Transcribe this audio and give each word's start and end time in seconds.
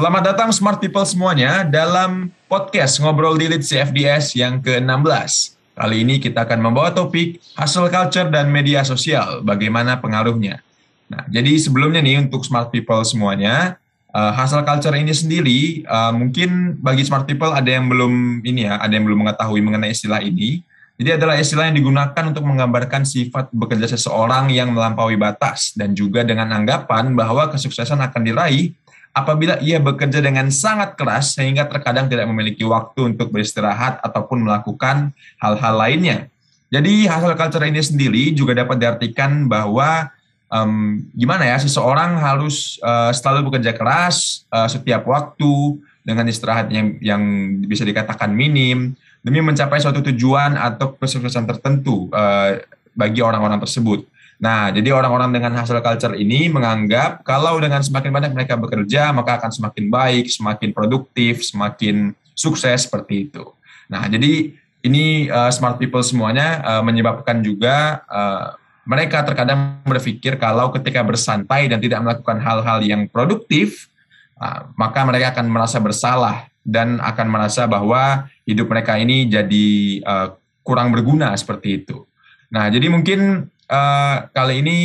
Selamat 0.00 0.32
datang 0.32 0.48
Smart 0.48 0.80
People 0.80 1.04
semuanya 1.04 1.60
dalam 1.60 2.32
podcast 2.48 2.96
Ngobrol 3.04 3.36
di 3.36 3.52
Lead 3.52 3.60
CFDS 3.60 4.32
yang 4.32 4.56
ke-16. 4.64 5.60
Kali 5.76 5.96
ini 6.00 6.16
kita 6.16 6.48
akan 6.48 6.56
membawa 6.56 6.88
topik 6.88 7.36
hustle 7.52 7.92
culture 7.92 8.32
dan 8.32 8.48
media 8.48 8.80
sosial, 8.80 9.44
bagaimana 9.44 10.00
pengaruhnya. 10.00 10.64
Nah, 11.04 11.28
jadi 11.28 11.52
sebelumnya 11.60 12.00
nih 12.00 12.16
untuk 12.16 12.48
Smart 12.48 12.72
People 12.72 13.04
semuanya, 13.04 13.76
uh, 14.16 14.32
hustle 14.40 14.64
culture 14.64 14.96
ini 14.96 15.12
sendiri 15.12 15.84
uh, 15.84 16.16
mungkin 16.16 16.80
bagi 16.80 17.04
Smart 17.04 17.28
People 17.28 17.52
ada 17.52 17.68
yang 17.68 17.84
belum 17.92 18.40
ini 18.40 18.72
ya, 18.72 18.80
ada 18.80 18.96
yang 18.96 19.04
belum 19.04 19.28
mengetahui 19.28 19.60
mengenai 19.60 19.92
istilah 19.92 20.24
ini. 20.24 20.64
Jadi 20.96 21.20
adalah 21.20 21.36
istilah 21.36 21.68
yang 21.68 21.76
digunakan 21.76 22.24
untuk 22.24 22.48
menggambarkan 22.48 23.04
sifat 23.04 23.52
bekerja 23.52 23.84
seseorang 23.84 24.48
yang 24.48 24.72
melampaui 24.72 25.20
batas 25.20 25.76
dan 25.76 25.92
juga 25.92 26.24
dengan 26.24 26.48
anggapan 26.56 27.12
bahwa 27.12 27.52
kesuksesan 27.52 28.00
akan 28.00 28.20
diraih 28.24 28.72
apabila 29.10 29.58
ia 29.58 29.82
bekerja 29.82 30.22
dengan 30.22 30.48
sangat 30.54 30.94
keras 30.94 31.34
sehingga 31.34 31.66
terkadang 31.66 32.06
tidak 32.06 32.30
memiliki 32.30 32.62
waktu 32.62 33.14
untuk 33.14 33.34
beristirahat 33.34 33.98
ataupun 34.02 34.46
melakukan 34.46 35.10
hal-hal 35.42 35.74
lainnya. 35.74 36.30
Jadi 36.70 37.10
hasil 37.10 37.34
culture 37.34 37.66
ini 37.66 37.82
sendiri 37.82 38.30
juga 38.30 38.54
dapat 38.54 38.78
diartikan 38.78 39.50
bahwa 39.50 40.06
um, 40.46 41.02
gimana 41.10 41.42
ya 41.42 41.58
seseorang 41.58 42.22
harus 42.22 42.78
uh, 42.86 43.10
selalu 43.10 43.50
bekerja 43.50 43.74
keras 43.74 44.46
uh, 44.54 44.70
setiap 44.70 45.02
waktu 45.10 45.82
dengan 46.06 46.30
istirahat 46.30 46.70
yang, 46.70 46.94
yang 47.02 47.22
bisa 47.66 47.82
dikatakan 47.82 48.30
minim 48.30 48.94
demi 49.20 49.42
mencapai 49.42 49.82
suatu 49.82 49.98
tujuan 50.14 50.54
atau 50.54 50.94
kesuksesan 50.94 51.50
tertentu 51.50 52.06
uh, 52.14 52.62
bagi 52.94 53.18
orang-orang 53.18 53.58
tersebut. 53.58 54.06
Nah, 54.40 54.72
jadi 54.72 54.88
orang-orang 54.96 55.36
dengan 55.36 55.52
hasil 55.52 55.84
culture 55.84 56.16
ini 56.16 56.48
menganggap 56.48 57.20
kalau 57.28 57.60
dengan 57.60 57.84
semakin 57.84 58.08
banyak 58.08 58.32
mereka 58.32 58.56
bekerja, 58.56 59.12
maka 59.12 59.36
akan 59.36 59.52
semakin 59.52 59.92
baik, 59.92 60.32
semakin 60.32 60.72
produktif, 60.72 61.44
semakin 61.44 62.16
sukses 62.32 62.88
seperti 62.88 63.28
itu. 63.28 63.44
Nah, 63.92 64.08
jadi 64.08 64.56
ini 64.80 65.28
uh, 65.28 65.52
smart 65.52 65.76
people 65.76 66.00
semuanya 66.00 66.64
uh, 66.64 66.80
menyebabkan 66.80 67.44
juga 67.44 68.00
uh, 68.08 68.56
mereka 68.88 69.20
terkadang 69.28 69.84
berpikir 69.84 70.40
kalau 70.40 70.72
ketika 70.72 71.04
bersantai 71.04 71.68
dan 71.68 71.76
tidak 71.84 72.00
melakukan 72.00 72.40
hal-hal 72.40 72.80
yang 72.80 73.04
produktif, 73.12 73.92
uh, 74.40 74.72
maka 74.72 75.04
mereka 75.04 75.36
akan 75.36 75.52
merasa 75.52 75.76
bersalah 75.84 76.48
dan 76.64 76.96
akan 76.96 77.28
merasa 77.28 77.68
bahwa 77.68 78.24
hidup 78.48 78.72
mereka 78.72 78.96
ini 78.96 79.28
jadi 79.28 79.68
uh, 80.00 80.32
kurang 80.64 80.96
berguna 80.96 81.36
seperti 81.36 81.84
itu. 81.84 82.08
Nah, 82.48 82.72
jadi 82.72 82.88
mungkin 82.88 83.52
uh, 83.70 84.26
kali 84.34 84.60
ini 84.60 84.78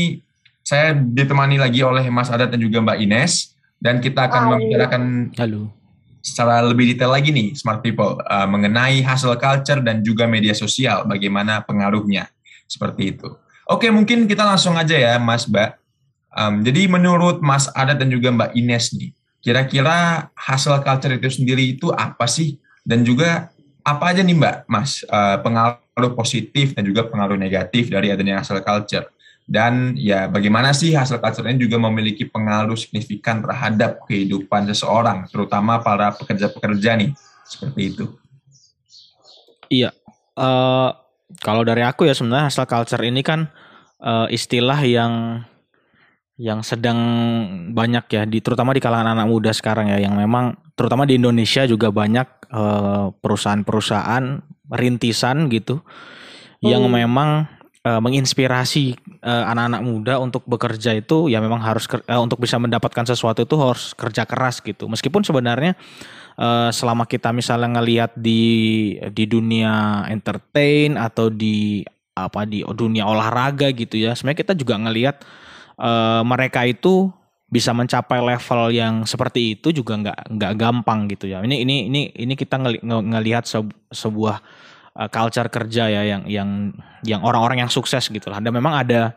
saya 0.62 0.94
ditemani 0.94 1.58
lagi 1.58 1.82
oleh 1.82 2.06
Mas 2.14 2.30
Adat 2.30 2.54
dan 2.54 2.62
juga 2.62 2.82
Mbak 2.82 2.98
Ines 3.02 3.58
dan 3.82 4.02
kita 4.02 4.30
akan 4.30 4.42
Hai. 4.42 4.50
membicarakan 4.54 5.04
Halo. 5.38 5.62
secara 6.26 6.62
lebih 6.66 6.94
detail 6.94 7.14
lagi 7.14 7.30
nih 7.30 7.54
Smart 7.54 7.86
People 7.86 8.18
uh, 8.26 8.48
mengenai 8.50 9.02
hasil 9.06 9.38
culture 9.38 9.82
dan 9.82 10.02
juga 10.02 10.26
media 10.26 10.54
sosial 10.58 11.06
bagaimana 11.06 11.62
pengaruhnya 11.66 12.30
seperti 12.66 13.18
itu. 13.18 13.30
Oke 13.66 13.90
mungkin 13.90 14.30
kita 14.30 14.46
langsung 14.46 14.78
aja 14.78 14.94
ya 14.94 15.14
Mas 15.18 15.46
Mbak. 15.46 15.82
Um, 16.36 16.62
jadi 16.68 16.92
menurut 16.92 17.40
Mas 17.40 17.72
Adat 17.72 18.02
dan 18.02 18.12
juga 18.12 18.28
Mbak 18.34 18.52
Ines 18.60 18.92
nih, 18.92 19.16
kira-kira 19.40 20.28
hasil 20.36 20.84
culture 20.84 21.16
itu 21.16 21.30
sendiri 21.32 21.64
itu 21.78 21.94
apa 21.96 22.28
sih? 22.28 22.60
Dan 22.84 23.08
juga 23.08 23.50
apa 23.86 24.12
aja 24.12 24.26
nih 24.26 24.36
Mbak, 24.36 24.56
Mas, 24.66 25.06
uh, 25.08 25.40
pengaruh 25.46 25.85
positif 26.16 26.76
dan 26.76 26.84
juga 26.84 27.08
pengaruh 27.08 27.40
negatif 27.40 27.88
dari 27.88 28.12
adanya 28.12 28.44
hasil 28.44 28.60
culture? 28.62 29.08
Dan 29.46 29.94
ya 29.94 30.26
bagaimana 30.26 30.74
sih 30.74 30.98
hasil 30.98 31.22
culture 31.22 31.46
ini 31.46 31.62
juga 31.62 31.78
memiliki 31.78 32.26
pengaruh 32.26 32.74
signifikan 32.74 33.46
terhadap 33.46 34.02
kehidupan 34.10 34.66
seseorang, 34.74 35.30
terutama 35.30 35.80
para 35.86 36.10
pekerja-pekerja 36.18 36.98
nih, 36.98 37.14
seperti 37.46 37.82
itu. 37.94 38.06
Iya, 39.70 39.94
uh, 40.38 40.90
kalau 41.46 41.62
dari 41.62 41.86
aku 41.86 42.10
ya 42.10 42.18
sebenarnya 42.18 42.50
hasil 42.50 42.66
culture 42.66 43.06
ini 43.06 43.22
kan 43.22 43.50
uh, 44.02 44.26
istilah 44.34 44.82
yang 44.82 45.46
yang 46.36 46.60
sedang 46.68 47.00
banyak 47.72 48.12
ya 48.12 48.24
di 48.28 48.44
terutama 48.44 48.76
di 48.76 48.84
kalangan 48.84 49.16
anak 49.16 49.28
muda 49.32 49.56
sekarang 49.56 49.88
ya 49.88 50.04
yang 50.04 50.20
memang 50.20 50.60
terutama 50.76 51.08
di 51.08 51.16
Indonesia 51.16 51.64
juga 51.64 51.96
banyak 51.96 52.52
uh, 52.52 53.16
perusahaan-perusahaan 53.24 54.44
rintisan 54.72 55.50
gitu 55.52 55.82
hmm. 55.82 56.66
yang 56.66 56.84
memang 56.90 57.46
uh, 57.86 58.02
menginspirasi 58.02 58.98
uh, 59.22 59.46
anak-anak 59.54 59.82
muda 59.86 60.14
untuk 60.18 60.44
bekerja 60.50 60.98
itu 60.98 61.30
ya 61.30 61.38
memang 61.40 61.62
harus 61.62 61.86
uh, 61.86 62.22
untuk 62.22 62.42
bisa 62.42 62.58
mendapatkan 62.58 63.06
sesuatu 63.06 63.46
itu 63.46 63.56
harus 63.62 63.94
kerja 63.94 64.26
keras 64.26 64.60
gitu 64.60 64.90
meskipun 64.90 65.22
sebenarnya 65.22 65.78
uh, 66.42 66.74
selama 66.74 67.06
kita 67.06 67.30
misalnya 67.30 67.80
ngelihat 67.80 68.18
di 68.18 68.42
di 69.14 69.26
dunia 69.30 70.06
entertain 70.10 70.98
atau 70.98 71.30
di 71.30 71.86
apa 72.16 72.48
di 72.48 72.64
dunia 72.64 73.06
olahraga 73.06 73.70
gitu 73.76 74.00
ya 74.00 74.16
sebenarnya 74.16 74.40
kita 74.48 74.54
juga 74.56 74.76
ngelihat 74.80 75.16
uh, 75.78 76.24
mereka 76.24 76.64
itu 76.64 77.12
bisa 77.56 77.72
mencapai 77.72 78.20
level 78.20 78.76
yang 78.76 79.08
seperti 79.08 79.56
itu 79.56 79.72
juga 79.72 79.96
nggak 79.96 80.20
nggak 80.36 80.54
gampang 80.60 81.08
gitu 81.08 81.32
ya. 81.32 81.40
Ini 81.40 81.64
ini 81.64 81.88
ini 81.88 82.02
ini 82.12 82.34
kita 82.36 82.60
ngeli, 82.60 82.84
ngelihat 82.84 83.48
sebuah 83.96 84.36
uh, 85.00 85.08
culture 85.08 85.48
kerja 85.48 85.88
ya 85.88 86.04
yang 86.04 86.28
yang 86.28 86.50
yang 87.08 87.24
orang-orang 87.24 87.64
yang 87.64 87.72
sukses 87.72 88.12
gitu 88.12 88.28
lah. 88.28 88.44
Dan 88.44 88.52
memang 88.52 88.76
ada 88.76 89.16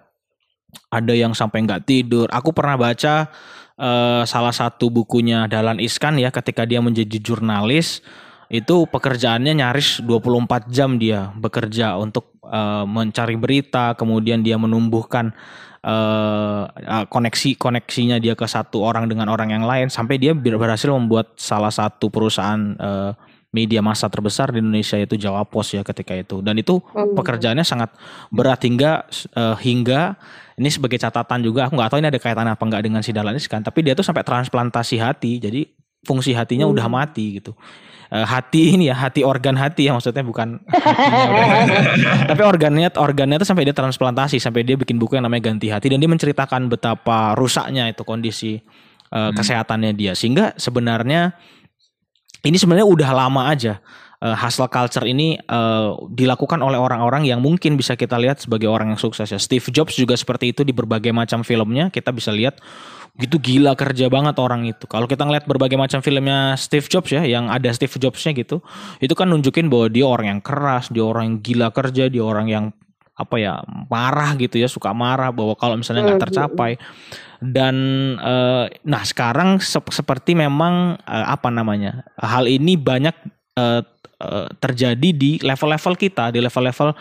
ada 0.87 1.11
yang 1.19 1.35
sampai 1.35 1.67
nggak 1.67 1.83
tidur. 1.83 2.31
Aku 2.31 2.55
pernah 2.55 2.79
baca 2.79 3.27
uh, 3.75 4.23
salah 4.23 4.55
satu 4.55 4.87
bukunya 4.87 5.51
Dalan 5.51 5.83
Iskan 5.83 6.23
ya 6.23 6.31
ketika 6.31 6.63
dia 6.63 6.79
menjadi 6.79 7.19
jurnalis 7.19 8.07
itu 8.49 8.89
pekerjaannya 8.89 9.61
nyaris 9.61 10.01
24 10.05 10.73
jam 10.73 10.97
dia 10.97 11.29
bekerja 11.37 12.01
untuk 12.01 12.33
uh, 12.45 12.89
mencari 12.89 13.37
berita, 13.37 13.93
kemudian 13.93 14.41
dia 14.41 14.57
menumbuhkan 14.57 15.37
uh, 15.85 16.65
koneksi 17.13 17.61
koneksinya 17.61 18.17
dia 18.17 18.33
ke 18.33 18.49
satu 18.49 18.81
orang 18.81 19.07
dengan 19.07 19.29
orang 19.29 19.53
yang 19.53 19.65
lain 19.69 19.93
sampai 19.93 20.17
dia 20.17 20.33
berhasil 20.33 20.89
membuat 20.91 21.37
salah 21.37 21.71
satu 21.71 22.09
perusahaan 22.09 22.75
uh, 22.81 23.13
media 23.49 23.81
massa 23.81 24.13
terbesar 24.13 24.53
di 24.53 24.61
Indonesia 24.61 25.01
yaitu 25.01 25.17
Jawa 25.17 25.41
Pos 25.49 25.73
ya 25.73 25.81
ketika 25.81 26.13
itu 26.13 26.45
dan 26.45 26.61
itu 26.61 26.85
hmm. 26.85 27.17
pekerjaannya 27.17 27.65
sangat 27.65 27.97
berat 28.29 28.61
hingga 28.61 29.09
uh, 29.33 29.57
hingga 29.57 30.21
ini 30.61 30.69
sebagai 30.69 31.01
catatan 31.01 31.41
juga 31.41 31.65
aku 31.65 31.81
nggak 31.81 31.89
tahu 31.89 31.99
ini 32.05 32.09
ada 32.13 32.21
kaitannya 32.21 32.53
apa 32.53 32.65
enggak 32.69 32.83
dengan 32.85 33.01
si 33.01 33.11
Dalanis 33.17 33.49
kan 33.49 33.65
tapi 33.65 33.81
dia 33.81 33.97
tuh 33.97 34.05
sampai 34.05 34.21
transplantasi 34.21 35.01
hati 35.01 35.41
jadi 35.41 35.65
fungsi 36.05 36.37
hatinya 36.37 36.69
hmm. 36.69 36.75
udah 36.77 36.87
mati 36.93 37.41
gitu 37.41 37.57
uh, 38.13 38.27
hati 38.27 38.77
ini 38.77 38.93
ya 38.93 38.97
hati 38.97 39.25
organ 39.25 39.57
hati 39.57 39.89
ya 39.89 39.97
maksudnya 39.97 40.25
bukan 40.25 40.61
tapi 42.31 42.43
organnya 42.45 42.93
organnya 42.97 43.37
itu 43.41 43.47
sampai 43.49 43.65
dia 43.69 43.77
transplantasi 43.77 44.41
sampai 44.41 44.65
dia 44.65 44.77
bikin 44.77 44.97
buku 44.97 45.17
yang 45.17 45.25
namanya 45.25 45.53
ganti 45.53 45.73
hati 45.73 45.93
dan 45.93 45.99
dia 46.01 46.11
menceritakan 46.11 46.69
betapa 46.73 47.39
rusaknya 47.39 47.89
itu 47.91 48.03
kondisi 48.03 48.61
uh, 49.13 49.31
hmm. 49.31 49.37
kesehatannya 49.37 49.93
dia. 49.97 50.13
Sehingga 50.13 50.55
sebenarnya 50.57 51.37
ini 52.45 52.57
sebenarnya 52.57 52.87
udah 52.87 53.11
lama 53.13 53.51
aja 53.51 53.83
uh, 54.23 54.37
hustle 54.39 54.71
culture 54.71 55.05
ini 55.05 55.37
uh, 55.51 55.97
dilakukan 56.13 56.61
oleh 56.63 56.79
orang-orang 56.79 57.27
yang 57.27 57.43
mungkin 57.43 57.75
bisa 57.75 57.99
kita 57.99 58.17
lihat 58.21 58.39
sebagai 58.39 58.71
orang 58.71 58.95
yang 58.95 59.01
sukses 59.01 59.29
ya. 59.29 59.41
Steve 59.41 59.65
Jobs 59.73 59.97
juga 59.99 60.15
seperti 60.15 60.55
itu 60.55 60.63
di 60.63 60.73
berbagai 60.73 61.11
macam 61.11 61.43
filmnya 61.43 61.91
kita 61.91 62.15
bisa 62.15 62.31
lihat 62.31 62.61
gitu 63.19 63.43
gila 63.43 63.75
kerja 63.75 64.07
banget 64.07 64.39
orang 64.39 64.63
itu. 64.71 64.87
Kalau 64.87 65.11
kita 65.11 65.27
ngeliat 65.27 65.45
berbagai 65.45 65.75
macam 65.75 65.99
filmnya 65.99 66.55
Steve 66.55 66.87
Jobs 66.87 67.11
ya, 67.11 67.27
yang 67.27 67.51
ada 67.51 67.67
Steve 67.75 67.91
Jobsnya 67.99 68.31
gitu, 68.39 68.63
itu 69.03 69.15
kan 69.19 69.27
nunjukin 69.27 69.67
bahwa 69.67 69.91
dia 69.91 70.07
orang 70.07 70.39
yang 70.39 70.41
keras, 70.41 70.87
dia 70.89 71.03
orang 71.03 71.35
yang 71.35 71.37
gila 71.43 71.69
kerja, 71.75 72.07
dia 72.07 72.23
orang 72.23 72.47
yang 72.47 72.65
apa 73.19 73.35
ya 73.43 73.59
marah 73.91 74.39
gitu 74.39 74.63
ya, 74.63 74.71
suka 74.71 74.95
marah 74.95 75.35
bahwa 75.35 75.59
kalau 75.59 75.75
misalnya 75.75 76.15
nggak 76.15 76.31
tercapai. 76.31 76.79
Dan 77.43 77.77
uh, 78.19 78.71
nah 78.87 79.03
sekarang 79.03 79.59
sep 79.63 79.91
seperti 79.91 80.39
memang 80.39 80.99
uh, 81.03 81.27
apa 81.31 81.51
namanya 81.51 82.07
hal 82.19 82.47
ini 82.47 82.75
banyak 82.75 83.15
uh, 83.59 83.83
uh, 84.23 84.47
terjadi 84.63 85.11
di 85.11 85.43
level-level 85.43 85.95
kita, 85.99 86.31
di 86.31 86.39
level-level 86.43 86.95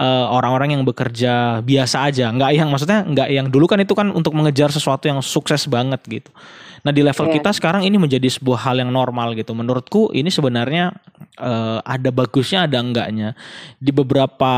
eh, 0.00 0.26
orang-orang 0.32 0.80
yang 0.80 0.82
bekerja 0.88 1.60
biasa 1.60 2.08
aja, 2.08 2.32
nggak 2.32 2.50
yang 2.56 2.68
maksudnya 2.72 3.04
nggak 3.04 3.28
yang 3.28 3.46
dulu 3.52 3.68
kan 3.68 3.78
itu 3.84 3.92
kan 3.92 4.08
untuk 4.08 4.32
mengejar 4.32 4.72
sesuatu 4.72 5.04
yang 5.04 5.20
sukses 5.20 5.68
banget 5.68 6.00
gitu. 6.08 6.32
Nah 6.80 6.92
di 6.96 7.04
level 7.04 7.28
yeah. 7.28 7.34
kita 7.36 7.50
sekarang 7.52 7.84
ini 7.84 8.00
menjadi 8.00 8.24
sebuah 8.32 8.64
hal 8.64 8.80
yang 8.80 8.88
normal 8.88 9.36
gitu. 9.36 9.52
Menurutku 9.52 10.08
ini 10.16 10.32
sebenarnya 10.32 10.96
uh, 11.36 11.84
ada 11.84 12.08
bagusnya 12.08 12.64
ada 12.64 12.80
enggaknya. 12.80 13.36
Di 13.76 13.92
beberapa 13.92 14.52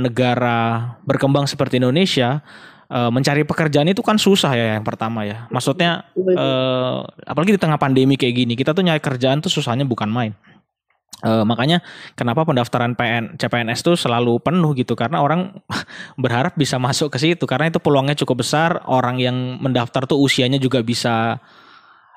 negara 0.00 0.96
berkembang 1.04 1.44
seperti 1.44 1.76
Indonesia 1.76 2.40
uh, 2.88 3.12
mencari 3.12 3.44
pekerjaan 3.44 3.92
itu 3.92 4.00
kan 4.00 4.16
susah 4.16 4.56
ya 4.56 4.66
yang 4.80 4.86
pertama 4.88 5.28
ya. 5.28 5.44
Maksudnya 5.52 6.08
uh, 6.16 7.04
apalagi 7.28 7.56
di 7.56 7.60
tengah 7.60 7.76
pandemi 7.76 8.16
kayak 8.16 8.34
gini 8.34 8.52
kita 8.56 8.72
tuh 8.72 8.80
nyari 8.80 9.00
kerjaan 9.02 9.44
tuh 9.44 9.52
susahnya 9.52 9.84
bukan 9.84 10.08
main. 10.08 10.32
Uh, 11.24 11.48
makanya 11.48 11.80
kenapa 12.12 12.44
pendaftaran 12.44 12.92
PN 12.92 13.40
CPNS 13.40 13.80
itu 13.80 13.92
selalu 13.96 14.36
penuh 14.36 14.76
gitu? 14.76 14.92
Karena 14.92 15.24
orang 15.24 15.56
berharap 16.22 16.52
bisa 16.60 16.76
masuk 16.76 17.08
ke 17.08 17.18
situ. 17.18 17.48
Karena 17.48 17.72
itu 17.72 17.80
peluangnya 17.80 18.12
cukup 18.20 18.44
besar. 18.44 18.84
Orang 18.84 19.16
yang 19.16 19.56
mendaftar 19.56 20.04
tuh 20.04 20.20
usianya 20.20 20.60
juga 20.60 20.84
bisa 20.84 21.40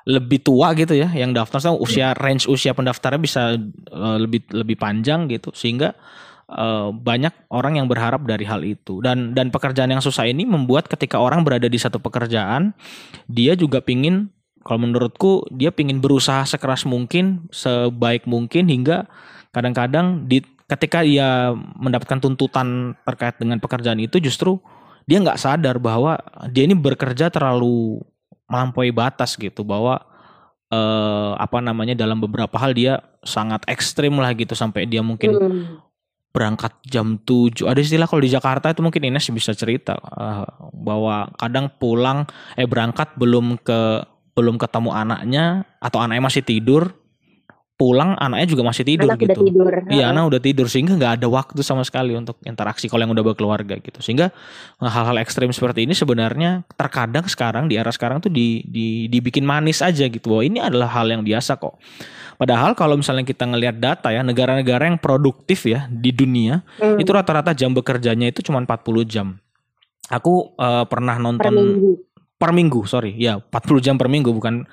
lebih 0.04 0.44
tua 0.44 0.76
gitu 0.76 0.92
ya. 0.92 1.08
Yang 1.16 1.32
daftar 1.32 1.58
so, 1.64 1.70
usia 1.80 2.12
range 2.12 2.44
usia 2.44 2.76
pendaftarnya 2.76 3.20
bisa 3.20 3.56
uh, 3.88 4.18
lebih 4.20 4.44
lebih 4.52 4.76
panjang 4.76 5.32
gitu. 5.32 5.48
Sehingga 5.56 5.96
uh, 6.52 6.92
banyak 6.92 7.48
orang 7.48 7.80
yang 7.80 7.88
berharap 7.88 8.20
dari 8.28 8.44
hal 8.44 8.60
itu. 8.68 9.00
Dan 9.00 9.32
dan 9.32 9.48
pekerjaan 9.48 9.88
yang 9.88 10.04
susah 10.04 10.28
ini 10.28 10.44
membuat 10.44 10.92
ketika 10.92 11.16
orang 11.16 11.40
berada 11.40 11.72
di 11.72 11.80
satu 11.80 11.96
pekerjaan 12.04 12.76
dia 13.32 13.56
juga 13.56 13.80
pingin 13.80 14.28
kalau 14.60 14.84
menurutku 14.84 15.48
dia 15.48 15.72
pingin 15.72 16.04
berusaha 16.04 16.44
sekeras 16.44 16.84
mungkin 16.84 17.48
sebaik 17.50 18.28
mungkin 18.28 18.68
hingga 18.68 19.08
kadang-kadang 19.50 20.28
di 20.28 20.44
ketika 20.70 21.02
ia 21.02 21.50
mendapatkan 21.56 22.22
tuntutan 22.22 22.94
terkait 23.02 23.34
dengan 23.42 23.58
pekerjaan 23.58 23.98
itu 23.98 24.22
justru 24.22 24.62
dia 25.08 25.18
nggak 25.18 25.40
sadar 25.40 25.82
bahwa 25.82 26.20
dia 26.54 26.68
ini 26.68 26.78
bekerja 26.78 27.32
terlalu 27.34 27.98
melampaui 28.46 28.94
batas 28.94 29.34
gitu 29.34 29.66
bahwa 29.66 29.98
eh, 30.70 31.32
apa 31.34 31.58
namanya 31.58 31.98
dalam 31.98 32.22
beberapa 32.22 32.54
hal 32.62 32.70
dia 32.76 33.02
sangat 33.26 33.66
ekstrim 33.66 34.14
lah 34.22 34.30
gitu 34.38 34.54
sampai 34.54 34.86
dia 34.86 35.02
mungkin 35.02 35.34
hmm. 35.34 35.64
berangkat 36.30 36.78
jam 36.86 37.18
7 37.18 37.66
ada 37.66 37.80
istilah 37.82 38.06
kalau 38.06 38.22
di 38.22 38.30
Jakarta 38.30 38.70
itu 38.70 38.80
mungkin 38.86 39.02
Ines 39.02 39.26
bisa 39.34 39.50
cerita 39.50 39.98
uh, 39.98 40.46
bahwa 40.70 41.26
kadang 41.34 41.74
pulang 41.74 42.22
eh 42.54 42.70
berangkat 42.70 43.18
belum 43.18 43.58
ke 43.58 44.06
belum 44.40 44.56
ketemu 44.56 44.90
anaknya 44.96 45.68
atau 45.78 46.00
anaknya 46.00 46.24
masih 46.24 46.42
tidur 46.42 46.96
pulang 47.80 48.12
anaknya 48.20 48.44
juga 48.52 48.60
masih 48.68 48.84
tidur 48.84 49.08
anak 49.08 49.24
gitu. 49.24 49.40
Udah 49.40 49.48
tidur. 49.48 49.72
Iya, 49.88 50.12
anak 50.12 50.28
udah 50.28 50.40
tidur 50.44 50.68
sehingga 50.68 51.00
nggak 51.00 51.12
ada 51.16 51.26
waktu 51.32 51.64
sama 51.64 51.80
sekali 51.80 52.12
untuk 52.12 52.36
interaksi 52.44 52.92
kalau 52.92 53.08
yang 53.08 53.16
udah 53.16 53.24
berkeluarga 53.32 53.80
gitu. 53.80 54.04
Sehingga 54.04 54.28
hal-hal 54.84 55.16
ekstrim 55.16 55.48
seperti 55.48 55.88
ini 55.88 55.96
sebenarnya 55.96 56.68
terkadang 56.76 57.24
sekarang 57.24 57.72
di 57.72 57.80
era 57.80 57.88
sekarang 57.88 58.20
tuh 58.20 58.28
di, 58.28 58.60
di 58.68 59.08
dibikin 59.08 59.48
manis 59.48 59.80
aja 59.80 60.04
gitu. 60.12 60.28
Bahwa 60.28 60.44
ini 60.44 60.60
adalah 60.60 60.92
hal 60.92 61.08
yang 61.08 61.24
biasa 61.24 61.56
kok. 61.56 61.80
Padahal 62.36 62.76
kalau 62.76 63.00
misalnya 63.00 63.24
kita 63.24 63.48
ngelihat 63.48 63.80
data 63.80 64.12
ya, 64.12 64.20
negara-negara 64.20 64.84
yang 64.84 65.00
produktif 65.00 65.64
ya 65.64 65.88
di 65.88 66.12
dunia, 66.12 66.60
hmm. 66.76 67.00
itu 67.00 67.08
rata-rata 67.08 67.56
jam 67.56 67.72
bekerjanya 67.72 68.28
itu 68.28 68.44
cuma 68.44 68.60
40 68.60 69.08
jam. 69.08 69.40
Aku 70.12 70.52
uh, 70.60 70.84
pernah 70.84 71.16
nonton 71.16 71.40
per 71.40 71.52
minggu. 71.52 72.09
Per 72.40 72.56
minggu, 72.56 72.88
sorry, 72.88 73.12
ya 73.20 73.36
40 73.36 73.84
jam 73.84 73.94
per 74.00 74.08
minggu 74.08 74.32
bukan 74.32 74.64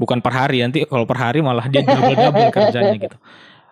bukan 0.00 0.24
per 0.24 0.32
hari 0.32 0.64
nanti 0.64 0.88
kalau 0.88 1.04
per 1.04 1.20
hari 1.20 1.44
malah 1.44 1.68
dia 1.68 1.84
double 1.84 2.16
double 2.16 2.48
kerjanya 2.56 2.96
gitu 2.96 3.16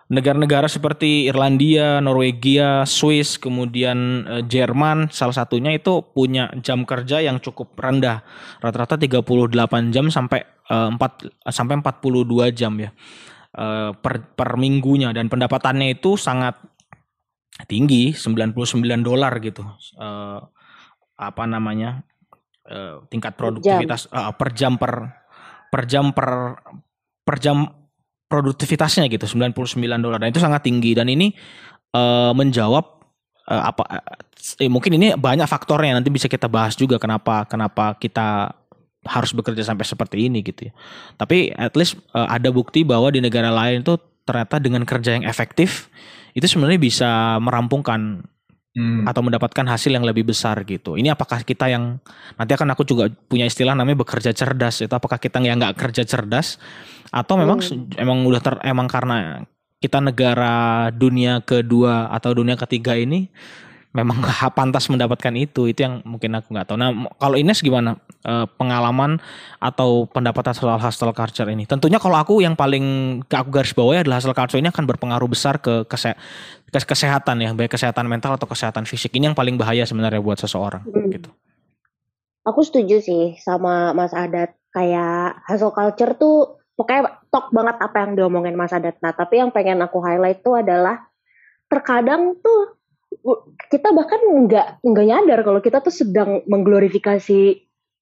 negara-negara 0.09 0.65
seperti 0.65 1.29
Irlandia, 1.29 2.01
Norwegia, 2.01 2.83
Swiss, 2.89 3.37
kemudian 3.37 4.25
uh, 4.25 4.41
Jerman 4.41 5.13
salah 5.13 5.37
satunya 5.37 5.77
itu 5.77 6.01
punya 6.01 6.49
jam 6.65 6.83
kerja 6.83 7.21
yang 7.21 7.37
cukup 7.37 7.77
rendah. 7.77 8.25
Rata-rata 8.57 8.97
38 8.97 9.93
jam 9.93 10.09
sampai 10.09 10.41
uh, 10.73 10.89
4 10.97 11.53
sampai 11.53 11.77
42 11.85 12.57
jam 12.57 12.73
ya. 12.81 12.91
Uh, 13.49 13.93
per 13.97 14.33
per 14.33 14.57
minggunya 14.61 15.13
dan 15.13 15.29
pendapatannya 15.29 15.93
itu 15.93 16.17
sangat 16.17 16.57
tinggi, 17.69 18.13
99 18.13 18.77
dolar 19.05 19.33
gitu. 19.41 19.65
Apa 21.19 21.43
namanya? 21.43 22.07
Uh, 22.69 23.01
tingkat 23.09 23.33
produktivitas 23.33 24.05
jam. 24.05 24.29
Uh, 24.29 24.31
per 24.35 24.49
jam 24.53 24.73
per 24.77 24.93
per 25.73 25.81
jam 25.89 26.13
per 26.13 26.59
per 27.25 27.35
jam 27.41 27.65
produktivitasnya 28.29 29.09
gitu 29.09 29.25
99 29.25 29.57
dolar 29.97 30.21
dan 30.21 30.29
itu 30.29 30.37
sangat 30.37 30.61
tinggi 30.61 30.93
dan 30.93 31.09
ini 31.09 31.33
uh, 31.97 32.29
menjawab 32.37 32.85
uh, 33.49 33.63
apa 33.73 33.83
uh, 33.89 34.69
mungkin 34.69 35.01
ini 35.01 35.17
banyak 35.17 35.49
faktornya 35.49 35.97
nanti 35.97 36.13
bisa 36.13 36.29
kita 36.29 36.45
bahas 36.45 36.77
juga 36.77 37.01
kenapa 37.01 37.49
kenapa 37.49 37.97
kita 37.97 38.53
harus 39.07 39.31
bekerja 39.31 39.63
sampai 39.63 39.85
seperti 39.87 40.27
ini 40.27 40.43
gitu 40.43 40.69
ya. 40.69 40.73
Tapi 41.15 41.55
at 41.55 41.73
least 41.79 41.97
uh, 42.11 42.27
ada 42.27 42.51
bukti 42.51 42.83
bahwa 42.83 43.09
di 43.09 43.23
negara 43.23 43.47
lain 43.47 43.81
itu 43.81 43.95
ternyata 44.27 44.59
dengan 44.59 44.83
kerja 44.83 45.15
yang 45.17 45.25
efektif 45.25 45.87
itu 46.35 46.45
sebenarnya 46.45 46.77
bisa 46.77 47.09
merampungkan 47.41 48.27
hmm. 48.79 49.03
atau 49.03 49.19
mendapatkan 49.19 49.65
hasil 49.67 49.91
yang 49.91 50.07
lebih 50.07 50.23
besar 50.31 50.63
gitu. 50.63 50.95
Ini 50.95 51.11
apakah 51.11 51.43
kita 51.43 51.67
yang 51.67 51.99
nanti 52.39 52.51
akan 52.55 52.71
aku 52.71 52.87
juga 52.87 53.11
punya 53.11 53.43
istilah 53.43 53.75
namanya 53.75 54.07
bekerja 54.07 54.31
cerdas 54.31 54.79
itu 54.79 54.93
apakah 54.95 55.19
kita 55.19 55.43
yang 55.43 55.59
nggak 55.59 55.75
kerja 55.75 56.07
cerdas 56.07 56.55
atau 57.11 57.35
memang 57.35 57.59
hmm. 57.59 57.99
emang 57.99 58.23
udah 58.23 58.41
ter, 58.41 58.55
emang 58.63 58.87
karena 58.87 59.43
kita 59.79 59.99
negara 59.99 60.87
dunia 60.95 61.43
kedua 61.43 62.11
atau 62.11 62.35
dunia 62.35 62.55
ketiga 62.55 62.95
ini 62.95 63.27
memang 63.89 64.21
gak 64.25 64.53
pantas 64.53 64.85
mendapatkan 64.89 65.33
itu 65.33 65.65
itu 65.65 65.81
yang 65.81 66.05
mungkin 66.05 66.37
aku 66.37 66.53
nggak 66.53 66.67
tahu. 66.69 66.77
Nah 66.77 66.93
kalau 67.17 67.35
Ines 67.35 67.65
gimana 67.65 67.97
e, 68.21 68.45
pengalaman 68.57 69.17
atau 69.57 70.05
pendapat 70.05 70.53
soal 70.53 70.77
hustle 70.77 71.13
culture 71.13 71.49
ini? 71.49 71.65
Tentunya 71.65 71.97
kalau 71.97 72.17
aku 72.21 72.41
yang 72.45 72.53
paling 72.53 73.19
aku 73.25 73.49
garis 73.49 73.73
bawahi 73.73 74.05
adalah 74.05 74.21
hustle 74.21 74.37
culture 74.37 74.61
ini 74.61 74.69
akan 74.69 74.85
berpengaruh 74.85 75.29
besar 75.29 75.57
ke 75.57 75.89
kese 75.89 76.13
ke 76.69 76.77
kesehatan 76.85 77.41
ya 77.41 77.49
baik 77.57 77.73
kesehatan 77.73 78.05
mental 78.05 78.37
atau 78.37 78.45
kesehatan 78.45 78.85
fisik 78.85 79.09
ini 79.17 79.33
yang 79.33 79.37
paling 79.37 79.57
bahaya 79.57 79.81
sebenarnya 79.89 80.21
buat 80.21 80.37
seseorang 80.37 80.85
hmm. 80.85 81.09
gitu. 81.17 81.29
Aku 82.45 82.61
setuju 82.61 83.01
sih 83.01 83.37
sama 83.41 83.91
Mas 83.97 84.13
Adat 84.13 84.53
kayak 84.69 85.41
hustle 85.49 85.73
culture 85.73 86.13
tuh 86.13 86.61
pokoknya 86.77 87.25
tok 87.33 87.49
banget 87.49 87.75
apa 87.81 87.97
yang 88.05 88.11
diomongin 88.13 88.53
Mas 88.53 88.69
Adat. 88.69 89.01
Nah 89.01 89.17
tapi 89.17 89.41
yang 89.41 89.49
pengen 89.49 89.81
aku 89.81 89.97
highlight 89.97 90.45
tuh 90.45 90.61
adalah 90.61 91.09
terkadang 91.69 92.37
tuh 92.37 92.78
kita 93.69 93.91
bahkan 93.91 94.19
nggak 94.47 94.83
nggak 94.83 95.05
nyadar 95.05 95.39
kalau 95.43 95.59
kita 95.59 95.83
tuh 95.83 95.93
sedang 95.93 96.41
mengglorifikasi 96.47 97.39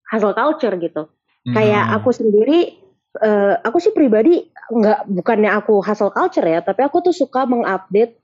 hustle 0.08 0.36
culture 0.38 0.76
gitu. 0.78 1.10
Hmm. 1.48 1.56
Kayak 1.56 1.84
aku 2.00 2.10
sendiri, 2.16 2.78
uh, 3.20 3.60
aku 3.64 3.78
sih 3.82 3.92
pribadi 3.92 4.48
nggak 4.68 5.08
bukannya 5.10 5.52
aku 5.52 5.80
hustle 5.84 6.14
culture 6.14 6.46
ya, 6.46 6.62
tapi 6.64 6.86
aku 6.86 7.02
tuh 7.04 7.16
suka 7.16 7.48
mengupdate 7.48 8.20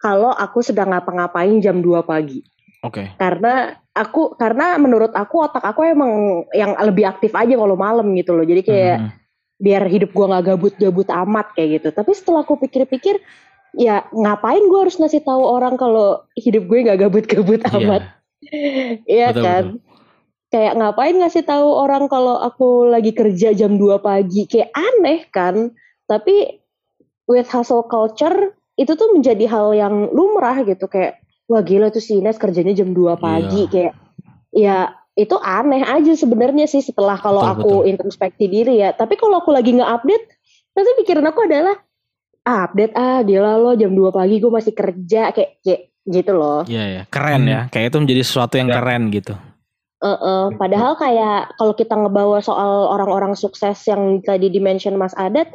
kalau 0.00 0.32
aku 0.32 0.64
sedang 0.64 0.90
ngapa-ngapain 0.96 1.60
jam 1.60 1.84
2 1.84 2.02
pagi. 2.08 2.40
Oke. 2.80 3.04
Okay. 3.04 3.06
Karena 3.20 3.76
aku 3.92 4.32
karena 4.40 4.80
menurut 4.80 5.12
aku 5.12 5.44
otak 5.44 5.60
aku 5.60 5.84
emang 5.84 6.44
yang 6.56 6.72
lebih 6.80 7.04
aktif 7.04 7.36
aja 7.36 7.52
kalau 7.52 7.76
malam 7.76 8.08
gitu 8.16 8.32
loh. 8.32 8.46
Jadi 8.48 8.64
kayak 8.64 8.96
hmm. 8.96 9.10
biar 9.60 9.82
hidup 9.92 10.10
gua 10.16 10.26
nggak 10.32 10.56
gabut-gabut 10.56 11.08
amat 11.12 11.52
kayak 11.52 11.68
gitu. 11.80 11.88
Tapi 11.92 12.10
setelah 12.16 12.40
aku 12.42 12.56
pikir-pikir 12.56 13.20
ya 13.76 14.06
ngapain 14.10 14.62
gue 14.66 14.80
harus 14.80 14.98
ngasih 14.98 15.22
tahu 15.22 15.42
orang 15.42 15.78
kalau 15.78 16.24
hidup 16.34 16.66
gue 16.66 16.78
nggak 16.86 17.00
gabut-gabut 17.06 17.60
iya. 17.62 17.76
amat 17.78 18.02
Iya 19.20 19.28
kan 19.36 19.64
betul. 19.76 19.80
kayak 20.50 20.74
ngapain 20.80 21.16
ngasih 21.20 21.44
tahu 21.46 21.68
orang 21.70 22.08
kalau 22.10 22.40
aku 22.40 22.88
lagi 22.88 23.12
kerja 23.14 23.54
jam 23.54 23.76
2 23.78 24.00
pagi 24.00 24.48
kayak 24.48 24.72
aneh 24.74 25.28
kan 25.30 25.70
tapi 26.10 26.58
with 27.30 27.46
hustle 27.46 27.86
culture 27.86 28.56
itu 28.74 28.96
tuh 28.96 29.12
menjadi 29.14 29.44
hal 29.46 29.76
yang 29.76 30.10
lumrah 30.10 30.64
gitu 30.66 30.88
kayak 30.90 31.20
wah 31.46 31.62
gila 31.62 31.92
tuh 31.92 32.02
si 32.02 32.18
Ines 32.18 32.40
kerjanya 32.40 32.74
jam 32.74 32.96
2 32.96 33.20
pagi 33.20 33.68
yeah. 33.68 33.70
kayak 33.70 33.94
ya 34.50 34.76
itu 35.14 35.36
aneh 35.36 35.84
aja 35.84 36.16
sebenarnya 36.16 36.64
sih 36.64 36.80
setelah 36.80 37.20
kalau 37.20 37.44
aku 37.44 37.84
betul. 37.84 37.90
introspeksi 37.92 38.46
diri 38.48 38.80
ya 38.80 38.96
tapi 38.96 39.20
kalau 39.20 39.44
aku 39.44 39.52
lagi 39.52 39.76
nggak 39.76 39.90
update 40.00 40.26
nanti 40.74 40.90
pikiran 41.02 41.28
aku 41.28 41.44
adalah 41.44 41.76
update 42.44 42.94
ah 42.96 43.20
gila 43.20 43.60
lo 43.60 43.72
jam 43.76 43.92
2 43.92 44.10
pagi 44.10 44.40
gue 44.40 44.52
masih 44.52 44.72
kerja 44.72 45.30
kayak 45.30 45.60
kayak 45.60 45.80
gitu 46.08 46.32
loh. 46.32 46.64
Iya 46.64 46.84
ya, 46.88 47.02
keren 47.06 47.44
ya. 47.46 47.60
Hmm. 47.66 47.70
Kayak 47.70 47.86
itu 47.92 47.98
menjadi 48.02 48.22
sesuatu 48.24 48.54
yang 48.56 48.70
ya. 48.72 48.76
keren 48.80 49.02
gitu. 49.12 49.34
Uh, 50.00 50.16
uh, 50.16 50.44
padahal 50.56 50.96
kayak 50.96 51.52
kalau 51.60 51.76
kita 51.76 51.92
ngebawa 51.92 52.40
soal 52.40 52.88
orang-orang 52.88 53.36
sukses 53.36 53.84
yang 53.84 54.24
tadi 54.24 54.48
dimention 54.48 54.96
Mas 54.96 55.12
Adat, 55.12 55.52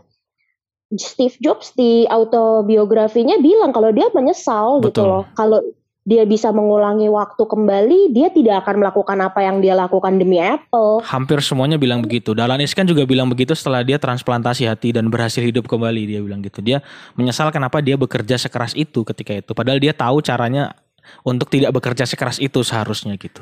Steve 0.94 1.34
Jobs 1.42 1.74
di 1.74 2.06
autobiografinya 2.06 3.42
bilang 3.42 3.74
kalau 3.74 3.90
dia 3.90 4.06
menyesal 4.14 4.86
gitu 4.86 4.94
Betul. 4.94 4.94
gitu 4.94 5.02
loh. 5.10 5.24
Kalau 5.34 5.60
dia 6.06 6.22
bisa 6.22 6.54
mengulangi 6.54 7.10
waktu 7.10 7.50
kembali, 7.50 8.14
dia 8.14 8.30
tidak 8.30 8.62
akan 8.62 8.86
melakukan 8.86 9.18
apa 9.26 9.42
yang 9.42 9.58
dia 9.58 9.74
lakukan 9.74 10.22
demi 10.22 10.38
Apple. 10.38 11.02
Hampir 11.02 11.42
semuanya 11.42 11.82
bilang 11.82 12.06
begitu. 12.06 12.38
Dalanis 12.38 12.78
kan 12.78 12.86
juga 12.86 13.10
bilang 13.10 13.26
begitu 13.26 13.58
setelah 13.58 13.82
dia 13.82 13.98
transplantasi 13.98 14.70
hati 14.70 14.94
dan 14.94 15.10
berhasil 15.10 15.42
hidup 15.42 15.66
kembali. 15.66 16.06
Dia 16.06 16.22
bilang 16.22 16.46
gitu. 16.46 16.62
Dia 16.62 16.86
menyesal 17.18 17.50
kenapa 17.50 17.82
dia 17.82 17.98
bekerja 17.98 18.38
sekeras 18.38 18.78
itu 18.78 19.02
ketika 19.02 19.34
itu. 19.34 19.52
Padahal 19.58 19.82
dia 19.82 19.98
tahu 19.98 20.22
caranya 20.22 20.78
untuk 21.26 21.50
tidak 21.50 21.74
bekerja 21.74 22.06
sekeras 22.06 22.38
itu 22.38 22.62
seharusnya 22.62 23.18
gitu. 23.18 23.42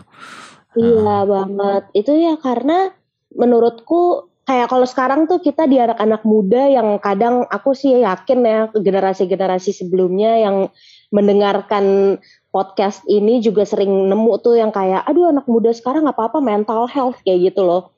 Iya 0.80 1.28
hmm. 1.28 1.28
banget. 1.28 1.84
Itu 1.92 2.16
ya 2.16 2.40
karena 2.40 2.96
menurutku 3.36 4.32
kayak 4.48 4.72
kalau 4.72 4.88
sekarang 4.88 5.28
tuh 5.28 5.44
kita 5.44 5.68
di 5.68 5.84
anak-anak 5.84 6.24
muda 6.24 6.72
yang 6.72 6.96
kadang 7.04 7.44
aku 7.48 7.76
sih 7.76 8.08
yakin 8.08 8.40
ya 8.44 8.60
generasi-generasi 8.72 9.76
sebelumnya 9.76 10.40
yang 10.40 10.72
mendengarkan 11.12 12.18
podcast 12.54 13.02
ini 13.10 13.42
juga 13.42 13.66
sering 13.66 13.90
nemu 14.14 14.38
tuh 14.46 14.62
yang 14.62 14.70
kayak 14.70 15.02
aduh 15.10 15.34
anak 15.34 15.50
muda 15.50 15.74
sekarang 15.74 16.06
apa 16.06 16.30
apa 16.30 16.38
mental 16.38 16.86
health 16.86 17.18
kayak 17.26 17.50
gitu 17.50 17.66
loh. 17.66 17.90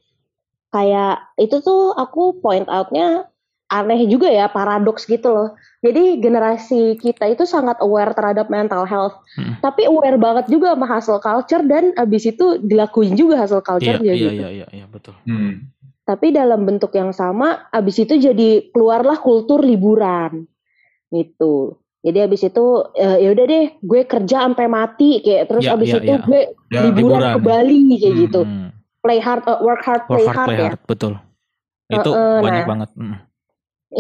Kayak 0.72 1.28
itu 1.36 1.60
tuh 1.60 1.92
aku 1.92 2.40
point 2.40 2.64
outnya 2.72 3.28
aneh 3.68 4.08
juga 4.08 4.32
ya 4.32 4.48
paradoks 4.48 5.04
gitu 5.04 5.28
loh. 5.28 5.50
Jadi 5.84 6.24
generasi 6.24 6.96
kita 6.96 7.28
itu 7.28 7.44
sangat 7.44 7.84
aware 7.84 8.16
terhadap 8.16 8.48
mental 8.48 8.88
health. 8.88 9.20
Hmm. 9.36 9.60
tapi 9.60 9.84
aware 9.84 10.16
banget 10.16 10.48
juga 10.48 10.72
sama 10.72 10.88
hustle 10.88 11.20
culture 11.20 11.64
dan 11.68 11.92
abis 12.00 12.32
itu 12.32 12.56
dilakuin 12.64 13.20
juga 13.20 13.44
hustle 13.44 13.60
culture 13.60 14.00
iya, 14.00 14.16
iya, 14.16 14.16
gitu. 14.16 14.32
iya 14.32 14.50
iya 14.64 14.68
iya 14.72 14.86
betul. 14.88 15.12
Hmm. 15.28 15.68
tapi 16.08 16.32
dalam 16.32 16.64
bentuk 16.64 16.96
yang 16.96 17.12
sama 17.12 17.68
abis 17.76 18.08
itu 18.08 18.16
jadi 18.16 18.72
keluarlah 18.72 19.20
kultur 19.20 19.60
liburan 19.60 20.48
gitu 21.12 21.76
jadi 22.06 22.30
abis 22.30 22.54
itu 22.54 22.66
uh, 22.86 23.18
ya 23.18 23.34
udah 23.34 23.46
deh 23.50 23.66
gue 23.82 24.02
kerja 24.06 24.46
sampai 24.46 24.70
mati 24.70 25.26
kayak 25.26 25.50
terus 25.50 25.66
ya, 25.66 25.74
abis 25.74 25.90
ya, 25.90 25.98
itu 25.98 26.14
ya. 26.14 26.18
gue 26.22 26.42
ya, 26.70 26.80
liburan, 26.86 27.18
liburan 27.18 27.22
ke 27.34 27.40
Bali 27.42 27.80
kayak 27.98 28.14
hmm, 28.14 28.24
gitu. 28.30 28.42
hmm. 28.46 28.70
play 29.02 29.18
hard 29.18 29.44
uh, 29.50 29.58
work 29.66 29.82
hard 29.82 30.06
play 30.06 30.22
work 30.22 30.30
hard, 30.30 30.38
hard 30.38 30.48
play 30.48 30.58
ya. 30.62 30.66
hard, 30.70 30.82
betul. 30.86 31.14
Itu 31.90 32.10
uh, 32.14 32.18
uh, 32.18 32.40
banyak 32.46 32.64
nah, 32.66 32.70
banget 32.70 32.90
hmm. 32.94 33.18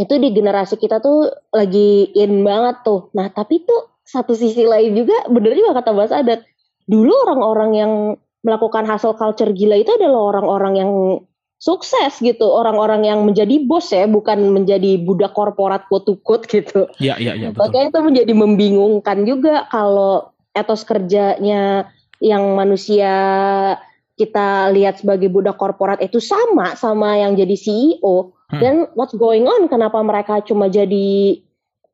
itu 0.05 0.13
di 0.21 0.29
generasi 0.38 0.75
kita 0.77 1.01
tuh 1.01 1.33
lagi 1.50 2.13
in 2.13 2.45
banget 2.45 2.85
tuh. 2.85 3.09
Nah 3.17 3.33
tapi 3.33 3.65
tuh 3.65 3.97
satu 4.05 4.38
sisi 4.38 4.62
lain 4.69 4.93
juga 4.93 5.25
bener 5.25 5.57
juga 5.57 5.81
kata 5.81 5.89
Mas 5.89 6.13
Adat 6.13 6.45
dulu 6.85 7.09
orang-orang 7.25 7.71
yang 7.74 7.91
melakukan 8.45 8.85
hustle 8.85 9.17
culture 9.17 9.50
gila 9.50 9.81
itu 9.81 9.89
adalah 9.97 10.29
orang-orang 10.29 10.74
yang 10.77 10.91
sukses 11.65 12.22
gitu. 12.22 12.45
Orang-orang 12.45 13.10
yang 13.10 13.25
menjadi 13.25 13.65
bos 13.65 13.89
ya 13.89 14.05
bukan 14.05 14.53
menjadi 14.53 15.01
budak 15.01 15.34
korporat 15.34 15.89
quote 15.89 16.45
gitu. 16.45 16.86
Iya 17.01 17.17
iya 17.17 17.34
iya 17.34 17.50
Makanya 17.57 17.89
itu 17.89 18.00
menjadi 18.05 18.34
membingungkan 18.38 19.25
juga 19.25 19.65
kalau 19.74 20.29
etos 20.53 20.86
kerjanya 20.86 21.89
yang 22.22 22.53
manusia 22.53 23.12
kita 24.15 24.72
lihat 24.72 25.01
sebagai 25.01 25.27
budak 25.27 25.57
korporat 25.60 26.00
itu 26.00 26.24
sama 26.24 26.77
sama 26.79 27.19
yang 27.19 27.36
jadi 27.36 27.57
CEO 27.57 28.31
hmm. 28.53 28.62
dan 28.62 28.75
what's 28.93 29.17
going 29.17 29.50
on? 29.50 29.65
Kenapa 29.65 30.00
mereka 30.05 30.39
cuma 30.45 30.69
jadi 30.69 31.41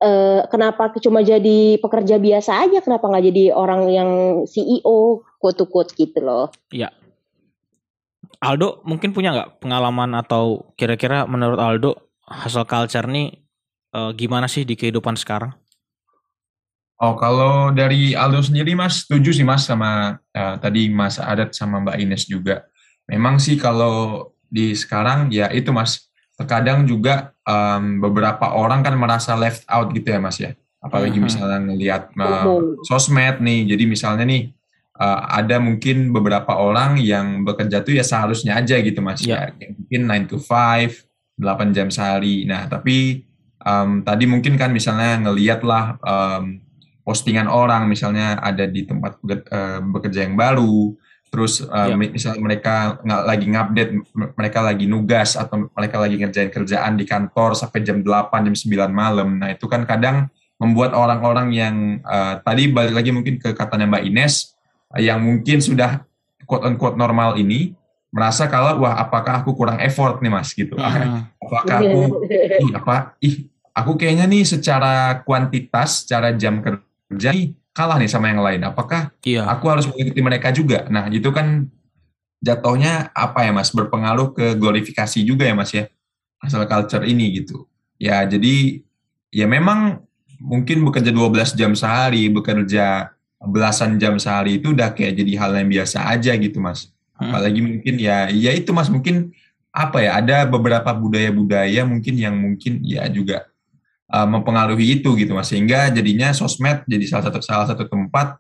uh, 0.04 0.46
kenapa 0.52 0.92
cuma 1.00 1.24
jadi 1.24 1.80
pekerja 1.80 2.20
biasa 2.20 2.68
aja? 2.68 2.84
Kenapa 2.84 3.08
nggak 3.08 3.26
jadi 3.34 3.56
orang 3.56 3.88
yang 3.90 4.12
CEO 4.46 5.26
quote 5.42 5.66
quote 5.66 5.96
gitu 5.98 6.22
loh. 6.22 6.54
Iya 6.70 6.94
Aldo 8.42 8.82
mungkin 8.84 9.14
punya 9.14 9.32
nggak 9.32 9.62
pengalaman 9.62 10.18
atau 10.18 10.74
kira-kira 10.74 11.30
menurut 11.30 11.62
Aldo 11.62 11.92
hustle 12.26 12.66
culture 12.66 13.06
nih 13.06 13.38
uh, 13.94 14.12
gimana 14.18 14.50
sih 14.50 14.66
di 14.66 14.76
kehidupan 14.76 15.18
sekarang 15.18 15.54
Oh, 17.02 17.18
kalau 17.18 17.74
dari 17.74 18.14
Aldo 18.14 18.46
sendiri, 18.46 18.78
Mas, 18.78 19.02
setuju 19.02 19.34
sih, 19.34 19.42
Mas, 19.42 19.66
sama 19.66 20.22
uh, 20.38 20.56
tadi 20.62 20.86
Mas 20.86 21.18
Adat 21.18 21.58
sama 21.58 21.82
Mbak 21.82 21.98
Ines 21.98 22.30
juga. 22.30 22.70
Memang 23.10 23.42
sih 23.42 23.58
kalau 23.58 24.30
di 24.46 24.78
sekarang, 24.78 25.34
ya 25.34 25.50
itu, 25.50 25.74
Mas, 25.74 26.12
terkadang 26.42 26.90
juga 26.90 27.38
um, 27.46 28.02
beberapa 28.02 28.58
orang 28.58 28.82
kan 28.82 28.98
merasa 28.98 29.38
left 29.38 29.62
out 29.70 29.94
gitu 29.94 30.10
ya 30.10 30.18
mas 30.18 30.42
ya 30.42 30.52
apalagi 30.82 31.22
uh-huh. 31.22 31.30
misalnya 31.30 31.60
ngelihat 31.62 32.10
uh, 32.18 32.82
sosmed 32.90 33.38
nih 33.38 33.70
jadi 33.70 33.84
misalnya 33.86 34.26
nih 34.26 34.50
uh, 35.02 35.20
ada 35.34 35.58
mungkin 35.58 36.14
beberapa 36.14 36.54
orang 36.54 37.02
yang 37.02 37.42
bekerja 37.42 37.82
tuh 37.82 37.98
ya 37.98 38.06
seharusnya 38.06 38.62
aja 38.62 38.78
gitu 38.78 39.02
mas 39.02 39.26
yeah. 39.26 39.50
ya 39.58 39.74
mungkin 39.74 40.30
9 40.30 40.30
to 40.30 40.38
5 40.38 41.42
8 41.42 41.76
jam 41.76 41.90
sehari 41.90 42.46
nah 42.46 42.70
tapi 42.70 43.26
um, 43.66 44.06
tadi 44.06 44.30
mungkin 44.30 44.54
kan 44.62 44.70
misalnya 44.70 45.18
ngelihat 45.26 45.66
lah 45.66 45.98
um, 46.06 46.62
postingan 47.02 47.50
orang 47.50 47.90
misalnya 47.90 48.38
ada 48.38 48.70
di 48.70 48.86
tempat 48.86 49.18
uh, 49.26 49.82
bekerja 49.82 50.30
yang 50.30 50.38
baru 50.38 50.94
terus 51.32 51.64
uh, 51.64 51.90
yeah. 51.90 51.98
misalnya 51.98 52.44
mereka 52.44 53.02
nggak 53.02 53.24
lagi 53.24 53.46
ngupdate 53.48 53.92
mereka 54.38 54.60
lagi 54.62 54.86
nugas 54.86 55.40
atau 55.40 55.72
mereka 55.74 55.98
lagi 55.98 56.16
ngerjain 56.20 56.52
kerjaan 56.52 56.94
di 57.00 57.08
kantor 57.08 57.58
sampai 57.58 57.82
jam 57.82 58.04
8 58.04 58.46
jam 58.52 58.56
9 58.56 58.92
malam 58.92 59.40
nah 59.40 59.50
itu 59.50 59.66
kan 59.66 59.88
kadang 59.88 60.30
membuat 60.62 60.94
orang-orang 60.94 61.50
yang 61.58 61.76
uh, 62.06 62.38
tadi 62.46 62.70
balik 62.70 62.94
lagi 62.94 63.10
mungkin 63.10 63.42
ke 63.42 63.58
katanya 63.58 63.90
Mbak 63.90 64.04
Ines 64.14 64.61
yang 65.00 65.24
mungkin 65.24 65.64
sudah 65.64 66.04
quote 66.44 66.68
unquote 66.68 66.98
normal 67.00 67.40
ini 67.40 67.78
merasa 68.12 68.52
kalau 68.52 68.84
wah 68.84 69.00
apakah 69.00 69.40
aku 69.40 69.56
kurang 69.56 69.80
effort 69.80 70.20
nih 70.20 70.32
Mas 70.32 70.52
gitu 70.52 70.76
uh. 70.76 71.24
apakah 71.44 71.78
aku 71.80 72.02
ih 72.68 72.72
apa 72.76 73.16
ih 73.24 73.48
aku 73.72 73.96
kayaknya 73.96 74.28
nih 74.28 74.44
secara 74.44 75.24
kuantitas 75.24 76.04
secara 76.04 76.36
jam 76.36 76.60
kerja 76.60 77.32
nih 77.32 77.56
kalah 77.72 77.98
nih 78.00 78.12
sama 78.12 78.32
yang 78.32 78.44
lain. 78.44 78.62
Apakah 78.68 79.12
iya. 79.24 79.48
aku 79.48 79.66
harus 79.72 79.88
mengikuti 79.88 80.22
mereka 80.22 80.52
juga? 80.52 80.88
Nah, 80.92 81.08
itu 81.08 81.32
kan 81.32 81.68
jatuhnya 82.44 83.10
apa 83.16 83.48
ya 83.48 83.52
Mas? 83.56 83.72
Berpengaruh 83.72 84.36
ke 84.36 84.56
glorifikasi 84.60 85.24
juga 85.24 85.48
ya 85.48 85.56
Mas 85.56 85.72
ya. 85.72 85.88
Asal 86.44 86.68
culture 86.68 87.06
ini 87.08 87.42
gitu. 87.42 87.68
Ya, 88.02 88.26
jadi 88.26 88.82
ya 89.30 89.46
memang 89.46 90.04
mungkin 90.42 90.82
bekerja 90.84 91.14
12 91.14 91.54
jam 91.54 91.72
sehari, 91.78 92.28
bekerja 92.34 93.14
belasan 93.42 93.98
jam 93.98 94.22
sehari 94.22 94.62
itu 94.62 94.74
udah 94.74 94.94
kayak 94.94 95.18
jadi 95.18 95.34
hal 95.42 95.52
yang 95.58 95.70
biasa 95.70 95.98
aja 96.06 96.38
gitu 96.38 96.62
Mas. 96.62 96.94
Hmm. 97.18 97.34
Apalagi 97.34 97.60
mungkin 97.62 97.96
ya 97.98 98.30
ya 98.30 98.52
itu 98.54 98.70
Mas 98.70 98.90
mungkin 98.90 99.34
apa 99.72 100.04
ya 100.04 100.20
ada 100.20 100.44
beberapa 100.44 100.92
budaya-budaya 100.92 101.88
mungkin 101.88 102.20
yang 102.20 102.36
mungkin 102.36 102.84
ya 102.84 103.08
juga 103.08 103.48
uh, 104.12 104.28
mempengaruhi 104.28 105.00
itu 105.00 105.16
gitu 105.16 105.32
mas 105.32 105.48
sehingga 105.48 105.88
jadinya 105.90 106.36
sosmed 106.36 106.84
jadi 106.84 107.08
salah 107.08 107.32
satu 107.32 107.40
salah 107.40 107.68
satu 107.72 107.88
tempat 107.88 108.36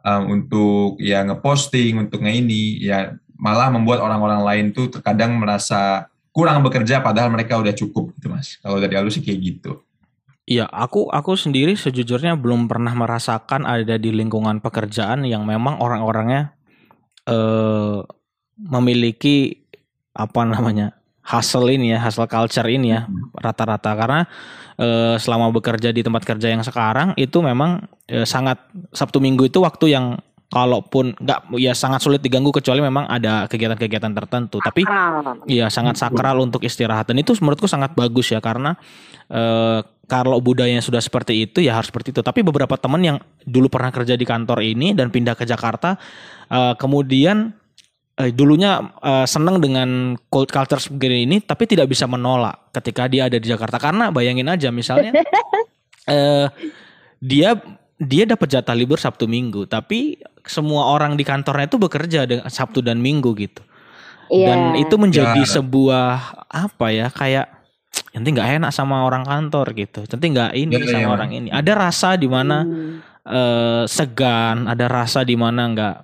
um, 0.00 0.40
untuk 0.40 0.96
ya 0.96 1.20
ngeposting 1.28 2.00
untuk 2.00 2.24
nge 2.24 2.32
ini 2.32 2.80
ya 2.80 3.12
malah 3.36 3.68
membuat 3.68 4.00
orang-orang 4.00 4.40
lain 4.40 4.66
tuh 4.72 4.88
terkadang 4.88 5.36
merasa 5.36 6.08
kurang 6.32 6.64
bekerja 6.64 7.04
padahal 7.04 7.28
mereka 7.28 7.60
udah 7.60 7.76
cukup 7.76 8.16
gitu 8.16 8.32
mas 8.32 8.56
kalau 8.64 8.80
dari 8.80 8.96
alus 8.96 9.20
sih 9.20 9.24
kayak 9.24 9.40
gitu 9.40 9.84
Iya, 10.50 10.66
aku 10.66 11.06
aku 11.06 11.38
sendiri 11.38 11.78
sejujurnya 11.78 12.34
belum 12.34 12.66
pernah 12.66 12.90
merasakan 12.90 13.70
ada 13.70 13.94
di 13.94 14.10
lingkungan 14.10 14.58
pekerjaan 14.58 15.22
yang 15.22 15.46
memang 15.46 15.78
orang-orangnya 15.78 16.58
eh, 17.30 18.02
memiliki 18.58 19.62
apa 20.10 20.42
namanya 20.42 21.00
hustle 21.30 21.70
ini 21.70 21.94
ya, 21.94 21.98
hustle 22.02 22.26
culture 22.26 22.66
ini 22.66 22.90
ya 22.90 23.06
hmm. 23.06 23.38
rata-rata. 23.38 23.94
Karena 23.94 24.20
e, 24.74 24.88
selama 25.22 25.54
bekerja 25.54 25.94
di 25.94 26.02
tempat 26.02 26.26
kerja 26.26 26.50
yang 26.50 26.66
sekarang 26.66 27.14
itu 27.14 27.38
memang 27.38 27.86
e, 28.10 28.26
sangat 28.26 28.58
Sabtu 28.90 29.22
Minggu 29.22 29.46
itu 29.46 29.62
waktu 29.62 29.94
yang 29.94 30.18
kalaupun 30.50 31.14
nggak 31.14 31.54
ya 31.62 31.70
sangat 31.78 32.02
sulit 32.02 32.18
diganggu 32.18 32.50
kecuali 32.50 32.82
memang 32.82 33.06
ada 33.06 33.46
kegiatan-kegiatan 33.46 34.10
tertentu. 34.10 34.58
Tapi 34.58 34.82
ya 35.46 35.70
sangat 35.70 35.94
sakral 35.94 36.42
untuk 36.42 36.66
istirahat. 36.66 37.06
Dan 37.06 37.22
itu 37.22 37.38
menurutku 37.38 37.70
sangat 37.70 37.94
bagus 37.94 38.34
ya 38.34 38.42
karena 38.42 38.74
e, 39.30 39.42
kalau 40.10 40.42
budayanya 40.42 40.82
sudah 40.82 40.98
seperti 40.98 41.46
itu 41.46 41.62
ya 41.62 41.78
harus 41.78 41.94
seperti 41.94 42.10
itu 42.10 42.20
tapi 42.26 42.42
beberapa 42.42 42.74
teman 42.74 42.98
yang 42.98 43.16
dulu 43.46 43.70
pernah 43.70 43.94
kerja 43.94 44.18
di 44.18 44.26
kantor 44.26 44.58
ini 44.66 44.90
dan 44.90 45.14
pindah 45.14 45.38
ke 45.38 45.46
Jakarta 45.46 45.94
e, 46.50 46.74
kemudian 46.74 47.54
eh, 48.18 48.34
dulunya 48.34 48.90
eh, 49.00 49.26
senang 49.30 49.62
dengan 49.62 50.18
cult 50.26 50.50
culture 50.50 50.82
seperti 50.82 51.24
ini 51.24 51.38
tapi 51.40 51.70
tidak 51.70 51.86
bisa 51.88 52.10
menolak 52.10 52.74
ketika 52.74 53.06
dia 53.06 53.30
ada 53.30 53.38
di 53.38 53.46
Jakarta 53.46 53.78
karena 53.78 54.10
bayangin 54.10 54.50
aja 54.50 54.68
misalnya 54.74 55.14
eh, 56.10 56.46
dia 57.22 57.54
dia 58.00 58.24
dapat 58.24 58.48
jatah 58.48 58.74
libur 58.74 58.98
Sabtu 58.98 59.30
Minggu 59.30 59.70
tapi 59.70 60.18
semua 60.44 60.90
orang 60.90 61.14
di 61.14 61.22
kantornya 61.22 61.68
itu 61.68 61.78
bekerja 61.78 62.26
dengan 62.26 62.48
Sabtu 62.48 62.82
dan 62.82 62.98
Minggu 62.98 63.32
gitu 63.38 63.62
yeah. 64.32 64.48
dan 64.50 64.60
itu 64.80 64.94
menjadi 64.96 65.42
yeah. 65.44 65.52
sebuah 65.60 66.08
apa 66.48 66.86
ya 66.90 67.08
kayak 67.12 67.59
nanti 68.10 68.28
nggak 68.34 68.48
enak 68.58 68.70
sama 68.74 69.06
orang 69.06 69.22
kantor 69.22 69.70
gitu 69.74 70.02
nanti 70.02 70.26
nggak 70.34 70.50
ini 70.58 70.74
yeah, 70.76 70.90
sama 70.90 71.02
yeah. 71.06 71.14
orang 71.14 71.30
ini 71.30 71.48
ada 71.54 71.72
rasa 71.78 72.18
di 72.18 72.26
mana 72.26 72.66
hmm. 72.66 72.96
uh, 73.22 73.84
segan 73.86 74.66
ada 74.66 74.86
rasa 74.90 75.22
di 75.22 75.38
mana 75.38 75.62
nggak 75.70 75.96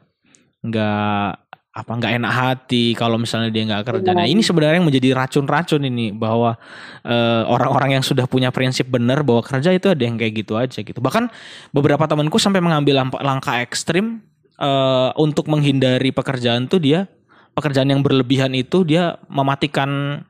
nggak 0.66 1.46
apa 1.76 1.92
nggak 1.92 2.12
enak 2.16 2.32
hati 2.32 2.96
kalau 2.96 3.20
misalnya 3.20 3.52
dia 3.52 3.68
nggak 3.68 3.84
kerja. 3.84 4.16
Nah 4.16 4.24
ini 4.24 4.40
sebenarnya 4.40 4.80
yang 4.80 4.88
menjadi 4.88 5.12
racun-racun 5.12 5.84
ini 5.84 6.08
bahwa 6.08 6.56
eh, 7.04 7.42
orang-orang 7.44 8.00
yang 8.00 8.04
sudah 8.04 8.24
punya 8.24 8.48
prinsip 8.48 8.88
benar 8.88 9.20
bahwa 9.20 9.44
kerja 9.44 9.76
itu 9.76 9.92
ada 9.92 10.00
yang 10.00 10.16
kayak 10.16 10.40
gitu 10.40 10.56
aja 10.56 10.80
gitu. 10.80 10.96
Bahkan 10.96 11.28
beberapa 11.76 12.00
temanku 12.08 12.40
sampai 12.40 12.64
mengambil 12.64 13.04
langkah 13.20 13.60
ekstrim 13.60 14.24
uh, 14.56 15.12
untuk 15.20 15.52
menghindari 15.52 16.16
pekerjaan 16.16 16.64
tuh 16.64 16.80
dia 16.80 17.12
pekerjaan 17.52 17.88
yang 17.92 18.00
berlebihan 18.00 18.56
itu 18.56 18.84
dia 18.84 19.20
mematikan 19.28 20.20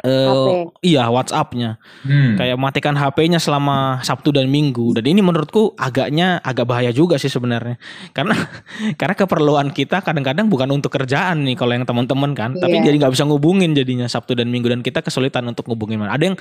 Uh, 0.00 0.72
iya 0.80 1.12
WhatsAppnya, 1.12 1.76
hmm. 2.08 2.40
kayak 2.40 2.56
matikan 2.56 2.96
HP-nya 2.96 3.36
selama 3.36 4.00
Sabtu 4.00 4.32
dan 4.32 4.48
Minggu. 4.48 4.96
Dan 4.96 5.04
ini 5.04 5.20
menurutku 5.20 5.76
agaknya 5.76 6.40
agak 6.40 6.64
bahaya 6.64 6.88
juga 6.88 7.20
sih 7.20 7.28
sebenarnya, 7.28 7.76
karena 8.16 8.32
karena 9.00 9.14
keperluan 9.18 9.68
kita 9.76 10.00
kadang-kadang 10.00 10.48
bukan 10.48 10.72
untuk 10.72 10.88
kerjaan 10.88 11.44
nih 11.44 11.52
kalau 11.52 11.76
yang 11.76 11.84
teman-teman 11.84 12.32
kan, 12.32 12.56
yeah. 12.56 12.62
tapi 12.64 12.80
iya. 12.80 12.86
jadi 12.88 12.96
nggak 12.96 13.12
bisa 13.12 13.28
ngubungin 13.28 13.76
jadinya 13.76 14.08
Sabtu 14.08 14.32
dan 14.32 14.48
Minggu 14.48 14.72
dan 14.72 14.80
kita 14.80 15.04
kesulitan 15.04 15.44
untuk 15.44 15.68
ngubungin. 15.68 16.00
Ada 16.00 16.32
yang 16.32 16.36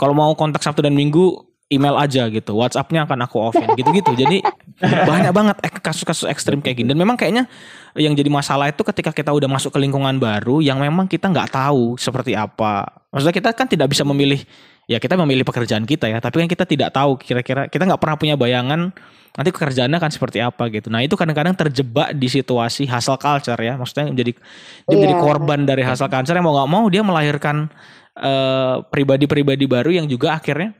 kalau 0.00 0.16
mau 0.16 0.32
kontak 0.32 0.64
Sabtu 0.64 0.80
dan 0.80 0.96
Minggu 0.96 1.51
email 1.72 1.96
aja 1.96 2.28
gitu, 2.28 2.52
WhatsAppnya 2.52 3.08
akan 3.08 3.24
aku 3.24 3.40
offin 3.40 3.64
gitu-gitu. 3.80 4.12
Jadi 4.12 4.44
banyak 4.82 5.32
banget 5.32 5.56
kasus-kasus 5.80 6.28
ekstrim 6.28 6.60
kayak 6.60 6.84
gini. 6.84 6.92
Dan 6.92 7.00
memang 7.00 7.16
kayaknya 7.16 7.48
yang 7.96 8.12
jadi 8.12 8.28
masalah 8.28 8.68
itu 8.68 8.84
ketika 8.84 9.10
kita 9.10 9.32
udah 9.32 9.48
masuk 9.48 9.72
ke 9.72 9.80
lingkungan 9.80 10.20
baru 10.20 10.60
yang 10.60 10.76
memang 10.76 11.08
kita 11.08 11.32
nggak 11.32 11.48
tahu 11.50 11.96
seperti 11.96 12.36
apa. 12.36 12.84
Maksudnya 13.08 13.34
kita 13.34 13.48
kan 13.56 13.66
tidak 13.66 13.88
bisa 13.88 14.04
memilih 14.04 14.44
ya 14.90 14.98
kita 14.98 15.14
memilih 15.14 15.46
pekerjaan 15.46 15.86
kita 15.86 16.10
ya 16.10 16.18
tapi 16.18 16.42
kan 16.42 16.48
kita 16.50 16.64
tidak 16.66 16.90
tahu 16.90 17.14
kira-kira 17.14 17.70
kita 17.70 17.86
nggak 17.86 18.00
pernah 18.02 18.16
punya 18.18 18.34
bayangan 18.34 18.90
nanti 19.32 19.48
pekerjaannya 19.54 19.96
akan 19.96 20.12
seperti 20.12 20.42
apa 20.42 20.68
gitu 20.68 20.90
nah 20.90 21.00
itu 21.00 21.14
kadang-kadang 21.14 21.54
terjebak 21.54 22.12
di 22.12 22.28
situasi 22.28 22.90
hustle 22.90 23.16
culture 23.16 23.56
ya 23.56 23.78
maksudnya 23.78 24.10
menjadi 24.10 24.34
dia 24.34 24.92
menjadi 24.92 25.14
Iya. 25.16 25.22
korban 25.22 25.60
dari 25.64 25.86
hustle 25.86 26.10
culture 26.10 26.34
yang 26.34 26.44
mau 26.44 26.54
nggak 26.58 26.70
mau 26.70 26.84
dia 26.90 27.02
melahirkan 27.06 27.70
eh, 28.18 28.76
pribadi-pribadi 28.90 29.64
baru 29.70 30.02
yang 30.02 30.06
juga 30.10 30.36
akhirnya 30.36 30.74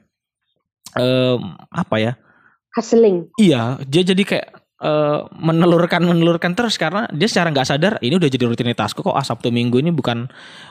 em, 0.97 1.41
apa 1.71 1.97
ya? 1.99 2.13
Hustling. 2.73 3.29
Iya, 3.37 3.81
dia 3.85 4.03
jadi 4.03 4.23
kayak 4.25 4.49
eh, 4.83 5.21
menelurkan 5.37 6.03
menelurkan 6.03 6.57
terus 6.57 6.81
karena 6.81 7.05
dia 7.13 7.29
secara 7.29 7.53
nggak 7.53 7.69
sadar 7.69 7.93
ini 8.01 8.17
udah 8.17 8.31
jadi 8.33 8.45
rutinitasku 8.49 9.05
kok. 9.05 9.13
Ah, 9.15 9.23
Sabtu 9.23 9.53
Minggu 9.53 9.79
ini 9.79 9.93
bukan 9.93 10.27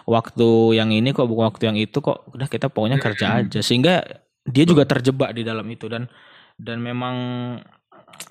waktu 0.09 0.75
yang 0.75 0.89
ini 0.91 1.13
kok 1.13 1.29
bukan 1.29 1.53
waktu 1.53 1.69
yang 1.69 1.77
itu 1.77 2.01
kok. 2.01 2.27
Udah 2.33 2.49
kita 2.49 2.67
pokoknya 2.73 2.97
kerja 2.97 3.45
aja. 3.45 3.59
Sehingga 3.61 4.01
dia 4.43 4.65
juga 4.65 4.89
terjebak 4.89 5.37
di 5.37 5.45
dalam 5.45 5.63
itu 5.69 5.85
dan 5.85 6.09
dan 6.57 6.81
memang 6.81 7.15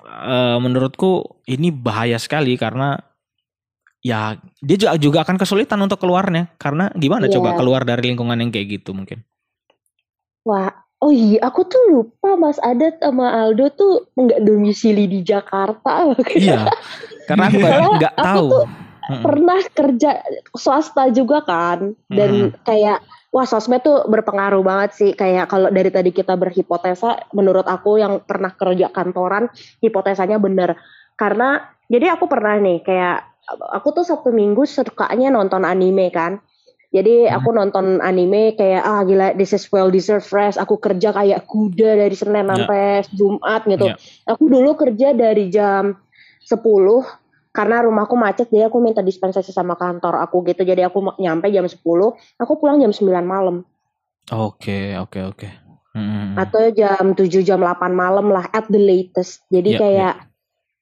eh, 0.05 0.57
menurutku 0.59 1.41
ini 1.47 1.71
bahaya 1.71 2.19
sekali 2.19 2.59
karena 2.59 2.99
ya 4.01 4.33
dia 4.59 4.77
juga 4.77 4.91
juga 4.99 5.19
akan 5.23 5.39
kesulitan 5.39 5.79
untuk 5.79 6.03
keluarnya. 6.03 6.51
Karena 6.59 6.91
gimana 6.93 7.25
Iya. 7.31 7.39
coba 7.39 7.55
keluar 7.55 7.87
dari 7.87 8.11
lingkungan 8.11 8.35
yang 8.35 8.51
kayak 8.51 8.83
gitu 8.83 8.91
mungkin. 8.91 9.23
Wah, 10.43 10.73
oh 11.01 11.11
iya, 11.11 11.41
aku 11.41 11.65
tuh 11.65 11.81
lupa 11.89 12.37
Mas 12.37 12.61
Adat 12.61 13.01
sama 13.01 13.33
Aldo 13.33 13.73
tuh 13.73 14.05
nggak 14.13 14.45
domisili 14.45 15.09
di 15.09 15.19
Jakarta. 15.25 16.13
Iya, 16.37 16.69
karena 17.25 17.49
aku 17.49 17.57
nggak 17.57 17.73
nggak 17.97 18.13
aku 18.15 18.25
tahu. 18.25 18.47
tuh 18.49 18.65
Mm-mm. 19.01 19.23
Pernah 19.25 19.59
kerja 19.73 20.11
swasta 20.53 21.09
juga 21.09 21.41
kan, 21.41 21.97
dan 22.07 22.53
kayak 22.63 23.01
wah 23.33 23.43
sosmed 23.49 23.81
tuh 23.81 24.05
berpengaruh 24.05 24.61
banget 24.61 24.89
sih. 24.93 25.11
Kayak 25.17 25.49
kalau 25.49 25.73
dari 25.73 25.89
tadi 25.89 26.13
kita 26.13 26.37
berhipotesa, 26.37 27.27
menurut 27.33 27.65
aku 27.65 27.97
yang 27.97 28.21
pernah 28.23 28.53
kerja 28.53 28.93
kantoran, 28.93 29.49
hipotesanya 29.81 30.37
bener. 30.37 30.77
Karena 31.17 31.59
jadi 31.89 32.13
aku 32.15 32.29
pernah 32.29 32.55
nih 32.61 32.85
kayak 32.85 33.17
aku 33.73 33.89
tuh 33.99 34.05
Sabtu 34.05 34.29
Minggu 34.31 34.63
sukanya 34.69 35.33
nonton 35.33 35.65
anime 35.65 36.13
kan. 36.13 36.39
Jadi 36.91 37.23
Hmm. 37.23 37.39
aku 37.39 37.49
nonton 37.55 37.85
anime 38.03 38.51
kayak 38.59 38.83
ah 38.83 39.01
gila 39.07 39.31
this 39.39 39.55
is 39.55 39.63
well 39.71 39.87
deserved 39.87 40.27
rest. 40.35 40.59
Aku 40.59 40.75
kerja 40.75 41.15
kayak 41.15 41.47
kuda 41.47 41.95
dari 41.95 42.15
Senin 42.15 42.43
Ya. 42.43 42.51
sampai 42.51 42.83
Jumat 43.15 43.61
gitu. 43.63 43.85
Ya. 43.87 43.95
Aku 44.27 44.51
dulu 44.51 44.75
kerja 44.75 45.15
dari 45.15 45.47
jam 45.47 45.95
10 46.43 47.07
karena 47.55 47.83
rumahku 47.87 48.15
macet 48.19 48.51
jadi 48.51 48.67
aku 48.67 48.83
minta 48.83 48.99
dispensasi 48.99 49.55
sama 49.55 49.79
kantor 49.79 50.19
aku 50.19 50.43
gitu. 50.43 50.67
Jadi 50.67 50.83
aku 50.83 51.15
nyampe 51.15 51.47
jam 51.47 51.63
10, 51.63 52.11
aku 52.35 52.59
pulang 52.59 52.83
jam 52.83 52.91
9 52.91 53.23
malam 53.23 53.63
Oke, 54.31 54.95
oke, 54.99 55.19
oke. 55.31 55.49
Mm-mm. 55.91 56.39
atau 56.39 56.71
jam 56.71 57.11
7 57.11 57.43
jam 57.43 57.59
8 57.59 57.91
malam 57.91 58.31
lah 58.31 58.47
at 58.51 58.67
the 58.71 58.79
latest. 58.79 59.43
Jadi 59.51 59.75
Ya, 59.75 59.79
kayak 59.79 60.13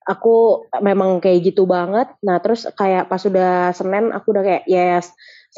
aku 0.06 0.66
memang 0.82 1.18
kayak 1.18 1.54
gitu 1.54 1.66
banget. 1.66 2.14
Nah, 2.22 2.38
terus 2.42 2.66
kayak 2.74 3.10
pas 3.10 3.22
udah 3.26 3.74
Senin 3.74 4.10
aku 4.10 4.34
udah 4.34 4.44
kayak 4.46 4.66
yes 4.70 5.10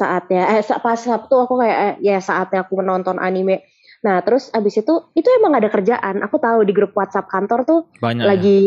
saatnya 0.02 0.42
eh 0.50 0.62
pas 0.82 0.98
Sabtu 0.98 1.34
aku 1.38 1.54
kayak 1.62 1.78
eh, 1.78 1.94
ya 2.02 2.18
saatnya 2.18 2.66
aku 2.66 2.82
menonton 2.82 3.22
anime. 3.22 3.62
Nah, 4.02 4.18
terus 4.26 4.50
abis 4.50 4.82
itu 4.82 4.94
itu 5.14 5.28
emang 5.38 5.54
ada 5.54 5.70
kerjaan. 5.70 6.26
Aku 6.26 6.42
tahu 6.42 6.66
di 6.66 6.74
grup 6.74 6.90
WhatsApp 6.92 7.30
kantor 7.30 7.62
tuh 7.62 7.80
Banyak 8.02 8.26
ya? 8.26 8.28
lagi 8.34 8.58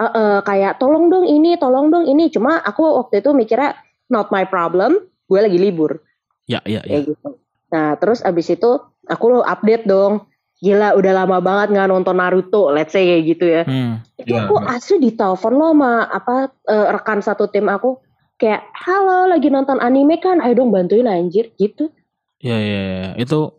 eh, 0.00 0.02
eh, 0.02 0.38
kayak 0.40 0.80
tolong 0.80 1.12
dong 1.12 1.28
ini, 1.28 1.60
tolong 1.60 1.92
dong 1.92 2.08
ini. 2.08 2.32
Cuma 2.32 2.56
aku 2.64 3.04
waktu 3.04 3.20
itu 3.20 3.36
mikirnya 3.36 3.76
not 4.08 4.32
my 4.32 4.48
problem, 4.48 4.96
gue 5.28 5.40
lagi 5.44 5.60
libur 5.60 6.00
Ya, 6.48 6.64
ya, 6.64 6.80
ya. 6.88 7.04
kayak 7.04 7.12
gitu. 7.12 7.28
Nah 7.68 8.00
terus 8.00 8.24
abis 8.24 8.48
itu 8.48 8.80
aku 9.04 9.24
lo 9.28 9.40
update 9.44 9.84
dong. 9.84 10.24
Gila 10.58 10.96
udah 10.98 11.12
lama 11.14 11.38
banget 11.38 11.70
nggak 11.70 11.86
nonton 11.86 12.18
Naruto, 12.18 12.72
let's 12.74 12.90
say 12.90 13.04
kayak 13.06 13.24
gitu 13.30 13.44
ya. 13.46 13.62
Hmm. 13.62 14.02
Itu 14.16 14.34
Iya, 14.34 14.48
aku 14.48 14.56
Mbak. 14.58 14.72
asli 14.74 14.96
ditelepon 14.98 15.54
lo 15.54 15.66
sama 15.70 15.92
apa 16.08 16.34
eh, 16.66 16.86
rekan 16.90 17.20
satu 17.20 17.46
tim 17.46 17.68
aku 17.68 18.00
kayak 18.38 18.70
halo 18.72 19.26
lagi 19.28 19.50
nonton 19.50 19.82
anime 19.82 20.22
kan, 20.22 20.38
ayo 20.38 20.62
dong 20.62 20.70
bantuin 20.70 21.10
anjir 21.10 21.50
gitu. 21.58 21.90
Ya, 22.38 22.54
ya, 22.54 22.80
ya. 22.86 23.10
Itu 23.18 23.58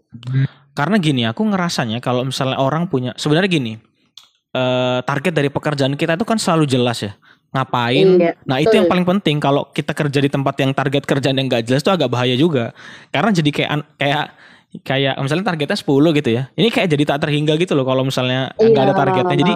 karena 0.71 0.95
gini, 0.97 1.27
aku 1.27 1.43
ngerasanya 1.43 1.99
kalau 1.99 2.23
misalnya 2.23 2.57
orang 2.57 2.87
punya 2.87 3.11
sebenarnya 3.19 3.51
gini, 3.51 3.73
eh, 4.55 4.99
target 5.03 5.35
dari 5.35 5.51
pekerjaan 5.51 5.99
kita 5.99 6.15
itu 6.15 6.25
kan 6.25 6.39
selalu 6.39 6.65
jelas 6.65 7.03
ya. 7.03 7.13
Ngapain? 7.49 8.07
Iya, 8.21 8.31
nah 8.45 8.61
itu 8.61 8.71
yang 8.71 8.85
betul. 8.85 8.93
paling 8.95 9.07
penting. 9.17 9.37
Kalau 9.41 9.67
kita 9.73 9.91
kerja 9.91 10.19
di 10.21 10.29
tempat 10.29 10.55
yang 10.61 10.71
target 10.71 11.03
kerjaan 11.03 11.35
yang 11.35 11.49
gak 11.49 11.65
jelas 11.65 11.81
itu 11.81 11.91
agak 11.91 12.09
bahaya 12.13 12.37
juga. 12.37 12.71
Karena 13.09 13.33
jadi 13.33 13.49
kayak 13.49 13.69
kayak 13.97 14.25
kayak 14.69 15.17
misalnya 15.17 15.49
targetnya 15.49 15.77
10 15.81 16.17
gitu 16.21 16.29
ya. 16.29 16.43
Ini 16.53 16.69
kayak 16.69 16.87
jadi 16.93 17.03
tak 17.09 17.25
terhingga 17.25 17.57
gitu 17.57 17.73
loh 17.73 17.89
kalau 17.89 18.05
misalnya 18.05 18.53
nggak 18.53 18.83
ada 18.85 18.93
Iya, 18.93 18.99
targetnya. 19.01 19.35
Jadi 19.41 19.53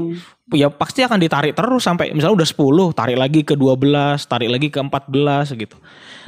ya 0.57 0.67
pasti 0.73 1.05
akan 1.05 1.21
ditarik 1.21 1.53
terus 1.53 1.85
sampai 1.85 2.17
misalnya 2.17 2.41
udah 2.41 2.47
10, 2.49 2.97
tarik 2.97 3.17
lagi 3.21 3.41
ke 3.45 3.53
12, 3.53 4.25
tarik 4.25 4.49
lagi 4.49 4.67
ke 4.73 4.81
14 4.81 5.53
gitu. 5.53 5.77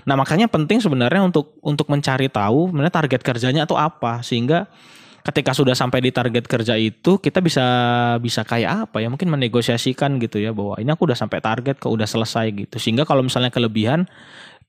Nah, 0.06 0.14
makanya 0.14 0.46
penting 0.46 0.78
sebenarnya 0.78 1.26
untuk 1.26 1.58
untuk 1.66 1.90
mencari 1.90 2.30
tahu 2.30 2.70
sebenarnya 2.70 2.94
target 2.94 3.22
kerjanya 3.26 3.62
atau 3.66 3.74
apa 3.74 4.22
sehingga 4.22 4.70
ketika 5.26 5.58
sudah 5.58 5.74
sampai 5.74 6.06
di 6.06 6.14
target 6.14 6.46
kerja 6.46 6.78
itu 6.78 7.18
kita 7.18 7.42
bisa 7.42 7.66
bisa 8.22 8.46
kayak 8.46 8.86
apa 8.86 9.02
ya 9.02 9.10
mungkin 9.10 9.34
menegosiasikan 9.34 10.22
gitu 10.22 10.38
ya 10.38 10.54
bahwa 10.54 10.78
ini 10.78 10.94
aku 10.94 11.10
udah 11.10 11.18
sampai 11.18 11.42
target 11.42 11.82
kok 11.82 11.90
udah 11.90 12.06
selesai 12.06 12.54
gitu 12.54 12.78
sehingga 12.78 13.10
kalau 13.10 13.26
misalnya 13.26 13.50
kelebihan 13.50 14.06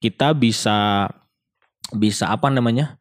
kita 0.00 0.32
bisa 0.32 1.12
bisa 1.92 2.32
apa 2.32 2.48
namanya 2.48 2.96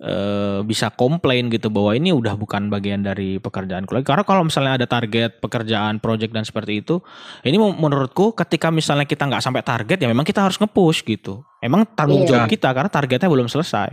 eh, 0.00 0.60
bisa 0.62 0.90
komplain 0.94 1.50
gitu 1.50 1.68
bahwa 1.68 1.94
ini 1.94 2.14
udah 2.14 2.38
bukan 2.38 2.70
bagian 2.70 3.02
dari 3.02 3.38
pekerjaanku 3.38 3.90
lagi 3.94 4.06
karena 4.06 4.22
kalau 4.22 4.46
misalnya 4.46 4.78
ada 4.78 4.86
target 4.86 5.42
pekerjaan 5.42 5.98
project 5.98 6.32
dan 6.32 6.44
seperti 6.46 6.80
itu 6.82 7.02
ini 7.42 7.58
menurutku 7.58 8.32
ketika 8.32 8.68
misalnya 8.70 9.04
kita 9.04 9.26
nggak 9.26 9.42
sampai 9.42 9.62
target 9.62 9.98
ya 9.98 10.08
memang 10.08 10.26
kita 10.26 10.44
harus 10.44 10.56
nge-push 10.58 11.02
gitu. 11.04 11.42
Emang 11.58 11.82
tanggung 11.98 12.22
Iya. 12.22 12.46
jawab 12.46 12.46
kita 12.46 12.70
karena 12.70 12.86
targetnya 12.86 13.26
belum 13.26 13.50
selesai. 13.50 13.90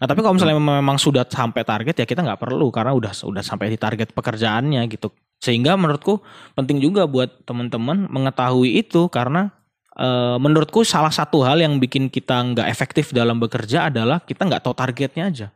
Nah 0.00 0.06
tapi 0.08 0.24
kalau 0.24 0.32
misalnya 0.32 0.56
memang 0.56 0.80
memang 0.80 0.96
sudah 0.96 1.28
sampai 1.28 1.60
target 1.60 1.94
ya 2.00 2.06
kita 2.08 2.24
nggak 2.24 2.40
perlu 2.40 2.72
karena 2.72 2.96
udah 2.96 3.12
udah 3.12 3.44
sampai 3.44 3.68
di 3.68 3.76
target 3.76 4.16
pekerjaannya 4.16 4.80
gitu. 4.88 5.12
Sehingga 5.42 5.76
menurutku 5.76 6.24
penting 6.56 6.80
juga 6.80 7.04
buat 7.04 7.44
teman-teman 7.44 8.08
mengetahui 8.08 8.80
itu 8.80 9.10
karena 9.12 9.52
eh, 9.94 10.36
menurutku 10.36 10.82
salah 10.82 11.10
satu 11.10 11.42
hal 11.42 11.60
yang 11.60 11.76
bikin 11.76 12.08
kita 12.08 12.36
nggak 12.52 12.66
efektif 12.66 13.10
dalam 13.10 13.36
bekerja 13.36 13.88
adalah 13.88 14.20
kita 14.20 14.44
nggak 14.44 14.62
tahu 14.62 14.74
targetnya 14.74 15.24
aja 15.28 15.48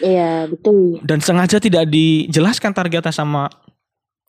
Iya 0.00 0.48
betul. 0.48 1.02
dan 1.04 1.20
sengaja 1.20 1.60
tidak 1.60 1.84
dijelaskan 1.86 2.72
targetnya 2.72 3.12
sama 3.12 3.52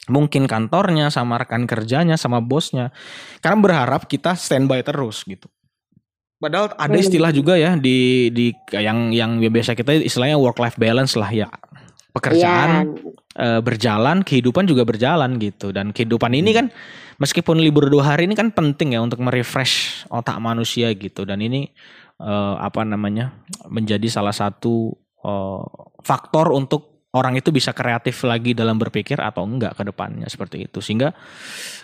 mungkin 0.10 0.50
kantornya 0.50 1.08
sama 1.08 1.38
rekan 1.38 1.64
kerjanya 1.64 2.18
sama 2.18 2.42
bosnya 2.42 2.90
karena 3.40 3.58
berharap 3.62 4.10
kita 4.10 4.34
standby 4.34 4.82
terus 4.82 5.22
gitu 5.24 5.46
padahal 6.42 6.74
ada 6.74 6.90
Hmm. 6.90 7.06
istilah 7.06 7.30
juga 7.30 7.54
ya 7.54 7.78
di 7.78 8.28
di 8.34 8.50
yang 8.74 9.14
yang 9.14 9.38
biasa 9.38 9.78
kita 9.78 9.94
istilahnya 10.02 10.42
work 10.42 10.58
life 10.58 10.76
balance 10.76 11.14
lah 11.14 11.30
ya 11.30 11.48
pekerjaan 12.12 12.96
Iya, 12.96 13.12
eh, 13.40 13.62
berjalan, 13.64 14.24
kehidupan 14.24 14.68
juga 14.68 14.84
berjalan 14.84 15.40
gitu. 15.40 15.72
Dan 15.72 15.96
kehidupan 15.96 16.32
ini 16.36 16.52
kan 16.52 16.68
meskipun 17.18 17.60
libur 17.60 17.88
dua 17.88 18.16
hari 18.16 18.28
ini 18.28 18.36
kan 18.36 18.52
penting 18.52 18.96
ya 18.96 19.02
untuk 19.02 19.24
merefresh 19.24 20.06
otak 20.12 20.38
manusia 20.44 20.92
gitu. 20.94 21.24
Dan 21.24 21.42
ini 21.42 21.72
eh, 22.20 22.56
apa 22.60 22.84
namanya 22.84 23.34
menjadi 23.72 24.08
salah 24.12 24.36
satu 24.36 24.92
eh, 25.24 25.64
faktor 26.04 26.52
untuk 26.52 26.92
orang 27.12 27.36
itu 27.36 27.52
bisa 27.52 27.76
kreatif 27.76 28.24
lagi 28.24 28.56
dalam 28.56 28.80
berpikir 28.80 29.20
atau 29.20 29.44
enggak 29.44 29.76
ke 29.76 29.84
depannya 29.84 30.28
seperti 30.32 30.68
itu. 30.68 30.80
Sehingga 30.80 31.12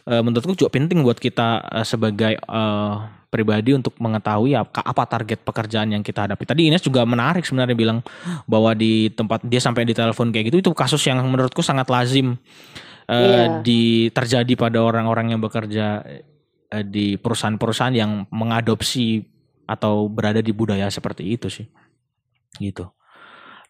eh, 0.07 0.21
menurutku 0.23 0.55
juga 0.55 0.71
penting 0.71 1.03
buat 1.03 1.19
kita 1.19 1.79
eh, 1.81 1.85
sebagai 1.87 2.39
eh, 2.39 2.95
pribadi 3.27 3.75
untuk 3.75 3.93
mengetahui 3.99 4.55
apa, 4.55 4.81
apa 4.83 5.03
target 5.03 5.43
pekerjaan 5.43 5.91
yang 5.91 6.03
kita 6.03 6.27
hadapi. 6.27 6.43
Tadi 6.47 6.71
Ines 6.71 6.83
juga 6.83 7.03
menarik 7.03 7.43
sebenarnya 7.43 7.75
bilang 7.75 7.99
bahwa 8.47 8.71
di 8.71 9.11
tempat 9.11 9.43
dia 9.43 9.59
sampai 9.59 9.83
di 9.83 9.91
telepon 9.91 10.31
kayak 10.31 10.51
gitu 10.51 10.57
itu 10.63 10.71
kasus 10.71 11.03
yang 11.07 11.19
menurutku 11.27 11.59
sangat 11.59 11.87
lazim 11.91 12.39
Iya. 13.07 13.63
di 13.63 14.11
terjadi 14.11 14.53
pada 14.59 14.83
orang-orang 14.83 15.31
yang 15.31 15.39
bekerja 15.39 16.03
eh, 16.67 16.83
di 16.83 17.15
perusahaan-perusahaan 17.15 17.95
yang 17.95 18.27
mengadopsi 18.35 19.23
atau 19.63 20.11
berada 20.11 20.43
di 20.43 20.51
budaya 20.51 20.91
seperti 20.91 21.23
itu 21.23 21.47
sih 21.47 21.71
gitu. 22.59 22.91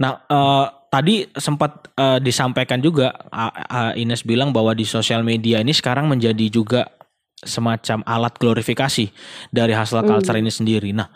Nah 0.02 0.26
eh, 0.26 0.66
tadi 0.90 1.30
sempat 1.38 1.94
eh, 1.94 2.18
disampaikan 2.18 2.82
juga 2.82 3.14
A- 3.30 3.54
A- 3.54 3.94
Ines 3.94 4.26
bilang 4.26 4.50
bahwa 4.50 4.74
di 4.74 4.90
sosial 4.90 5.22
media 5.22 5.62
ini 5.62 5.70
sekarang 5.70 6.10
menjadi 6.10 6.50
juga 6.50 6.97
semacam 7.38 8.02
alat 8.04 8.34
glorifikasi 8.38 9.14
dari 9.50 9.74
hustle 9.74 10.02
Hmm. 10.02 10.10
culture 10.18 10.38
ini 10.38 10.50
sendiri. 10.50 10.90
Nah 10.92 11.10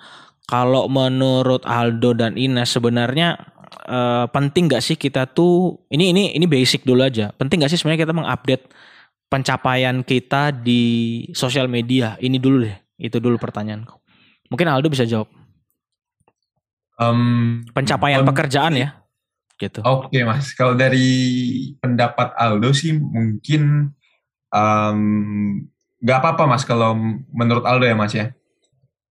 kalau 0.45 0.85
menurut 0.85 1.65
Aldo 1.65 2.13
dan 2.13 2.37
Ines 2.37 2.69
sebenarnya 2.69 3.37
eh, 3.87 4.25
penting 4.29 4.69
gak 4.69 4.83
sih 4.83 4.95
kita 4.95 5.25
tuh 5.25 5.81
ini 5.89 6.11
ini 6.13 6.23
ini 6.35 6.45
basic 6.45 6.85
dulu 6.85 7.01
aja. 7.01 7.33
Penting 7.33 7.63
gak 7.63 7.71
sih 7.71 7.79
sebenarnya 7.79 8.05
kita 8.05 8.13
mengupdate 8.13 8.65
pencapaian 9.27 10.03
kita 10.03 10.51
di 10.51 10.81
sosial 11.31 11.65
media? 11.65 12.13
Ini 12.19 12.37
dulu 12.37 12.67
deh. 12.67 12.77
Itu 12.99 13.17
dulu 13.17 13.41
pertanyaanku. 13.41 13.95
Mungkin 14.51 14.67
Aldo 14.67 14.91
bisa 14.91 15.07
jawab. 15.07 15.31
Em, 17.01 17.63
Pencapaian 17.73 18.21
em, 18.21 18.27
pekerjaan 18.27 18.73
ya. 18.77 18.89
gitu. 19.57 19.81
Oke 19.85 20.21
mas, 20.25 20.53
kalau 20.53 20.73
dari 20.73 21.09
pendapat 21.77 22.33
Aldo 22.33 22.73
sih 22.73 22.97
mungkin 22.97 23.93
nggak 26.01 26.17
apa-apa 26.17 26.43
mas 26.49 26.65
kalau 26.65 26.97
menurut 27.31 27.63
Aldo 27.63 27.85
ya 27.85 27.95
mas 27.95 28.13
ya. 28.17 28.33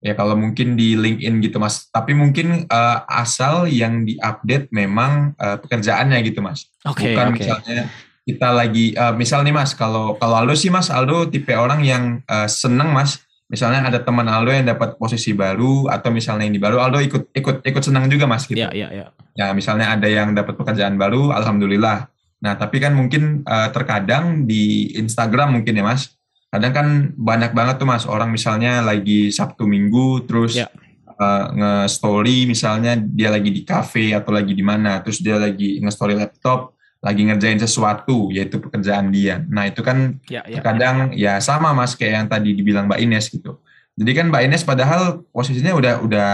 Ya 0.01 0.17
kalau 0.17 0.33
mungkin 0.33 0.73
di 0.73 0.97
LinkedIn 0.97 1.45
gitu 1.45 1.61
mas. 1.61 1.87
Tapi 1.93 2.17
mungkin 2.17 2.65
uh, 2.67 2.97
asal 3.05 3.69
yang 3.69 4.03
diupdate 4.03 4.67
memang 4.73 5.37
uh, 5.37 5.61
pekerjaannya 5.61 6.19
gitu 6.25 6.41
mas. 6.41 6.67
Okay, 6.81 7.13
Bukan 7.13 7.27
okay. 7.31 7.37
misalnya 7.37 7.79
kita 8.21 8.47
lagi 8.53 8.93
uh, 8.93 9.13
misal 9.17 9.41
nih 9.41 9.53
mas 9.53 9.73
kalau 9.73 10.13
kalau 10.21 10.37
Aldo 10.37 10.53
sih 10.53 10.69
mas 10.69 10.93
Aldo 10.93 11.25
tipe 11.27 11.51
orang 11.57 11.81
yang 11.81 12.03
uh, 12.29 12.45
seneng 12.45 12.93
mas 12.93 13.25
misalnya 13.49 13.83
ada 13.83 13.99
teman 13.99 14.29
Aldo 14.29 14.53
yang 14.53 14.69
dapat 14.69 14.95
posisi 14.95 15.33
baru 15.33 15.89
atau 15.89 16.13
misalnya 16.13 16.45
ini 16.45 16.61
baru 16.61 16.77
Aldo 16.79 17.01
ikut 17.01 17.33
ikut 17.33 17.65
ikut 17.65 17.83
senang 17.83 18.05
juga 18.07 18.29
mas 18.29 18.45
gitu 18.45 18.61
ya 18.61 18.69
ya 18.69 18.93
ya 18.93 19.05
ya 19.33 19.47
misalnya 19.57 19.91
ada 19.97 20.05
yang 20.05 20.37
dapat 20.37 20.53
pekerjaan 20.53 21.01
baru 21.01 21.33
alhamdulillah 21.33 22.07
nah 22.41 22.53
tapi 22.55 22.77
kan 22.77 22.93
mungkin 22.93 23.41
uh, 23.43 23.73
terkadang 23.73 24.45
di 24.45 24.93
Instagram 24.95 25.57
mungkin 25.57 25.81
ya 25.81 25.83
mas 25.85 26.13
kadang 26.51 26.73
kan 26.75 26.87
banyak 27.15 27.55
banget 27.55 27.79
tuh 27.79 27.87
mas 27.87 28.03
orang 28.03 28.27
misalnya 28.27 28.83
lagi 28.83 29.31
Sabtu 29.31 29.63
Minggu 29.63 30.27
terus 30.27 30.59
Ya. 30.59 30.67
uh, 31.15 31.45
nge-story 31.55 32.43
misalnya 32.43 32.99
dia 32.99 33.31
lagi 33.31 33.55
di 33.55 33.63
cafe 33.63 34.11
atau 34.11 34.35
lagi 34.35 34.51
di 34.51 34.61
mana 34.61 34.99
terus 34.99 35.23
dia 35.23 35.39
lagi 35.39 35.79
nge-story 35.79 36.19
laptop 36.19 36.75
lagi 37.01 37.25
ngerjain 37.25 37.57
sesuatu 37.57 38.29
yaitu 38.29 38.61
pekerjaan 38.61 39.09
dia. 39.09 39.41
Nah 39.49 39.65
itu 39.65 39.81
kan 39.81 40.21
ya 40.29 40.45
ya. 40.45 40.61
kadang 40.61 41.09
ya 41.17 41.41
sama 41.41 41.73
mas 41.73 41.97
kayak 41.97 42.13
yang 42.13 42.27
tadi 42.29 42.53
dibilang 42.53 42.85
Mbak 42.85 42.99
Ines 43.01 43.25
gitu. 43.33 43.57
Jadi 43.97 44.11
kan 44.13 44.29
Mbak 44.29 44.43
Ines 44.45 44.61
padahal 44.61 45.25
posisinya 45.33 45.73
udah 45.73 45.93
udah 46.05 46.29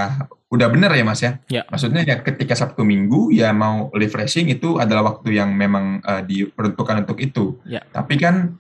udah 0.51 0.67
bener 0.67 0.91
ya 0.91 1.03
mas 1.08 1.23
ya. 1.23 1.39
Ya. 1.47 1.63
Maksudnya 1.71 2.03
ya 2.03 2.19
ketika 2.19 2.51
Sabtu 2.51 2.84
Minggu 2.84 3.32
ya 3.32 3.56
mau 3.56 3.88
refreshing 3.95 4.51
itu 4.51 4.75
adalah 4.75 5.15
waktu 5.15 5.39
yang 5.39 5.56
memang 5.56 6.03
uh, 6.03 6.19
diperuntukkan 6.19 7.08
untuk 7.08 7.23
itu. 7.23 7.56
Ya. 7.63 7.80
Tapi 7.88 8.19
kan 8.19 8.60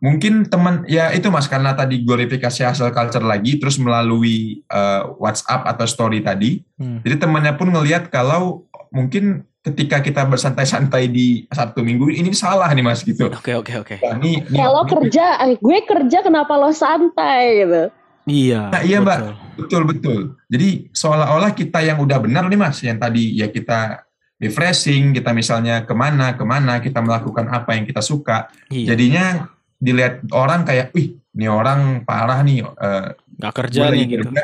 mungkin 0.00 0.48
teman 0.48 0.88
ya 0.88 1.12
itu 1.12 1.28
mas 1.28 1.44
karena 1.44 1.76
tadi 1.76 2.00
glorifikasi 2.00 2.64
hasil 2.64 2.88
culture 2.90 3.22
lagi 3.24 3.60
terus 3.60 3.76
melalui 3.76 4.64
uh, 4.72 5.12
WhatsApp 5.20 5.68
atau 5.68 5.84
story 5.84 6.24
tadi. 6.24 6.64
Hmm. 6.80 7.04
Jadi 7.04 7.20
temannya 7.20 7.52
pun 7.54 7.68
ngelihat 7.68 8.08
kalau 8.08 8.64
mungkin 8.88 9.44
ketika 9.60 10.00
kita 10.00 10.24
bersantai-santai 10.24 11.12
di 11.12 11.44
Sabtu 11.52 11.84
Minggu 11.84 12.08
ini 12.08 12.32
salah 12.32 12.72
nih 12.72 12.80
mas 12.80 13.04
gitu. 13.04 13.28
Oke 13.28 13.52
oke 13.52 13.84
oke. 13.84 13.96
Nah, 14.00 14.16
ini, 14.24 14.40
Kalau 14.48 14.88
ini- 14.88 14.90
kerja, 14.96 15.24
eh, 15.44 15.60
gue 15.60 15.78
kerja 15.84 16.18
kenapa 16.24 16.56
lo 16.56 16.72
santai 16.72 17.60
gitu? 17.60 17.82
Iya. 18.24 18.72
Nah, 18.72 18.82
iya, 18.84 18.98
Mbak. 19.04 19.18
betul. 19.20 19.34
Betul 19.60 19.82
betul. 19.84 20.20
Jadi 20.48 20.88
seolah-olah 20.96 21.52
kita 21.52 21.84
yang 21.84 22.00
udah 22.00 22.16
benar 22.24 22.48
nih 22.48 22.56
mas, 22.56 22.80
yang 22.80 22.96
tadi 22.96 23.36
ya 23.36 23.52
kita 23.52 24.08
refreshing, 24.40 25.12
kita 25.12 25.36
misalnya 25.36 25.84
ke 25.84 25.92
mana 25.92 26.32
ke 26.32 26.44
mana, 26.48 26.80
kita 26.80 27.04
melakukan 27.04 27.52
apa 27.52 27.76
yang 27.76 27.84
kita 27.84 28.00
suka. 28.00 28.48
Iya. 28.72 28.96
Jadinya 28.96 29.24
dilihat 29.80 30.28
orang 30.30 30.62
kayak, 30.62 30.92
wih, 30.92 31.16
ini 31.32 31.46
orang 31.48 32.04
parah 32.04 32.44
nih. 32.44 32.62
eh, 32.62 33.06
Nggak 33.40 33.52
gue 33.52 33.58
kerja 33.64 33.80
lagi 33.88 33.96
nih 33.96 34.06
gitu. 34.06 34.16
kerja, 34.28 34.42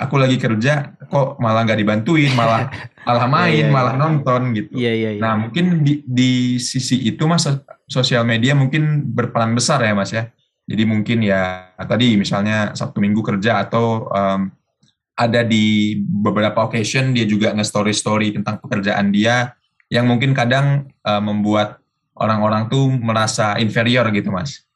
aku 0.00 0.14
lagi 0.16 0.36
kerja, 0.40 0.72
kok 1.06 1.36
malah 1.36 1.62
nggak 1.68 1.78
dibantuin, 1.78 2.32
malah 2.32 2.72
malah 3.08 3.26
main, 3.28 3.52
Iya, 3.52 3.68
iya, 3.68 3.74
malah 3.74 3.94
iya. 3.94 4.00
nonton 4.00 4.40
gitu. 4.56 4.70
Iya 4.72 4.92
iya 4.96 5.10
iya. 5.16 5.20
Nah 5.20 5.34
mungkin 5.36 5.84
di, 5.84 6.00
di 6.04 6.32
sisi 6.56 6.96
itu 7.04 7.22
mas 7.28 7.44
sosial 7.88 8.24
media 8.24 8.56
mungkin 8.56 9.04
berperan 9.04 9.52
besar 9.52 9.84
ya 9.84 9.92
mas 9.92 10.12
ya. 10.12 10.32
Jadi 10.68 10.82
mungkin 10.84 11.24
ya 11.24 11.72
tadi 11.80 12.16
misalnya 12.20 12.76
Sabtu 12.76 13.00
Minggu 13.00 13.24
kerja 13.24 13.64
atau 13.64 14.08
em, 14.12 14.52
ada 15.18 15.40
di 15.42 15.96
beberapa 16.00 16.68
occasion 16.68 17.10
dia 17.10 17.24
juga 17.24 17.50
nge-story 17.56 17.92
story 17.96 18.28
tentang 18.36 18.60
pekerjaan 18.60 19.08
dia 19.08 19.56
yang 19.88 20.04
mungkin 20.04 20.36
kadang 20.36 20.92
eh, 20.92 21.22
membuat 21.24 21.80
orang-orang 22.20 22.68
tuh 22.68 22.92
merasa 22.92 23.56
inferior 23.56 24.04
gitu 24.12 24.28
mas. 24.28 24.67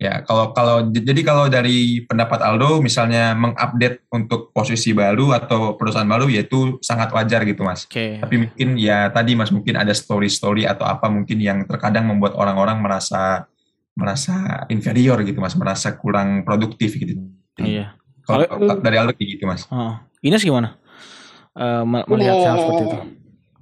Ya 0.00 0.24
kalau 0.24 0.56
kalau 0.56 0.88
jadi 0.88 1.20
kalau 1.20 1.52
dari 1.52 2.08
pendapat 2.08 2.40
Aldo 2.40 2.80
misalnya 2.80 3.36
mengupdate 3.36 4.08
untuk 4.08 4.48
posisi 4.50 4.96
baru 4.96 5.36
atau 5.36 5.76
perusahaan 5.76 6.08
baru 6.08 6.24
yaitu 6.26 6.80
sangat 6.80 7.12
wajar 7.12 7.44
gitu 7.44 7.60
mas 7.60 7.84
Oke. 7.84 8.16
tapi 8.16 8.48
mungkin 8.48 8.80
ya 8.80 9.12
tadi 9.12 9.36
mas 9.36 9.52
mungkin 9.52 9.76
ada 9.76 9.92
story-story 9.92 10.64
atau 10.64 10.88
apa 10.88 11.12
mungkin 11.12 11.36
yang 11.36 11.68
terkadang 11.68 12.08
membuat 12.08 12.32
orang-orang 12.32 12.80
merasa 12.80 13.44
merasa 13.92 14.64
inferior 14.72 15.20
gitu 15.20 15.36
mas 15.36 15.52
merasa 15.52 15.92
kurang 15.92 16.48
produktif 16.48 16.96
gitu 16.96 17.20
Iya. 17.60 17.92
kalau 18.24 18.48
dari 18.80 18.96
Aldo 18.96 19.12
kayak 19.12 19.28
gitu 19.36 19.44
mas 19.44 19.68
Oh. 19.68 20.00
Ines 20.24 20.40
gimana? 20.40 20.80
Eh, 21.52 21.84
me- 21.84 22.08
melihat 22.08 22.40
hal 22.40 22.56
seperti 22.56 22.82
itu. 22.88 22.98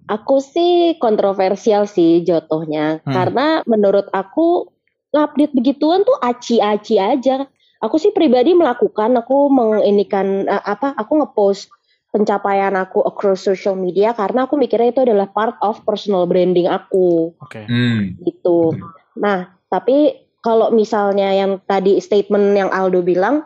Aku 0.07 0.38
sih 0.38 0.72
kontroversial 1.03 1.85
sih 1.85 2.22
jatuhnya, 2.22 3.03
Hmm. 3.03 3.11
karena 3.11 3.46
menurut 3.66 4.07
aku 4.09 4.70
ngupdate 5.14 5.55
begituan 5.57 6.05
tuh 6.05 6.18
aci-aci 6.21 7.01
aja. 7.01 7.49
Aku 7.79 7.94
sih 7.94 8.11
pribadi 8.11 8.59
melakukan, 8.59 9.14
aku 9.14 9.47
menginikan 9.49 10.49
eh, 10.51 10.62
apa? 10.66 10.94
Aku 10.99 11.23
ngepost 11.23 11.71
pencapaian 12.09 12.73
aku 12.75 13.05
across 13.05 13.44
social 13.44 13.77
media 13.77 14.16
karena 14.16 14.49
aku 14.49 14.57
mikirnya 14.57 14.97
itu 14.97 15.05
adalah 15.05 15.29
part 15.29 15.61
of 15.61 15.85
personal 15.85 16.25
branding 16.25 16.64
aku 16.64 17.37
Oke. 17.37 17.68
hmm. 17.68 18.16
gitu. 18.25 18.73
Nah, 19.21 19.53
tapi 19.68 20.16
kalau 20.40 20.73
misalnya 20.73 21.37
yang 21.37 21.61
tadi 21.68 22.01
statement 22.01 22.57
yang 22.57 22.73
Aldo 22.73 23.05
bilang, 23.05 23.44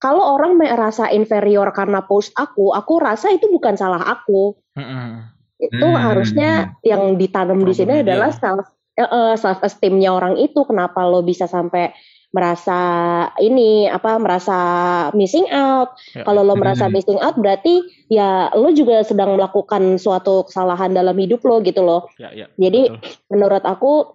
kalau 0.00 0.40
orang 0.40 0.56
merasa 0.56 1.12
inferior 1.12 1.68
karena 1.76 2.00
post 2.00 2.32
aku, 2.40 2.72
aku 2.72 2.96
rasa 2.96 3.36
itu 3.36 3.52
bukan 3.52 3.76
salah 3.76 4.00
aku. 4.00 4.56
Mm-mm. 4.72 5.28
Itu 5.60 5.88
Hmm. 5.92 6.00
harusnya 6.00 6.72
yang 6.80 7.20
ditanam 7.20 7.60
di 7.60 7.76
sini 7.76 8.00
Problem 8.00 8.08
adalah 8.08 8.30
self 8.32 8.66
self 9.38 9.60
esteemnya 9.64 10.12
orang 10.12 10.36
itu. 10.36 10.64
Kenapa 10.66 11.06
lo 11.06 11.24
bisa 11.24 11.46
sampai 11.46 11.94
merasa 12.30 12.78
ini 13.42 13.90
apa 13.90 14.14
merasa 14.22 14.58
missing 15.18 15.50
out? 15.50 15.98
Ya. 16.14 16.22
Kalau 16.22 16.46
lo 16.46 16.54
merasa 16.54 16.86
Hmm. 16.86 16.94
missing 16.94 17.18
out 17.18 17.34
berarti 17.34 17.82
ya 18.06 18.54
lo 18.54 18.70
juga 18.70 19.02
sedang 19.02 19.34
melakukan 19.34 19.98
suatu 19.98 20.46
kesalahan 20.46 20.94
dalam 20.94 21.18
hidup 21.18 21.42
lo 21.42 21.58
gitu 21.62 21.82
loh. 21.82 22.06
Ya 22.22 22.30
ya. 22.30 22.46
Jadi 22.54 22.90
betul. 22.94 23.02
menurut 23.34 23.64
aku 23.66 24.14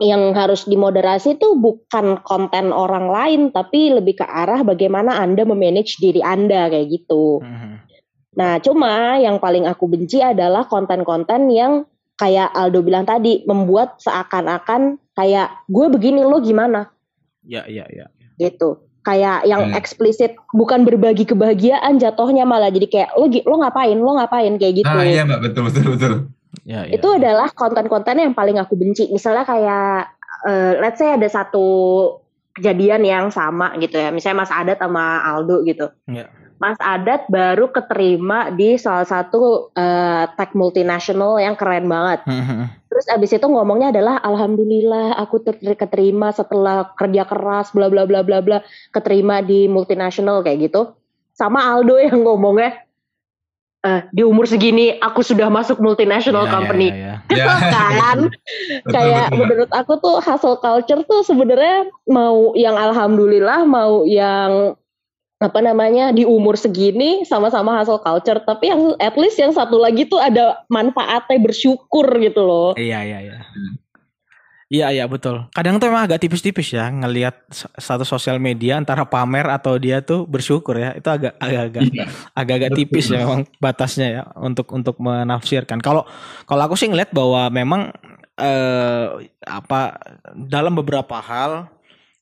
yang 0.00 0.32
harus 0.32 0.64
dimoderasi 0.64 1.36
itu 1.36 1.60
bukan 1.60 2.24
konten 2.24 2.72
orang 2.72 3.12
lain 3.12 3.40
tapi 3.52 3.92
lebih 3.92 4.20
ke 4.20 4.24
arah 4.24 4.64
bagaimana 4.64 5.20
Anda 5.20 5.44
memanage 5.44 6.00
diri 6.00 6.24
Anda 6.24 6.72
kayak 6.72 6.88
gitu. 6.88 7.44
Mhm. 7.44 7.72
Nah, 8.30 8.62
cuma 8.62 9.18
yang 9.18 9.42
paling 9.42 9.66
aku 9.66 9.90
benci 9.90 10.22
adalah 10.22 10.64
konten-konten 10.64 11.50
yang 11.52 11.84
kayak 12.20 12.52
Aldo 12.52 12.84
bilang 12.84 13.08
tadi 13.08 13.40
membuat 13.48 13.96
seakan-akan 13.98 15.00
kayak 15.16 15.48
gue 15.66 15.86
begini 15.88 16.20
lo 16.20 16.36
gimana 16.38 16.92
Ya 17.40 17.64
ya 17.64 17.88
ya. 17.88 18.12
gitu. 18.36 18.76
Kayak 19.00 19.48
yang 19.48 19.72
Hmm. 19.72 19.76
eksplisit 19.80 20.36
bukan 20.52 20.84
berbagi 20.84 21.24
kebahagiaan 21.24 21.96
jatuhnya 21.96 22.44
malah 22.44 22.68
jadi 22.68 22.84
kayak 22.84 23.10
lo 23.16 23.24
lo 23.26 23.56
ngapain 23.64 23.96
lo 23.96 24.12
ngapain 24.20 24.60
kayak 24.60 24.84
gitu. 24.84 24.92
ah 24.92 25.00
iya 25.00 25.24
mbak 25.24 25.40
betul 25.40 25.64
betul 25.66 25.84
betul 25.96 26.12
Ya 26.68 26.84
ya. 26.84 26.98
itu 27.00 27.08
adalah 27.08 27.48
konten-konten 27.50 28.20
yang 28.20 28.34
paling 28.36 28.60
aku 28.60 28.76
benci. 28.76 29.08
Misalnya 29.08 29.46
kayak, 29.46 30.12
eh, 30.44 30.72
let's 30.82 30.98
say 30.98 31.14
ada 31.14 31.24
satu 31.24 31.64
kejadian 32.52 33.06
yang 33.06 33.26
sama 33.30 33.72
gitu 33.78 33.96
ya. 33.96 34.10
Misalnya 34.10 34.44
Mas 34.44 34.52
Adat 34.52 34.76
sama 34.76 35.22
Aldo 35.24 35.62
gitu. 35.64 35.88
Ya. 36.04 36.28
Mas 36.60 36.76
Adat 36.76 37.24
baru 37.32 37.72
keterima 37.72 38.52
di 38.52 38.76
salah 38.76 39.08
satu 39.08 39.72
eh, 39.72 40.28
tech 40.36 40.52
multinational 40.52 41.40
yang 41.40 41.56
keren 41.56 41.88
banget. 41.88 42.20
Mhm. 42.28 42.84
Terus 42.92 43.06
abis 43.08 43.32
itu 43.32 43.46
ngomongnya 43.48 43.96
adalah 43.96 44.20
Alhamdulillah 44.20 45.16
aku 45.16 45.40
ter- 45.40 45.56
keterima 45.56 46.36
setelah 46.36 46.92
kerja 47.00 47.24
keras 47.24 47.72
bla 47.72 47.88
bla 47.88 48.04
bla 48.04 48.20
bla 48.20 48.44
bla 48.44 48.60
keterima 48.92 49.40
di 49.40 49.72
multinational 49.72 50.44
kayak 50.44 50.68
gitu. 50.68 50.92
Sama 51.32 51.64
Aldo 51.64 51.96
yang 51.96 52.20
ngomongnya 52.20 52.84
eh, 53.80 54.04
di 54.12 54.20
umur 54.20 54.44
segini 54.44 55.00
aku 55.00 55.24
sudah 55.24 55.48
masuk 55.48 55.80
multinational 55.80 56.44
Ya, 56.44 56.48
ya, 56.48 56.54
company 56.60 56.88
ya, 56.92 56.98
ya. 57.00 57.14
ya 57.40 57.44
kan 57.96 58.18
betul, 58.28 58.92
kayak 58.92 59.26
betul, 59.32 59.38
menurut 59.40 59.70
aku 59.72 59.92
tuh 59.96 60.16
hustle 60.20 60.60
culture 60.60 61.00
tuh 61.08 61.24
sebenarnya 61.24 61.88
mau 62.04 62.52
yang 62.52 62.76
alhamdulillah 62.76 63.64
mau 63.64 64.04
yang 64.04 64.76
apa 65.40 65.64
namanya 65.64 66.12
di 66.12 66.28
umur 66.28 66.52
segini 66.52 67.24
sama-sama 67.24 67.80
hustle 67.80 67.96
culture 68.04 68.44
tapi 68.44 68.68
yang 68.68 68.92
at 69.00 69.16
least 69.16 69.40
yang 69.40 69.48
satu 69.56 69.80
lagi 69.80 70.04
tuh 70.04 70.20
ada 70.20 70.60
manfaatnya 70.68 71.40
bersyukur 71.40 72.04
gitu 72.20 72.44
loh 72.44 72.70
Iya 72.76 73.00
iya 73.02 73.18
iya. 73.24 73.36
Iya 74.70 74.86
iya 74.94 75.04
betul. 75.10 75.50
Kadang 75.50 75.82
tuh 75.82 75.90
emang 75.90 76.06
agak 76.06 76.22
tipis-tipis 76.22 76.70
ya 76.70 76.86
ngelihat 76.94 77.42
satu 77.74 78.06
sosial 78.06 78.38
media 78.38 78.78
antara 78.78 79.02
pamer 79.02 79.50
atau 79.50 79.74
dia 79.82 79.98
tuh 79.98 80.30
bersyukur 80.30 80.78
ya. 80.78 80.94
Itu 80.94 81.10
agak 81.10 81.34
agak-agak 81.42 81.82
Iya. 81.90 82.06
agak-agak 82.38 82.70
Betul, 82.70 82.80
tipis 82.86 83.06
ya 83.10 83.18
memang 83.26 83.50
batasnya 83.58 84.06
ya 84.06 84.22
untuk 84.38 84.70
untuk 84.70 84.94
menafsirkan. 85.02 85.82
Kalau 85.82 86.06
kalau 86.46 86.62
aku 86.70 86.78
sih 86.78 86.86
ngeliat 86.86 87.10
bahwa 87.10 87.50
memang 87.50 87.90
eh 88.38 89.26
apa 89.42 89.98
dalam 90.38 90.78
beberapa 90.78 91.18
hal 91.18 91.66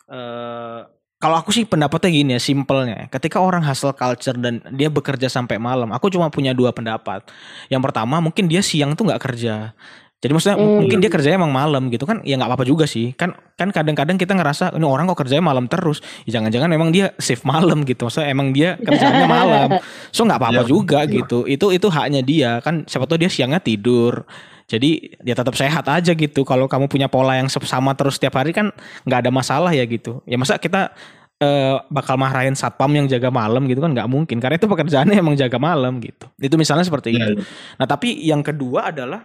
eh 0.09 0.89
kalau 1.19 1.35
aku 1.35 1.51
sih 1.51 1.67
pendapatnya 1.67 2.11
gini 2.15 2.31
ya, 2.39 2.41
simpelnya. 2.41 3.11
Ketika 3.11 3.43
orang 3.43 3.67
hustle 3.67 3.91
culture 3.91 4.39
dan 4.39 4.63
dia 4.71 4.87
bekerja 4.87 5.27
sampai 5.27 5.59
malam, 5.59 5.91
aku 5.91 6.07
cuma 6.15 6.31
punya 6.31 6.55
dua 6.55 6.71
pendapat. 6.71 7.27
Yang 7.67 7.83
pertama, 7.91 8.23
mungkin 8.23 8.47
dia 8.47 8.63
siang 8.63 8.95
tuh 8.95 9.11
nggak 9.11 9.23
kerja. 9.27 9.75
Jadi 10.19 10.35
maksudnya 10.35 10.59
mm. 10.59 10.79
mungkin 10.83 10.99
dia 10.99 11.11
kerjanya 11.15 11.39
emang 11.39 11.55
malam 11.55 11.83
gitu 11.95 12.03
kan 12.03 12.27
ya 12.27 12.35
nggak 12.35 12.51
apa-apa 12.51 12.67
juga 12.67 12.91
sih 12.91 13.15
kan 13.15 13.39
kan 13.55 13.71
kadang-kadang 13.71 14.19
kita 14.19 14.35
ngerasa 14.35 14.75
ini 14.75 14.83
orang 14.83 15.07
kok 15.07 15.23
kerjanya 15.23 15.47
malam 15.47 15.71
terus 15.71 16.03
ya 16.27 16.43
jangan-jangan 16.43 16.75
emang 16.75 16.91
dia 16.91 17.15
shift 17.23 17.47
malam 17.47 17.87
gitu 17.87 18.11
maksudnya 18.11 18.27
emang 18.27 18.51
dia 18.51 18.75
kerjanya 18.87 19.31
malam 19.31 19.79
so 20.11 20.27
nggak 20.27 20.43
apa-apa 20.43 20.67
ya, 20.67 20.71
juga 20.75 21.07
ya. 21.07 21.23
gitu 21.23 21.47
itu 21.47 21.71
itu 21.71 21.87
haknya 21.87 22.27
dia 22.27 22.59
kan 22.67 22.83
siapa 22.91 23.07
tahu 23.07 23.23
dia 23.23 23.31
siangnya 23.31 23.63
tidur 23.63 24.27
jadi 24.69 25.17
dia 25.25 25.33
tetap 25.33 25.57
sehat 25.57 25.89
aja 25.89 26.13
gitu. 26.13 26.45
Kalau 26.45 26.69
kamu 26.69 26.93
punya 26.93 27.09
pola 27.09 27.41
yang 27.41 27.49
sama 27.49 27.97
terus 27.97 28.21
setiap 28.21 28.37
hari 28.37 28.53
kan 28.53 28.69
nggak 29.09 29.25
ada 29.25 29.31
masalah 29.33 29.73
ya 29.73 29.89
gitu. 29.89 30.21
Ya 30.29 30.37
masa 30.37 30.61
kita 30.61 30.93
uh, 31.41 31.81
bakal 31.89 32.21
marahin 32.21 32.53
satpam 32.53 32.93
yang 32.93 33.09
jaga 33.09 33.33
malam 33.33 33.65
gitu 33.65 33.81
kan 33.81 33.97
nggak 33.97 34.05
mungkin 34.13 34.37
karena 34.37 34.61
itu 34.61 34.69
pekerjaannya 34.69 35.17
emang 35.25 35.41
jaga 35.41 35.57
malam 35.57 35.97
gitu. 36.05 36.29
Itu 36.37 36.61
misalnya 36.61 36.85
seperti 36.85 37.17
ya, 37.17 37.33
itu. 37.33 37.41
Ya. 37.41 37.45
Nah 37.81 37.87
tapi 37.89 38.13
yang 38.21 38.45
kedua 38.45 38.93
adalah 38.93 39.25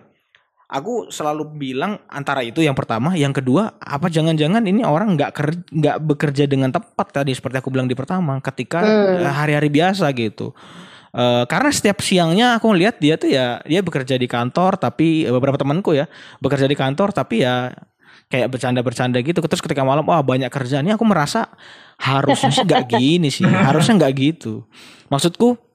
aku 0.71 1.11
selalu 1.11 1.59
bilang 1.59 1.99
antara 2.07 2.39
itu 2.39 2.63
yang 2.63 2.73
pertama, 2.73 3.11
yang 3.19 3.35
kedua 3.35 3.75
apa 3.83 4.07
jangan-jangan 4.07 4.63
ini 4.63 4.87
orang 4.87 5.19
nggak 5.19 5.35
nggak 5.75 5.97
bekerja 6.07 6.47
dengan 6.47 6.71
tepat 6.71 7.19
tadi 7.19 7.35
seperti 7.35 7.59
aku 7.59 7.67
bilang 7.67 7.91
di 7.91 7.99
pertama 7.99 8.39
ketika 8.39 8.79
hmm. 8.79 9.27
hari-hari 9.27 9.67
hmm. 9.67 9.75
biasa 9.75 10.07
gitu. 10.15 10.55
Uh, 11.13 11.45
karena 11.45 11.69
setiap 11.69 12.01
siangnya 12.01 12.57
aku 12.57 12.73
lihat 12.73 12.97
dia 12.97 13.21
tuh 13.21 13.29
ya 13.29 13.61
dia 13.69 13.85
bekerja 13.85 14.17
di 14.17 14.25
kantor 14.25 14.81
tapi 14.81 15.29
beberapa 15.29 15.61
temanku 15.61 15.93
ya 15.93 16.09
bekerja 16.41 16.65
di 16.65 16.73
kantor 16.73 17.13
tapi 17.13 17.45
ya 17.45 17.69
kayak 18.33 18.49
bercanda-bercanda 18.49 19.21
gitu. 19.21 19.37
Terus 19.45 19.61
ketika 19.61 19.85
malam 19.85 20.01
wah 20.09 20.25
banyak 20.25 20.49
kerjaan 20.49 20.89
ini 20.89 20.97
aku 20.97 21.05
merasa 21.05 21.53
harusnya 22.01 22.49
sih 22.49 22.65
nggak 22.65 22.85
gini 22.97 23.29
sih 23.29 23.45
harusnya 23.45 24.01
nggak 24.01 24.13
gitu. 24.17 24.65
Maksudku 25.13 25.72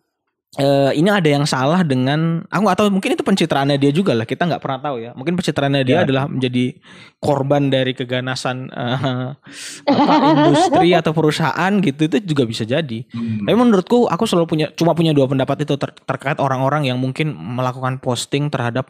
uh, 0.57 0.91
ini 0.97 1.13
ada 1.13 1.29
yang 1.29 1.45
salah 1.45 1.85
dengan 1.85 2.41
aku 2.49 2.65
atau 2.73 2.89
mungkin 2.89 3.13
itu 3.13 3.21
pencitraannya 3.21 3.77
dia 3.77 3.93
juga 3.93 4.17
lah 4.17 4.25
kita 4.25 4.49
nggak 4.49 4.63
pernah 4.63 4.81
tahu 4.81 4.97
ya 5.05 5.11
mungkin 5.13 5.37
pencitraannya 5.37 5.85
dia 5.85 6.01
ya. 6.01 6.03
adalah 6.09 6.25
menjadi 6.25 6.81
korban 7.21 7.69
dari 7.69 7.93
keganasan 7.93 8.73
uh, 8.73 9.37
apa 9.85 10.15
industri 10.33 10.97
atau 10.97 11.13
perusahaan 11.13 11.73
gitu 11.85 12.09
itu 12.09 12.17
juga 12.25 12.49
bisa 12.49 12.65
jadi 12.65 13.05
hmm. 13.05 13.45
tapi 13.45 13.57
menurutku 13.59 14.09
aku 14.09 14.25
selalu 14.25 14.47
punya 14.49 14.67
cuma 14.73 14.97
punya 14.97 15.13
dua 15.13 15.29
pendapat 15.29 15.69
itu 15.69 15.77
ter 15.77 15.93
terkait 16.09 16.41
orang-orang 16.41 16.89
yang 16.89 16.97
mungkin 16.97 17.37
melakukan 17.37 18.01
posting 18.01 18.49
terhadap 18.49 18.89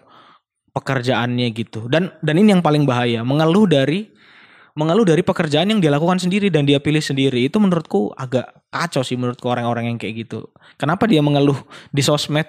pekerjaannya 0.70 1.50
gitu 1.58 1.90
dan 1.90 2.14
dan 2.22 2.38
ini 2.38 2.54
yang 2.54 2.62
paling 2.62 2.86
bahaya 2.86 3.26
mengeluh 3.26 3.66
dari 3.66 4.14
mengeluh 4.78 5.02
dari 5.02 5.26
pekerjaan 5.26 5.66
yang 5.74 5.82
dia 5.82 5.90
lakukan 5.90 6.22
sendiri 6.22 6.54
dan 6.54 6.62
dia 6.62 6.78
pilih 6.78 7.02
sendiri 7.02 7.50
itu 7.50 7.58
menurutku 7.58 8.14
agak 8.14 8.46
kacau 8.70 9.02
sih 9.02 9.18
menurutku 9.18 9.50
orang-orang 9.50 9.90
yang 9.90 9.98
kayak 9.98 10.22
gitu. 10.22 10.46
Kenapa 10.78 11.10
dia 11.10 11.18
mengeluh 11.18 11.58
di 11.90 11.98
sosmed 11.98 12.46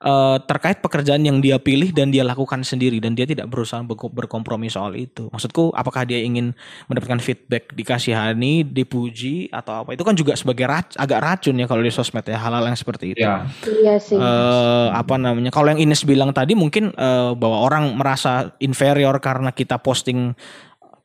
uh, 0.00 0.40
terkait 0.44 0.80
pekerjaan 0.80 1.20
yang 1.24 1.44
dia 1.44 1.60
pilih 1.60 1.92
dan 1.92 2.08
dia 2.08 2.24
lakukan 2.24 2.64
sendiri 2.64 3.00
dan 3.04 3.12
dia 3.12 3.24
tidak 3.24 3.48
berusaha 3.52 3.80
berkompromi 3.84 4.72
soal 4.72 4.96
itu. 4.96 5.28
Maksudku 5.28 5.76
apakah 5.76 6.08
dia 6.08 6.20
ingin 6.20 6.56
mendapatkan 6.88 7.20
feedback 7.20 7.72
dikasihani, 7.76 8.66
dipuji 8.66 9.52
atau 9.52 9.84
apa? 9.84 9.92
Itu 9.92 10.08
kan 10.08 10.16
juga 10.16 10.36
sebagai 10.40 10.64
rac 10.64 10.96
agak 10.96 11.20
racun 11.20 11.60
ya 11.60 11.68
kalau 11.68 11.84
di 11.84 11.92
sosmed 11.92 12.24
ya 12.24 12.40
hal-hal 12.40 12.64
yang 12.64 12.78
seperti 12.80 13.12
itu. 13.12 13.24
Ya. 13.24 13.44
Iya 13.64 13.94
sih. 14.00 14.16
Uh, 14.16 14.88
apa 14.92 15.20
namanya? 15.20 15.52
Kalau 15.52 15.72
yang 15.72 15.80
Ines 15.80 16.04
bilang 16.04 16.32
tadi 16.32 16.56
mungkin 16.56 16.96
uh, 16.96 17.36
bahwa 17.36 17.60
orang 17.60 17.92
merasa 17.92 18.56
inferior 18.60 19.20
karena 19.20 19.52
kita 19.52 19.76
posting 19.80 20.32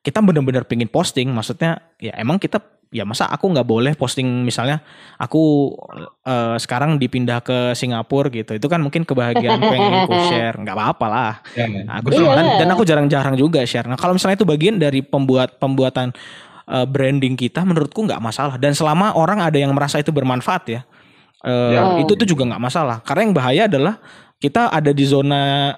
kita 0.02 0.18
benar-benar 0.22 0.66
pingin 0.66 0.90
posting 0.90 1.30
maksudnya 1.30 1.94
ya 2.02 2.18
emang 2.18 2.42
kita 2.42 2.58
ya 2.92 3.08
masa 3.08 3.24
aku 3.32 3.48
nggak 3.48 3.64
boleh 3.64 3.94
posting 3.96 4.44
misalnya 4.44 4.84
aku 5.16 5.72
uh, 6.28 6.60
sekarang 6.60 7.00
dipindah 7.00 7.40
ke 7.40 7.72
Singapura 7.72 8.28
gitu 8.28 8.52
itu 8.60 8.68
kan 8.68 8.84
mungkin 8.84 9.08
kebahagiaan 9.08 9.64
pengen 9.72 9.94
aku 10.04 10.14
share 10.28 10.60
nggak 10.60 10.76
apa-apa 10.76 11.08
lah 11.08 11.34
ya. 11.56 11.72
Nah, 11.72 12.04
aku 12.04 12.12
yeah. 12.12 12.36
dan, 12.36 12.46
dan 12.60 12.68
aku 12.76 12.84
jarang-jarang 12.84 13.40
juga 13.40 13.64
share 13.64 13.88
nah 13.88 13.96
kalau 13.96 14.20
misalnya 14.20 14.36
itu 14.36 14.44
bagian 14.44 14.76
dari 14.76 15.00
pembuat 15.00 15.56
pembuatan 15.56 16.12
uh, 16.68 16.84
branding 16.84 17.40
kita 17.40 17.64
menurutku 17.64 18.04
nggak 18.04 18.20
masalah 18.20 18.60
dan 18.60 18.76
selama 18.76 19.16
orang 19.16 19.40
ada 19.40 19.56
yang 19.56 19.72
merasa 19.72 20.04
itu 20.04 20.12
bermanfaat 20.12 20.64
ya 20.68 20.82
uh, 21.48 21.72
ya. 21.72 21.82
itu 22.04 22.12
tuh 22.20 22.28
juga 22.28 22.44
nggak 22.44 22.62
masalah 22.62 23.00
karena 23.08 23.22
yang 23.24 23.34
bahaya 23.34 23.62
adalah 23.72 24.04
kita 24.42 24.68
ada 24.68 24.92
di 24.92 25.08
zona 25.08 25.72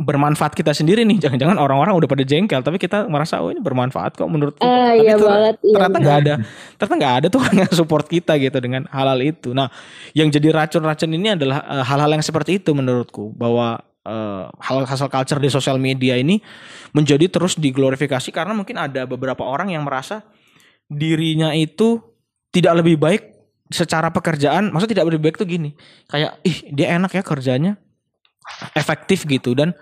bermanfaat 0.00 0.56
kita 0.56 0.72
sendiri 0.72 1.04
nih. 1.04 1.20
Jangan-jangan 1.20 1.60
orang-orang 1.60 1.92
udah 1.92 2.08
pada 2.08 2.24
jengkel 2.24 2.64
tapi 2.64 2.80
kita 2.80 3.04
merasa 3.06 3.44
oh 3.44 3.52
ini 3.52 3.60
bermanfaat 3.60 4.16
kok 4.16 4.28
menurut 4.32 4.56
uh, 4.58 4.64
tapi 4.64 5.04
iya 5.04 5.14
banget, 5.20 5.54
iya 5.60 5.74
ternyata 5.76 5.96
nggak 6.00 6.16
ada 6.16 6.34
ternyata 6.80 6.94
nggak 6.96 7.14
ada 7.20 7.26
tuh 7.28 7.40
yang 7.60 7.72
support 7.76 8.06
kita 8.08 8.32
gitu 8.40 8.56
dengan 8.64 8.88
hal-hal 8.88 9.20
itu. 9.20 9.52
Nah 9.52 9.68
yang 10.16 10.32
jadi 10.32 10.48
racun-racun 10.56 11.12
ini 11.12 11.36
adalah 11.36 11.60
uh, 11.68 11.84
hal-hal 11.84 12.16
yang 12.16 12.24
seperti 12.24 12.56
itu 12.64 12.72
menurutku 12.72 13.36
bahwa 13.36 13.84
uh, 14.08 14.48
hal 14.56 14.88
hasil 14.88 15.12
culture 15.12 15.38
di 15.38 15.52
sosial 15.52 15.76
media 15.76 16.16
ini 16.16 16.40
menjadi 16.96 17.28
terus 17.28 17.60
diglorifikasi 17.60 18.32
karena 18.32 18.56
mungkin 18.56 18.80
ada 18.80 19.04
beberapa 19.04 19.44
orang 19.44 19.76
yang 19.76 19.84
merasa 19.84 20.24
dirinya 20.88 21.52
itu 21.52 22.00
tidak 22.50 22.80
lebih 22.80 22.96
baik 22.96 23.22
secara 23.70 24.08
pekerjaan. 24.08 24.72
Maksudnya 24.72 24.96
tidak 24.96 25.06
lebih 25.12 25.28
baik 25.28 25.36
tuh 25.36 25.44
gini 25.44 25.76
kayak 26.08 26.40
ih 26.40 26.72
dia 26.72 26.96
enak 26.96 27.12
ya 27.12 27.20
kerjanya 27.20 27.76
efektif 28.74 29.26
gitu 29.28 29.54
dan 29.54 29.76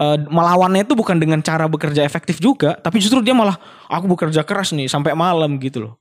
uh, 0.00 0.18
melawannya 0.18 0.86
itu 0.86 0.94
bukan 0.94 1.18
dengan 1.18 1.40
cara 1.40 1.66
bekerja 1.70 2.02
efektif 2.02 2.38
juga, 2.42 2.78
tapi 2.78 2.98
justru 3.02 3.22
dia 3.22 3.34
malah 3.36 3.58
aku 3.90 4.10
bekerja 4.10 4.42
keras 4.42 4.74
nih 4.74 4.90
sampai 4.90 5.14
malam 5.14 5.58
gitu 5.58 5.90
loh. 5.90 5.94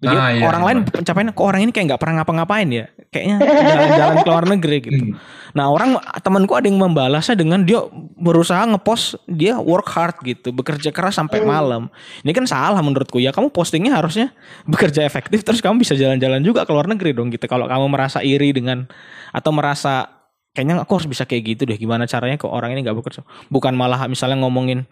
Jadi 0.00 0.16
nah, 0.16 0.32
iya, 0.32 0.48
orang 0.48 0.62
iya. 0.64 0.68
lain 0.72 0.78
pencapaiannya 0.88 1.34
kok 1.36 1.44
orang 1.44 1.60
ini 1.60 1.72
kayak 1.76 1.86
nggak 1.92 2.00
pernah 2.00 2.14
ngapa-ngapain 2.24 2.68
ya, 2.72 2.88
kayaknya 3.12 3.36
jalan-jalan 3.44 4.16
ke 4.24 4.30
luar 4.32 4.46
negeri 4.48 4.76
gitu. 4.80 4.96
Hmm. 4.96 5.12
Nah 5.52 5.68
orang 5.68 6.00
temanku 6.24 6.56
ada 6.56 6.64
yang 6.72 6.80
membalasnya 6.80 7.36
dengan 7.36 7.60
dia 7.68 7.84
berusaha 8.16 8.64
ngepost 8.64 9.20
dia 9.28 9.60
work 9.60 9.92
hard 9.92 10.16
gitu, 10.24 10.56
bekerja 10.56 10.88
keras 10.88 11.20
sampai 11.20 11.44
hmm. 11.44 11.48
malam. 11.52 11.82
Ini 12.24 12.32
kan 12.32 12.48
salah 12.48 12.80
menurutku 12.80 13.20
ya. 13.20 13.28
Kamu 13.28 13.52
postingnya 13.52 13.92
harusnya 13.92 14.32
bekerja 14.64 15.04
efektif 15.04 15.44
terus 15.44 15.60
kamu 15.60 15.84
bisa 15.84 15.92
jalan-jalan 15.92 16.40
juga 16.40 16.64
ke 16.64 16.72
luar 16.72 16.88
negeri 16.88 17.12
dong 17.12 17.28
gitu. 17.28 17.44
Kalau 17.44 17.68
kamu 17.68 17.92
merasa 17.92 18.24
iri 18.24 18.56
dengan 18.56 18.88
atau 19.36 19.52
merasa 19.52 20.08
kayaknya 20.50 20.82
aku 20.82 20.92
harus 20.98 21.08
bisa 21.08 21.24
kayak 21.26 21.42
gitu 21.56 21.62
deh. 21.66 21.78
Gimana 21.78 22.04
caranya 22.10 22.36
kok 22.38 22.50
orang 22.50 22.74
ini 22.74 22.82
nggak 22.82 22.96
bekerja? 22.98 23.22
Bukan 23.48 23.74
malah 23.74 24.06
misalnya 24.10 24.42
ngomongin 24.42 24.86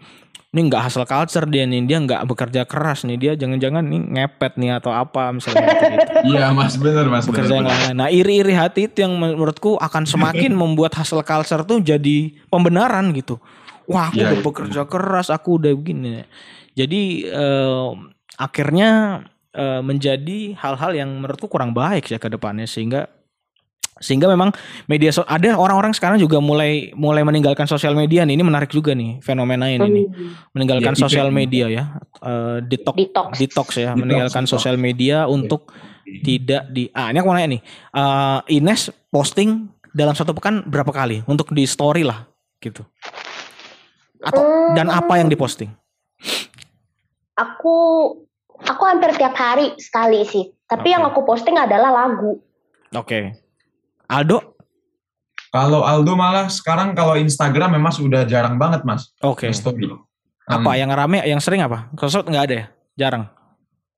ini 0.49 0.61
nggak 0.73 0.81
hasil 0.89 1.05
culture 1.05 1.45
dia 1.45 1.69
nih 1.69 1.85
dia 1.85 2.01
nggak 2.01 2.25
bekerja 2.25 2.65
keras 2.65 3.05
nih 3.05 3.21
dia 3.21 3.33
jangan-jangan 3.37 3.85
nih 3.85 4.01
ngepet 4.17 4.57
nih 4.57 4.81
atau 4.81 4.97
apa 4.97 5.29
misalnya 5.37 5.77
gitu, 5.77 5.85
gitu. 5.93 6.13
iya 6.33 6.57
mas 6.57 6.81
bener 6.81 7.05
mas 7.05 7.29
bekerja 7.29 7.61
bener, 7.61 7.69
lain 7.69 7.93
nah 7.93 8.09
iri-iri 8.09 8.57
hati 8.57 8.89
itu 8.89 9.05
yang 9.05 9.13
menurutku 9.13 9.77
akan 9.77 10.09
semakin 10.09 10.57
membuat 10.65 10.97
hasil 10.97 11.21
culture 11.21 11.69
tuh 11.69 11.85
jadi 11.85 12.33
pembenaran 12.49 13.13
gitu. 13.13 13.37
Wah 13.89 14.13
aku 14.13 14.21
ya, 14.21 14.33
udah 14.33 14.41
bekerja 14.45 14.83
keras 14.85 15.29
aku 15.33 15.61
udah 15.61 15.73
begini. 15.73 16.25
Jadi 16.77 17.25
eh, 17.25 17.91
akhirnya 18.37 19.21
eh, 19.57 19.81
menjadi 19.81 20.57
hal-hal 20.61 20.93
yang 20.93 21.09
menurutku 21.17 21.49
kurang 21.49 21.73
baik 21.73 22.09
ya 22.09 22.21
ke 22.21 22.29
depannya 22.29 22.69
sehingga 22.69 23.09
sehingga 23.99 24.31
memang 24.31 24.55
media 24.87 25.11
so 25.11 25.27
ada 25.27 25.55
orang-orang 25.59 25.91
sekarang 25.91 26.19
juga 26.23 26.39
mulai 26.39 26.95
mulai 26.95 27.27
meninggalkan 27.27 27.67
sosial 27.67 27.95
media 27.99 28.23
nih. 28.23 28.39
Ini 28.39 28.45
menarik 28.47 28.71
juga 28.71 28.95
nih 28.95 29.19
fenomena 29.23 29.67
ini 29.67 29.87
nih. 29.87 30.07
Hmm. 30.07 30.31
meninggalkan 30.55 30.95
ya, 30.95 30.99
sosial 30.99 31.29
media 31.35 31.67
ya. 31.67 31.85
Uh, 32.23 32.63
detox, 32.65 32.95
detox. 32.95 33.31
detox 33.39 33.69
ya. 33.75 33.93
Detox, 33.93 33.99
meninggalkan 33.99 34.45
detox. 34.47 34.55
sosial 34.55 34.77
media 34.79 35.27
ya. 35.27 35.31
untuk 35.31 35.71
tidak 36.25 36.71
di 36.73 36.89
ah 36.95 37.11
ini 37.11 37.19
aku 37.21 37.27
mau 37.29 37.37
nanya 37.37 37.59
nih. 37.59 37.63
Uh, 37.93 38.39
Ines 38.49 38.91
posting 39.11 39.69
dalam 39.91 40.15
satu 40.15 40.33
pekan 40.33 40.63
berapa 40.65 40.91
kali? 40.95 41.27
Untuk 41.27 41.51
di 41.51 41.67
story 41.67 42.07
lah 42.07 42.25
gitu. 42.63 42.87
Atau 44.23 44.43
hmm. 44.43 44.75
dan 44.79 44.89
apa 44.95 45.19
yang 45.19 45.27
diposting? 45.27 45.71
Aku 47.39 47.77
aku 48.59 48.83
hampir 48.87 49.15
tiap 49.19 49.35
hari 49.35 49.75
sekali 49.79 50.23
sih. 50.27 50.51
Tapi 50.69 50.91
okay. 50.91 50.95
yang 50.95 51.03
aku 51.07 51.23
posting 51.27 51.59
adalah 51.59 51.91
lagu. 51.91 52.39
Oke. 52.95 53.03
okay 53.03 53.48
Aldo? 54.09 54.57
Kalau 55.53 55.85
Aldo 55.85 56.17
malah 56.17 56.49
sekarang 56.49 56.97
kalau 56.97 57.17
Instagram 57.17 57.77
memang 57.77 57.93
sudah 57.93 58.25
jarang 58.25 58.57
banget 58.57 58.85
mas. 58.85 59.13
Oke. 59.21 59.49
Okay. 59.49 59.53
Story. 59.53 59.89
Apa 60.49 60.73
hmm. 60.73 60.81
yang 60.81 60.91
rame, 60.93 61.19
yang 61.29 61.41
sering 61.45 61.61
apa? 61.61 61.93
Sosok 61.97 62.29
nggak 62.29 62.45
ada 62.49 62.55
ya? 62.57 62.67
Jarang. 62.97 63.25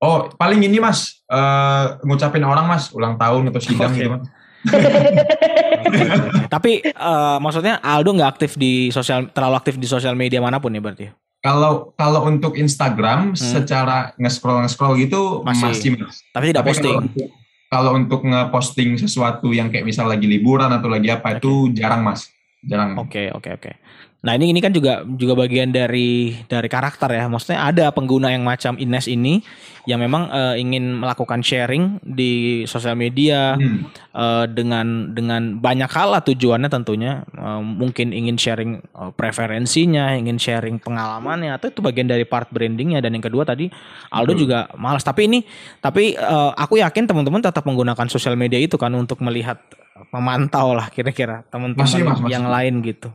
Oh 0.02 0.26
paling 0.34 0.66
ini 0.66 0.82
mas, 0.82 1.22
uh, 1.30 1.98
ngucapin 2.02 2.42
orang 2.42 2.66
mas, 2.66 2.90
ulang 2.90 3.14
tahun 3.14 3.54
atau 3.54 3.60
sidang 3.62 3.94
okay. 3.94 4.02
gitu 4.02 4.10
mas. 4.18 4.26
Tapi 6.54 6.82
uh, 6.90 7.38
maksudnya 7.38 7.78
Aldo 7.78 8.10
nggak 8.18 8.30
aktif 8.34 8.58
di 8.58 8.90
sosial, 8.90 9.30
terlalu 9.30 9.54
aktif 9.62 9.78
di 9.78 9.86
sosial 9.86 10.18
media 10.18 10.42
mana 10.42 10.58
pun 10.58 10.74
ya 10.74 10.82
berarti? 10.82 11.06
Kalau 11.40 11.94
kalau 11.94 12.26
untuk 12.26 12.58
Instagram 12.58 13.32
hmm. 13.32 13.38
secara 13.38 14.12
nge-scroll 14.18 14.66
nge-scroll 14.66 14.98
gitu 14.98 15.46
masih, 15.46 15.70
masih 15.70 15.90
mas. 16.02 16.18
Tapi 16.34 16.50
tidak 16.50 16.66
Tapi 16.66 16.70
posting 16.74 16.98
kalau 16.98 17.38
untuk 17.70 18.26
ngeposting 18.26 18.98
sesuatu 18.98 19.54
yang 19.54 19.70
kayak 19.70 19.86
misal 19.86 20.10
lagi 20.10 20.26
liburan 20.26 20.74
atau 20.74 20.90
lagi 20.90 21.06
apa 21.06 21.38
okay. 21.38 21.38
itu 21.38 21.52
jarang 21.70 22.02
mas 22.02 22.26
jarang 22.66 22.98
oke 22.98 23.06
okay, 23.06 23.26
oke 23.30 23.46
okay, 23.46 23.52
oke 23.54 23.70
okay. 23.70 23.74
Nah 24.20 24.36
ini 24.36 24.52
ini 24.52 24.60
kan 24.60 24.68
juga 24.68 25.00
juga 25.16 25.32
bagian 25.32 25.72
dari 25.72 26.36
dari 26.44 26.68
karakter 26.68 27.08
ya. 27.08 27.24
Maksudnya 27.24 27.72
ada 27.72 27.88
pengguna 27.88 28.28
yang 28.28 28.44
macam 28.44 28.76
Ines 28.76 29.08
ini 29.08 29.40
yang 29.88 30.00
memang 30.00 30.28
uh, 30.28 30.54
ingin 30.56 31.00
melakukan 31.00 31.40
sharing 31.40 32.00
di 32.04 32.64
sosial 32.68 32.96
media 32.96 33.56
hmm. 33.56 33.88
uh, 34.12 34.44
dengan 34.44 35.16
dengan 35.16 35.56
banyak 35.56 35.88
hal 35.88 36.12
lah 36.12 36.22
tujuannya 36.24 36.68
tentunya. 36.68 37.24
Uh, 37.32 37.64
mungkin 37.64 38.12
ingin 38.12 38.36
sharing 38.36 38.84
uh, 38.92 39.08
preferensinya, 39.14 40.12
ingin 40.16 40.36
sharing 40.36 40.76
pengalamannya 40.80 41.56
atau 41.56 41.72
itu 41.72 41.80
bagian 41.80 42.08
dari 42.08 42.28
part 42.28 42.52
brandingnya. 42.52 43.00
Dan 43.00 43.16
yang 43.16 43.24
kedua 43.24 43.48
tadi 43.48 43.72
Aldo 44.12 44.36
hmm. 44.36 44.40
juga 44.40 44.58
malas. 44.76 45.04
Tapi 45.04 45.30
ini 45.30 45.38
tapi 45.80 46.12
uh, 46.16 46.52
aku 46.52 46.80
yakin 46.80 47.08
teman-teman 47.08 47.40
tetap 47.40 47.64
menggunakan 47.64 48.06
sosial 48.12 48.36
media 48.36 48.60
itu 48.60 48.76
kan 48.76 48.92
untuk 48.92 49.24
melihat 49.24 49.60
memantau 50.08 50.72
lah 50.72 50.88
kira-kira 50.88 51.44
teman-teman 51.52 52.24
yang 52.32 52.48
masih. 52.48 52.52
lain 52.56 52.74
gitu. 52.80 53.08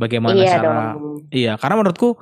Bagaimana 0.00 0.40
iya 0.40 0.52
cara 0.56 0.64
dong. 0.64 0.80
Iya, 1.28 1.52
karena 1.60 1.74
menurutku 1.84 2.16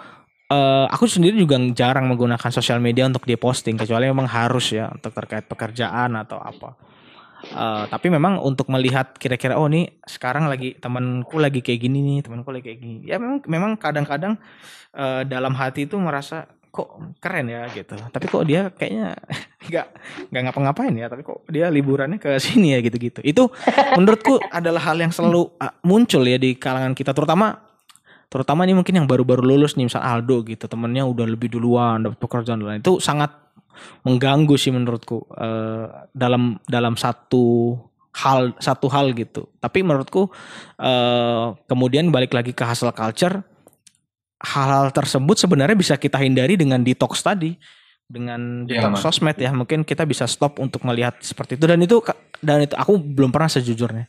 uh, 0.48 0.86
aku 0.88 1.04
sendiri 1.08 1.36
juga 1.36 1.60
jarang 1.72 2.08
menggunakan 2.08 2.50
sosial 2.50 2.80
media 2.80 3.06
untuk 3.06 3.24
dia 3.28 3.36
posting 3.36 3.76
kecuali 3.76 4.08
memang 4.08 4.28
harus 4.28 4.72
ya 4.72 4.90
untuk 4.90 5.12
terkait 5.12 5.44
pekerjaan 5.46 6.16
atau 6.16 6.40
apa. 6.40 6.74
Uh, 7.54 7.86
tapi 7.86 8.10
memang 8.10 8.42
untuk 8.42 8.66
melihat 8.66 9.14
kira-kira 9.14 9.54
oh 9.54 9.70
nih 9.70 10.02
sekarang 10.02 10.50
lagi 10.50 10.74
temanku 10.74 11.38
lagi 11.38 11.62
kayak 11.62 11.86
gini 11.86 12.02
nih 12.02 12.18
temanku 12.26 12.50
lagi 12.50 12.74
kayak 12.74 12.80
gini. 12.82 12.98
Ya 13.06 13.22
memang 13.22 13.38
memang 13.46 13.72
kadang-kadang 13.78 14.34
uh, 14.96 15.22
dalam 15.22 15.54
hati 15.54 15.86
itu 15.86 15.94
merasa 16.02 16.50
kok 16.74 16.98
keren 17.22 17.46
ya 17.46 17.70
gitu. 17.70 17.94
Tapi 17.94 18.26
kok 18.26 18.42
dia 18.42 18.74
kayaknya 18.74 19.14
nggak 19.70 19.86
nggak 20.34 20.42
ngapa-ngapain 20.50 20.94
ya 20.98 21.06
tapi 21.06 21.22
kok 21.22 21.46
dia 21.46 21.70
liburannya 21.70 22.18
ke 22.18 22.42
sini 22.42 22.74
ya 22.74 22.82
gitu-gitu. 22.82 23.22
Itu 23.22 23.54
menurutku 23.94 24.42
adalah 24.50 24.82
hal 24.90 24.98
yang 24.98 25.14
selalu 25.14 25.54
muncul 25.86 26.26
ya 26.26 26.42
di 26.42 26.58
kalangan 26.58 26.98
kita 26.98 27.14
terutama 27.14 27.67
terutama 28.28 28.68
ini 28.68 28.76
mungkin 28.76 28.94
yang 29.02 29.06
baru-baru 29.08 29.40
lulus 29.56 29.74
nih 29.74 29.88
misal 29.88 30.04
Aldo 30.04 30.44
gitu 30.44 30.68
temennya 30.68 31.04
udah 31.08 31.24
lebih 31.24 31.48
duluan 31.48 32.04
dapat 32.04 32.20
pekerjaan 32.20 32.60
lain 32.60 32.84
itu 32.84 33.00
sangat 33.00 33.48
mengganggu 34.04 34.54
sih 34.58 34.74
menurutku 34.74 35.24
uh, 35.34 36.08
dalam 36.12 36.58
dalam 36.66 36.94
satu 36.98 37.76
hal 38.18 38.56
satu 38.58 38.86
hal 38.90 39.14
gitu. 39.14 39.46
Tapi 39.62 39.86
menurutku 39.86 40.30
uh, 40.80 41.54
kemudian 41.70 42.10
balik 42.10 42.34
lagi 42.34 42.50
ke 42.50 42.64
hasil 42.66 42.90
culture 42.94 43.42
hal-hal 44.38 44.94
tersebut 44.94 45.34
sebenarnya 45.34 45.74
bisa 45.74 45.94
kita 45.98 46.18
hindari 46.22 46.54
dengan 46.54 46.82
detox 46.82 47.22
tadi 47.22 47.58
dengan 48.08 48.64
detox 48.64 48.98
ya, 48.98 49.02
sosmed 49.02 49.36
ya. 49.38 49.50
Mungkin 49.54 49.86
kita 49.86 50.02
bisa 50.08 50.26
stop 50.26 50.58
untuk 50.58 50.82
melihat 50.86 51.18
seperti 51.22 51.58
itu. 51.58 51.64
Dan 51.68 51.78
itu 51.82 52.02
dan 52.42 52.62
itu 52.62 52.74
aku 52.74 52.98
belum 52.98 53.30
pernah 53.34 53.50
sejujurnya 53.50 54.06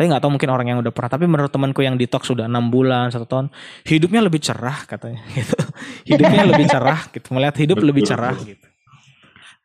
tapi 0.00 0.08
nggak 0.08 0.24
tahu 0.24 0.32
mungkin 0.32 0.48
orang 0.48 0.64
yang 0.72 0.78
udah 0.80 0.96
pernah. 0.96 1.12
Tapi 1.12 1.28
menurut 1.28 1.52
temanku 1.52 1.84
yang 1.84 2.00
detox 2.00 2.24
sudah 2.24 2.48
enam 2.48 2.72
bulan 2.72 3.12
satu 3.12 3.28
tahun 3.28 3.52
hidupnya 3.84 4.24
lebih 4.24 4.40
cerah 4.40 4.88
katanya 4.88 5.20
gitu. 5.36 5.60
Hidupnya 6.08 6.48
lebih 6.48 6.72
cerah 6.72 7.04
gitu. 7.12 7.28
Melihat 7.36 7.60
hidup 7.60 7.76
betul, 7.76 7.88
lebih 7.92 8.02
cerah 8.08 8.32
betul. 8.32 8.56
gitu. 8.56 8.66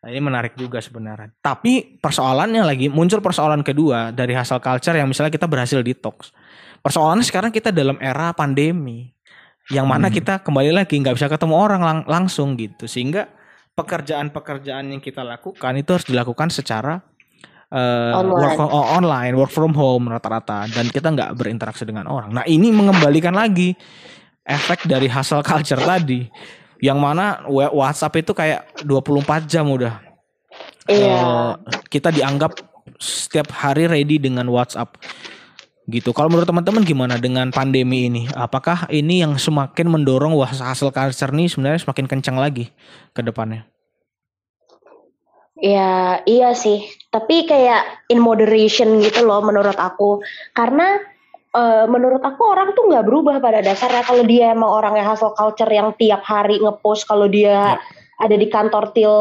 Nah, 0.04 0.08
ini 0.12 0.20
menarik 0.20 0.60
juga 0.60 0.84
sebenarnya. 0.84 1.32
Tapi 1.40 2.04
persoalannya 2.04 2.68
lagi 2.68 2.92
muncul 2.92 3.24
persoalan 3.24 3.64
kedua 3.64 4.12
dari 4.12 4.36
hasil 4.36 4.60
culture 4.60 5.00
yang 5.00 5.08
misalnya 5.08 5.32
kita 5.32 5.48
berhasil 5.48 5.80
detox. 5.80 6.36
Persoalannya 6.84 7.24
sekarang 7.24 7.56
kita 7.56 7.72
dalam 7.72 7.96
era 8.04 8.36
pandemi 8.36 9.16
yang 9.72 9.88
mana 9.88 10.12
hmm. 10.12 10.20
kita 10.20 10.44
kembali 10.44 10.76
lagi 10.76 11.00
nggak 11.00 11.16
bisa 11.16 11.32
ketemu 11.32 11.56
orang 11.56 11.80
lang 11.80 12.00
langsung 12.12 12.60
gitu. 12.60 12.92
Sehingga 12.92 13.32
pekerjaan-pekerjaan 13.72 14.92
yang 14.92 15.00
kita 15.00 15.24
lakukan 15.24 15.80
itu 15.80 15.96
harus 15.96 16.04
dilakukan 16.12 16.52
secara 16.52 17.15
uh, 17.72 18.22
online. 18.22 18.42
work 18.42 18.54
from, 18.58 18.70
oh, 18.70 18.86
online 18.98 19.34
work 19.38 19.52
from 19.54 19.72
home 19.74 20.06
rata-rata 20.10 20.70
dan 20.70 20.90
kita 20.90 21.14
nggak 21.14 21.32
berinteraksi 21.38 21.86
dengan 21.86 22.10
orang 22.10 22.34
nah 22.34 22.46
ini 22.46 22.70
mengembalikan 22.74 23.34
lagi 23.34 23.74
efek 24.46 24.86
dari 24.86 25.10
hustle 25.10 25.42
culture 25.42 25.82
tadi 25.82 26.28
yang 26.84 27.00
mana 27.00 27.48
WhatsApp 27.50 28.20
itu 28.20 28.32
kayak 28.36 28.86
24 28.86 29.50
jam 29.50 29.66
udah 29.66 29.98
iya. 30.92 31.16
uh, 31.16 31.52
kita 31.90 32.14
dianggap 32.14 32.60
setiap 33.00 33.52
hari 33.56 33.90
ready 33.90 34.22
dengan 34.22 34.48
WhatsApp 34.52 34.96
gitu. 35.86 36.14
Kalau 36.14 36.30
menurut 36.34 36.50
teman-teman 36.50 36.82
gimana 36.82 37.16
dengan 37.22 37.54
pandemi 37.54 38.10
ini? 38.10 38.24
Apakah 38.34 38.90
ini 38.90 39.22
yang 39.22 39.38
semakin 39.38 39.86
mendorong 39.90 40.34
wah 40.34 40.50
hasil 40.50 40.90
culture 40.90 41.32
ini 41.34 41.46
sebenarnya 41.46 41.86
semakin 41.86 42.06
kencang 42.10 42.38
lagi 42.38 42.74
ke 43.14 43.22
depannya? 43.22 43.70
Ya, 45.66 46.22
iya 46.30 46.54
sih. 46.54 46.86
Tapi 47.10 47.50
kayak 47.50 48.06
in 48.14 48.22
moderation 48.22 49.02
gitu 49.02 49.26
loh 49.26 49.42
menurut 49.42 49.74
aku. 49.74 50.22
Karena 50.54 51.02
uh, 51.58 51.90
menurut 51.90 52.22
aku 52.22 52.46
orang 52.46 52.78
tuh 52.78 52.86
nggak 52.86 53.10
berubah 53.10 53.42
pada 53.42 53.66
dasarnya. 53.66 54.06
Kalau 54.06 54.22
dia 54.30 54.54
emang 54.54 54.70
orang 54.70 54.94
yang 55.02 55.10
hasil 55.10 55.34
culture 55.34 55.72
yang 55.74 55.98
tiap 55.98 56.22
hari 56.22 56.62
ngepost 56.62 57.10
kalau 57.10 57.26
dia 57.26 57.82
ya. 57.82 57.82
ada 58.22 58.36
di 58.38 58.46
kantor 58.46 58.94
till 58.94 59.18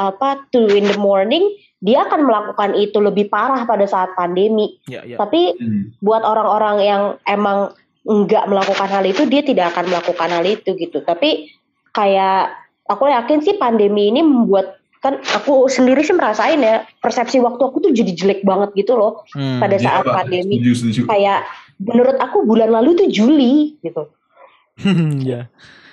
apa 0.00 0.48
two 0.48 0.64
in 0.72 0.88
the 0.88 0.96
morning, 0.96 1.44
dia 1.84 2.08
akan 2.08 2.24
melakukan 2.24 2.72
itu 2.72 2.96
lebih 2.96 3.28
parah 3.28 3.68
pada 3.68 3.84
saat 3.84 4.16
pandemi. 4.16 4.80
Ya, 4.88 5.04
ya. 5.04 5.20
Tapi 5.20 5.60
hmm. 5.60 6.00
buat 6.00 6.24
orang-orang 6.24 6.76
yang 6.80 7.02
emang 7.28 7.76
nggak 8.08 8.48
melakukan 8.48 8.88
hal 8.88 9.04
itu, 9.04 9.28
dia 9.28 9.44
tidak 9.44 9.76
akan 9.76 9.92
melakukan 9.92 10.30
hal 10.32 10.44
itu 10.48 10.72
gitu. 10.72 11.04
Tapi 11.04 11.52
kayak 11.92 12.48
aku 12.88 13.12
yakin 13.12 13.44
sih 13.44 13.60
pandemi 13.60 14.08
ini 14.08 14.24
membuat 14.24 14.81
kan 15.02 15.18
aku 15.34 15.66
sendiri 15.66 16.06
sih 16.06 16.14
merasain 16.14 16.62
ya 16.62 16.86
persepsi 17.02 17.42
waktu 17.42 17.58
aku 17.58 17.82
tuh 17.82 17.90
jadi 17.90 18.14
jelek 18.14 18.46
banget 18.46 18.70
gitu 18.78 18.94
loh 18.94 19.26
hmm, 19.34 19.58
pada 19.58 19.74
iya, 19.74 19.82
saat 19.82 20.06
ya, 20.06 20.14
pandemi. 20.14 20.62
Setuju, 20.62 20.72
setuju. 20.78 21.00
Kayak 21.10 21.40
menurut 21.82 22.16
aku 22.22 22.46
bulan 22.46 22.70
lalu 22.70 22.94
tuh 22.94 23.08
Juli 23.10 23.74
gitu. 23.82 24.06
ya. 25.26 25.50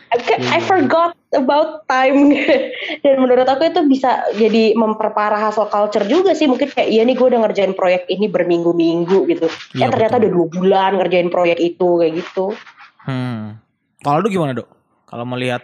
I, 0.10 0.18
I 0.58 0.60
forgot 0.66 1.14
about 1.38 1.86
time 1.86 2.34
dan 3.06 3.16
menurut 3.22 3.46
aku 3.46 3.70
itu 3.70 3.82
bisa 3.86 4.26
jadi 4.34 4.74
memperparah 4.74 5.38
hasil 5.38 5.70
culture 5.70 6.06
juga 6.10 6.34
sih 6.34 6.50
mungkin 6.50 6.74
kayak 6.74 6.90
iya 6.90 7.06
nih 7.06 7.14
gue 7.14 7.28
udah 7.30 7.46
ngerjain 7.46 7.78
proyek 7.78 8.10
ini 8.10 8.26
berminggu-minggu 8.26 9.30
gitu 9.30 9.46
ya, 9.78 9.86
ya 9.86 9.94
ternyata 9.94 10.18
udah 10.18 10.32
dua 10.34 10.48
bulan 10.50 10.92
ngerjain 10.98 11.30
proyek 11.30 11.62
itu 11.62 12.02
kayak 12.02 12.26
gitu 12.26 12.58
hmm. 13.06 13.62
kalau 14.02 14.18
lu 14.26 14.34
gimana 14.34 14.58
dok 14.58 14.70
kalau 15.06 15.30
melihat 15.30 15.62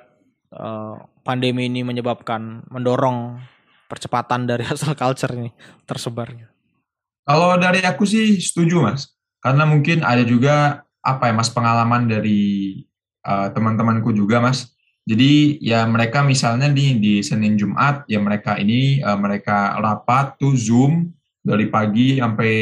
uh, 0.55 0.95
pandemi 1.21 1.67
ini 1.67 1.83
menyebabkan 1.83 2.65
mendorong 2.71 3.39
percepatan 3.91 4.47
dari 4.47 4.63
hasil 4.69 4.95
culture 4.95 5.35
ini 5.35 5.51
tersebarnya 5.85 6.49
kalau 7.27 7.59
dari 7.59 7.83
aku 7.83 8.07
sih 8.07 8.39
setuju 8.39 8.81
mas 8.81 9.13
karena 9.43 9.67
mungkin 9.67 10.01
ada 10.01 10.25
juga 10.25 10.87
apa 11.05 11.29
ya 11.29 11.33
mas 11.37 11.53
pengalaman 11.53 12.09
dari 12.09 12.81
uh, 13.27 13.53
teman-temanku 13.53 14.15
juga 14.15 14.41
mas 14.41 14.73
jadi 15.05 15.61
ya 15.61 15.85
mereka 15.85 16.25
misalnya 16.25 16.65
di 16.73 16.97
di 16.97 17.13
Senin 17.21 17.53
Jumat 17.61 18.09
ya 18.09 18.17
mereka 18.17 18.57
ini 18.57 19.05
uh, 19.05 19.13
mereka 19.13 19.77
rapat 19.77 20.41
tuh 20.41 20.57
Zoom 20.57 21.13
dari 21.45 21.69
pagi 21.69 22.17
sampai 22.17 22.53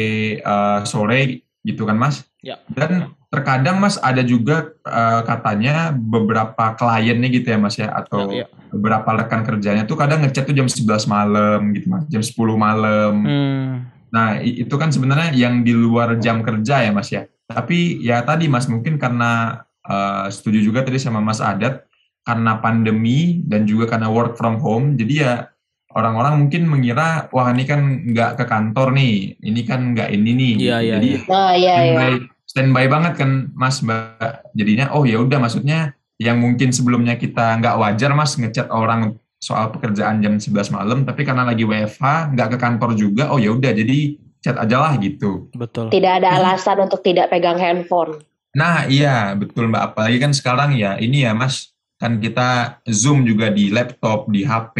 uh, 0.44 0.84
sore 0.84 1.40
gitu 1.64 1.88
kan 1.88 1.96
Mas. 1.96 2.28
Ya. 2.44 2.60
Dan 2.68 3.16
terkadang 3.34 3.82
Mas 3.82 3.98
ada 3.98 4.22
juga 4.22 4.70
uh, 4.86 5.26
katanya 5.26 5.90
beberapa 5.90 6.78
kliennya 6.78 7.26
gitu 7.34 7.50
ya 7.50 7.58
Mas 7.58 7.74
ya 7.74 7.90
atau 7.90 8.30
ya, 8.30 8.46
ya. 8.46 8.70
beberapa 8.70 9.10
rekan 9.18 9.42
kerjanya 9.42 9.82
tuh 9.82 9.98
kadang 9.98 10.22
ngechat 10.22 10.46
tuh 10.46 10.54
jam 10.54 10.70
11 10.70 11.10
malam 11.10 11.74
gitu 11.74 11.90
Mas, 11.90 12.06
jam 12.06 12.22
10 12.22 12.30
malam. 12.54 13.12
Hmm. 13.26 13.72
Nah, 14.14 14.38
itu 14.38 14.70
kan 14.78 14.94
sebenarnya 14.94 15.34
yang 15.34 15.66
di 15.66 15.74
luar 15.74 16.14
jam 16.22 16.46
kerja 16.46 16.86
ya 16.86 16.94
Mas 16.94 17.10
ya. 17.10 17.26
Tapi 17.50 17.98
ya 18.06 18.22
tadi 18.22 18.46
Mas 18.46 18.70
mungkin 18.70 19.02
karena 19.02 19.66
uh, 19.82 20.30
setuju 20.30 20.62
juga 20.62 20.86
tadi 20.86 21.02
sama 21.02 21.18
Mas 21.18 21.42
Adat 21.42 21.90
karena 22.22 22.62
pandemi 22.62 23.42
dan 23.42 23.66
juga 23.66 23.90
karena 23.90 24.08
work 24.08 24.38
from 24.38 24.56
home, 24.56 24.96
jadi 24.96 25.14
ya 25.18 25.34
orang-orang 25.92 26.46
mungkin 26.46 26.64
mengira 26.64 27.28
wah 27.30 27.52
ini 27.52 27.68
kan 27.68 27.80
nggak 28.10 28.40
ke 28.40 28.44
kantor 28.48 28.96
nih, 28.96 29.36
ini 29.44 29.60
kan 29.66 29.92
nggak 29.92 30.08
ini 30.08 30.30
nih. 30.32 30.52
Iya 30.56 30.76
iya. 30.80 30.94
Jadi 30.96 31.08
iya. 31.10 31.20
Oh, 31.28 31.52
iya, 31.52 31.74
standby, 31.76 32.08
iya. 32.16 32.33
Standby 32.54 32.86
banget 32.86 33.18
kan 33.18 33.50
Mas 33.50 33.82
Mbak. 33.82 34.54
Jadinya 34.54 34.94
oh 34.94 35.02
ya 35.02 35.18
udah 35.18 35.42
maksudnya 35.42 35.98
yang 36.22 36.38
mungkin 36.38 36.70
sebelumnya 36.70 37.18
kita 37.18 37.58
nggak 37.58 37.74
wajar 37.82 38.14
Mas 38.14 38.38
ngechat 38.38 38.70
orang 38.70 39.18
soal 39.42 39.74
pekerjaan 39.74 40.22
jam 40.22 40.38
11 40.38 40.70
malam, 40.70 41.02
tapi 41.02 41.26
karena 41.26 41.42
lagi 41.42 41.66
WFH 41.66 42.32
nggak 42.32 42.48
ke 42.54 42.58
kantor 42.62 42.94
juga, 42.94 43.28
oh 43.34 43.36
ya 43.42 43.52
udah 43.52 43.74
jadi 43.74 44.16
chat 44.40 44.56
aja 44.56 44.78
lah 44.78 44.94
gitu. 45.02 45.50
Betul. 45.52 45.90
Tidak 45.90 46.12
ada 46.22 46.38
alasan 46.38 46.78
hmm. 46.78 46.84
untuk 46.86 47.02
tidak 47.02 47.34
pegang 47.34 47.58
handphone. 47.58 48.22
Nah 48.54 48.86
iya 48.86 49.34
betul 49.34 49.66
Mbak, 49.66 49.82
apalagi 49.92 50.22
kan 50.22 50.30
sekarang 50.30 50.78
ya 50.78 50.94
ini 51.02 51.26
ya 51.26 51.34
Mas 51.34 51.74
kan 51.98 52.22
kita 52.22 52.78
zoom 52.86 53.26
juga 53.26 53.50
di 53.50 53.68
laptop, 53.74 54.30
di 54.30 54.46
HP, 54.46 54.76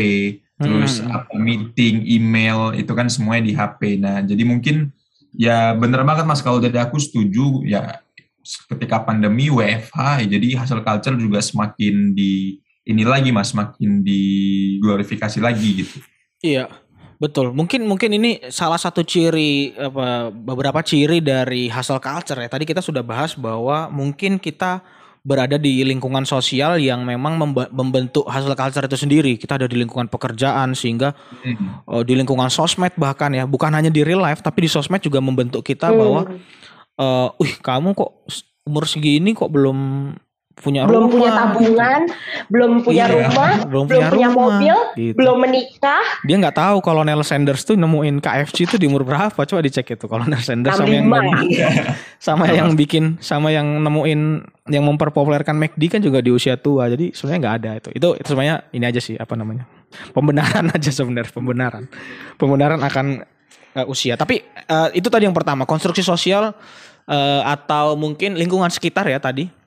terus 0.62 1.02
hmm. 1.02 1.10
apa 1.10 1.34
meeting, 1.34 2.06
email 2.06 2.70
itu 2.78 2.92
kan 2.94 3.10
semuanya 3.10 3.44
di 3.50 3.52
HP. 3.52 3.80
Nah, 3.98 4.22
jadi 4.22 4.42
mungkin 4.46 4.94
ya 5.34 5.74
bener 5.74 6.06
banget 6.06 6.24
Mas 6.24 6.40
kalau 6.40 6.62
dari 6.62 6.78
aku 6.78 6.96
setuju 6.96 7.66
ya 7.66 8.00
ketika 8.44 9.02
pandemi 9.02 9.48
WFH 9.48 10.24
ya, 10.24 10.26
jadi 10.36 10.48
hasil 10.60 10.84
culture 10.84 11.16
juga 11.16 11.40
semakin 11.40 12.12
di 12.12 12.60
ini 12.84 13.02
lagi 13.02 13.32
Mas, 13.32 13.50
semakin 13.56 14.04
diglorifikasi 14.04 15.40
lagi 15.40 15.68
gitu. 15.84 15.96
Iya. 16.44 16.68
Betul. 17.16 17.56
Mungkin 17.56 17.88
mungkin 17.88 18.10
ini 18.20 18.42
salah 18.52 18.76
satu 18.76 19.00
ciri 19.00 19.72
apa 19.72 20.28
beberapa 20.28 20.84
ciri 20.84 21.24
dari 21.24 21.72
hasil 21.72 21.96
culture 22.02 22.36
ya. 22.36 22.50
Tadi 22.50 22.68
kita 22.68 22.84
sudah 22.84 23.00
bahas 23.00 23.32
bahwa 23.38 23.88
mungkin 23.88 24.36
kita 24.36 24.84
berada 25.24 25.56
di 25.56 25.80
lingkungan 25.80 26.28
sosial 26.28 26.76
yang 26.76 27.00
memang 27.00 27.40
membentuk 27.72 28.28
hasil 28.28 28.52
culture 28.52 28.84
itu 28.84 28.98
sendiri. 29.00 29.32
Kita 29.40 29.56
ada 29.56 29.64
di 29.64 29.80
lingkungan 29.80 30.12
pekerjaan 30.12 30.76
sehingga 30.76 31.16
hmm. 31.16 31.88
uh, 31.88 32.02
di 32.04 32.12
lingkungan 32.12 32.52
sosmed 32.52 32.92
bahkan 33.00 33.32
ya, 33.32 33.48
bukan 33.48 33.72
hanya 33.72 33.88
di 33.88 34.04
real 34.04 34.20
life 34.20 34.44
tapi 34.44 34.68
di 34.68 34.70
sosmed 34.70 35.00
juga 35.00 35.24
membentuk 35.24 35.64
kita 35.64 35.88
hmm. 35.88 35.96
bahwa 35.96 36.20
uh, 37.00 37.28
"Wih, 37.40 37.56
kamu 37.64 37.96
kok 37.96 38.12
umur 38.68 38.84
segini 38.84 39.32
kok 39.32 39.48
belum 39.48 40.12
punya 40.54 40.86
belum 40.86 41.10
rumah, 41.10 41.12
punya 41.12 41.30
tabungan, 41.34 42.00
belum 42.46 42.72
punya 42.86 43.04
iya, 43.10 43.14
rumah, 43.26 43.52
belum 43.66 43.84
punya, 43.90 44.08
punya 44.08 44.28
rumah, 44.30 44.46
mobil, 44.54 44.76
gitu. 44.94 45.14
belum 45.18 45.36
menikah. 45.42 46.04
Dia 46.22 46.36
nggak 46.38 46.56
tahu 46.56 46.76
kalau 46.78 47.02
Nel 47.02 47.20
Sanders 47.26 47.66
tuh 47.66 47.74
nemuin 47.74 48.22
KFC 48.22 48.70
itu 48.70 48.76
di 48.78 48.86
umur 48.86 49.02
berapa? 49.02 49.34
Coba 49.34 49.60
dicek 49.60 49.98
itu 49.98 50.06
kalau 50.06 50.24
Nel 50.24 50.40
Sanders 50.40 50.78
sama 50.78 50.88
yang 50.94 51.10
sama 52.26 52.44
yang 52.48 52.68
bikin 52.78 53.18
sama 53.18 53.50
yang 53.50 53.66
nemuin 53.82 54.20
yang 54.70 54.84
memperpopulerkan 54.86 55.58
McD 55.58 55.82
kan 55.90 56.00
juga 56.00 56.22
di 56.22 56.30
usia 56.30 56.54
tua. 56.54 56.86
Jadi 56.86 57.10
sebenarnya 57.12 57.40
nggak 57.42 57.56
ada 57.60 57.70
itu. 57.82 57.88
Itu 57.92 58.08
itu 58.14 58.28
sebenarnya 58.30 58.56
ini 58.70 58.84
aja 58.86 59.00
sih 59.02 59.18
apa 59.18 59.34
namanya? 59.34 59.66
Pembenaran 60.14 60.70
aja 60.76 60.90
sebenarnya 60.94 61.34
pembenaran. 61.34 61.84
Pembenaran 62.38 62.78
akan 62.78 63.26
uh, 63.74 63.86
usia. 63.90 64.14
Tapi 64.14 64.40
uh, 64.70 64.88
itu 64.94 65.10
tadi 65.10 65.26
yang 65.26 65.36
pertama, 65.36 65.66
konstruksi 65.66 66.00
sosial 66.00 66.54
uh, 67.10 67.42
atau 67.42 67.98
mungkin 67.98 68.38
lingkungan 68.38 68.70
sekitar 68.70 69.10
ya 69.10 69.18
tadi 69.18 69.63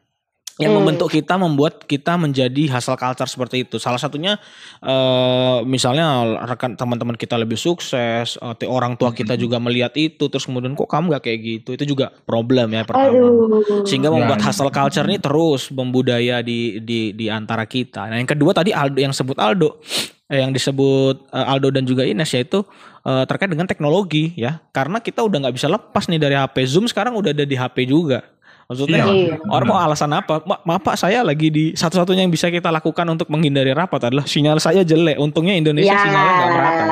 yang 0.57 0.73
hmm. 0.73 0.81
membentuk 0.81 1.09
kita 1.13 1.37
membuat 1.37 1.85
kita 1.85 2.17
menjadi 2.17 2.73
hasil 2.73 2.97
culture 2.97 3.29
seperti 3.29 3.61
itu. 3.61 3.77
Salah 3.77 4.01
satunya 4.01 4.41
uh, 4.81 5.61
misalnya 5.61 6.25
rekan 6.49 6.73
teman-teman 6.73 7.13
kita 7.13 7.37
lebih 7.37 7.57
sukses, 7.61 8.41
uh, 8.41 8.57
orang 8.65 8.97
tua 8.97 9.13
kita 9.13 9.37
hmm. 9.37 9.41
juga 9.41 9.57
melihat 9.61 9.93
itu 9.93 10.25
terus 10.25 10.49
kemudian 10.49 10.73
kok 10.73 10.89
kamu 10.89 11.13
gak 11.17 11.23
kayak 11.29 11.39
gitu. 11.45 11.69
Itu 11.77 11.85
juga 11.85 12.09
problem 12.25 12.73
ya 12.73 12.81
pertama. 12.89 13.13
Aduh. 13.13 13.85
Sehingga 13.85 14.09
membuat 14.09 14.41
ya, 14.41 14.49
hasil 14.49 14.67
culture 14.73 15.05
ini 15.05 15.21
terus 15.21 15.69
membudaya 15.69 16.41
di 16.41 16.81
di 16.81 17.13
di 17.13 17.29
antara 17.29 17.69
kita. 17.69 18.09
Nah, 18.09 18.17
yang 18.17 18.29
kedua 18.29 18.51
tadi 18.57 18.73
Aldo 18.73 18.97
yang 18.97 19.13
sebut 19.13 19.37
Aldo 19.37 19.77
eh, 20.25 20.41
yang 20.41 20.51
disebut 20.51 21.29
uh, 21.31 21.51
Aldo 21.53 21.69
dan 21.69 21.85
juga 21.85 22.01
Ines 22.01 22.33
yaitu 22.33 22.65
uh, 23.05 23.23
terkait 23.29 23.53
dengan 23.53 23.69
teknologi 23.69 24.33
ya. 24.33 24.57
Karena 24.73 24.99
kita 24.99 25.21
udah 25.21 25.47
nggak 25.47 25.55
bisa 25.55 25.69
lepas 25.69 26.09
nih 26.09 26.17
dari 26.17 26.35
HP 26.35 26.55
Zoom 26.65 26.85
sekarang 26.89 27.13
udah 27.13 27.29
ada 27.29 27.45
di 27.45 27.53
HP 27.53 27.87
juga. 27.87 28.25
Maksudnya 28.67 29.07
iya. 29.07 29.39
orang 29.47 29.67
mau 29.71 29.79
alasan 29.79 30.11
apa? 30.11 30.43
Ma 30.43 30.59
maaf 30.67 30.83
Pak 30.83 30.99
saya 30.99 31.23
lagi 31.23 31.47
di 31.47 31.71
satu-satunya 31.71 32.27
yang 32.27 32.33
bisa 32.35 32.51
kita 32.51 32.67
lakukan 32.67 33.07
untuk 33.07 33.31
menghindari 33.31 33.71
rapat 33.71 34.11
adalah 34.11 34.27
sinyal 34.27 34.59
saya 34.59 34.83
jelek. 34.83 35.15
Untungnya 35.15 35.55
Indonesia 35.55 35.95
ya. 35.95 36.03
sinyalnya 36.03 36.33
nggak 36.35 36.51
merata. 36.51 36.85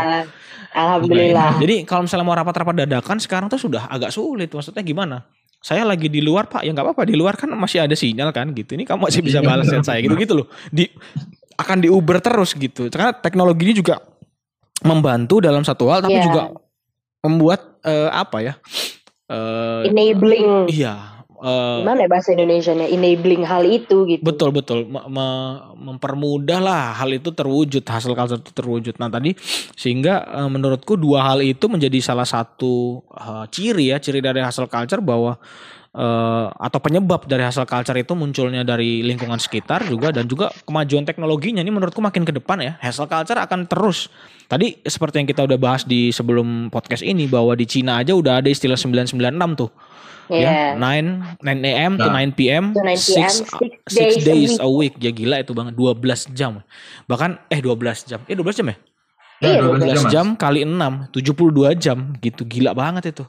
Alhamdulillah. 0.76 1.51
Nah, 1.55 1.59
jadi 1.59 1.76
kalau 1.84 2.07
misalnya 2.07 2.26
mau 2.28 2.36
rapat-rapat 2.36 2.76
dadakan 2.88 3.17
sekarang 3.19 3.47
tuh 3.51 3.59
sudah 3.59 3.91
agak 3.91 4.11
sulit. 4.15 4.47
Maksudnya 4.47 4.84
gimana? 4.88 5.28
Saya 5.59 5.84
lagi 5.84 6.07
di 6.07 6.23
luar 6.23 6.47
Pak, 6.47 6.63
ya 6.63 6.71
nggak 6.71 6.86
apa-apa 6.86 7.03
di 7.09 7.15
luar 7.19 7.36
kan 7.36 7.51
masih 7.55 7.84
ada 7.84 7.95
sinyal 7.95 8.32
kan 8.32 8.55
gitu. 8.55 8.76
Ini 8.80 8.88
kamu 8.88 9.11
masih 9.11 9.19
bisa 9.19 9.43
iya. 9.43 9.47
balas 9.47 9.67
chat 9.67 9.84
saya 9.84 9.99
gitu-gitu 9.99 10.32
loh. 10.32 10.47
Di 10.71 10.88
akan 11.59 11.78
di 11.84 11.91
Uber 11.91 12.23
terus 12.23 12.55
gitu. 12.55 12.88
Karena 12.88 13.11
teknologi 13.15 13.71
ini 13.71 13.76
juga 13.76 13.99
membantu 14.84 15.43
dalam 15.43 15.63
satu 15.63 15.91
hal 15.91 16.03
tapi 16.03 16.19
yeah. 16.19 16.28
juga 16.28 16.41
membuat 17.23 17.84
uh, 17.84 18.11
apa 18.11 18.38
ya? 18.43 18.53
Uh, 19.26 19.89
enabling. 19.89 20.69
Iya, 20.69 21.14
uh, 21.39 21.81
gimana 21.83 22.05
ya 22.05 22.09
bahasa 22.09 22.33
Indonesia-nya 22.36 22.88
enabling 22.91 23.43
hal 23.43 23.63
itu 23.67 24.07
gitu. 24.07 24.21
Betul 24.23 24.49
betul 24.55 24.88
me 24.88 25.01
me 25.07 25.27
mempermudah 25.75 26.59
lah 26.59 26.83
hal 26.95 27.11
itu 27.13 27.31
terwujud 27.31 27.83
hasil 27.83 28.15
culture 28.15 28.39
itu 28.39 28.51
terwujud. 28.51 28.93
Nah 28.97 29.11
tadi 29.11 29.36
sehingga 29.75 30.23
uh, 30.25 30.49
menurutku 30.51 30.95
dua 30.99 31.33
hal 31.33 31.39
itu 31.43 31.65
menjadi 31.67 31.99
salah 32.03 32.27
satu 32.27 33.03
uh, 33.11 33.45
ciri 33.51 33.91
ya 33.91 33.97
ciri 33.99 34.19
dari 34.19 34.43
hasil 34.43 34.67
culture 34.67 34.99
bahwa 35.03 35.39
uh, 35.95 36.51
atau 36.59 36.79
penyebab 36.83 37.23
dari 37.25 37.41
hasil 37.41 37.63
culture 37.63 37.95
itu 37.95 38.13
munculnya 38.13 38.67
dari 38.67 39.01
lingkungan 39.01 39.39
sekitar 39.39 39.87
juga 39.87 40.11
dan 40.11 40.27
juga 40.27 40.51
kemajuan 40.67 41.07
teknologinya 41.07 41.63
ini 41.63 41.71
menurutku 41.71 42.03
makin 42.03 42.27
ke 42.27 42.35
depan 42.35 42.59
ya 42.59 42.75
hasil 42.83 43.07
culture 43.07 43.39
akan 43.39 43.65
terus 43.65 44.11
tadi 44.51 44.77
seperti 44.83 45.23
yang 45.23 45.27
kita 45.31 45.41
udah 45.47 45.57
bahas 45.57 45.87
di 45.87 46.11
sebelum 46.11 46.67
podcast 46.69 47.01
ini 47.01 47.25
bahwa 47.25 47.55
di 47.55 47.65
Cina 47.65 48.03
aja 48.03 48.11
udah 48.13 48.43
ada 48.43 48.51
istilah 48.51 48.77
996 48.77 49.15
tuh 49.55 49.71
Yeah. 50.25 50.73
Ya, 50.73 50.81
9 50.81 51.37
9 51.45 51.61
AM 51.61 51.91
nah. 52.01 52.09
to 52.09 52.09
9 52.09 52.33
PM, 52.33 52.63
to 52.73 52.81
9 52.81 52.97
PM 52.97 53.29
6, 53.29 53.93
6 53.93 53.93
days, 53.93 54.25
days 54.25 54.53
a, 54.57 54.65
week. 54.65 54.65
a 54.65 54.69
week. 54.69 54.93
Ya 54.97 55.11
gila 55.13 55.37
itu 55.45 55.53
banget 55.53 55.77
12 55.77 56.33
jam. 56.33 56.65
Bahkan 57.05 57.45
eh 57.53 57.61
12 57.61 58.09
jam. 58.09 58.19
Eh 58.25 58.33
12 58.33 58.57
jam 58.57 58.73
ya? 58.73 58.77
Ya, 59.43 59.61
12, 59.61 59.85
12 59.85 60.09
jam, 60.09 60.09
jam 60.09 60.27
kali 60.33 60.65
6, 60.65 61.13
72 61.13 61.77
jam 61.77 61.97
gitu. 62.17 62.41
Gila 62.41 62.73
banget 62.73 63.13
itu. 63.13 63.25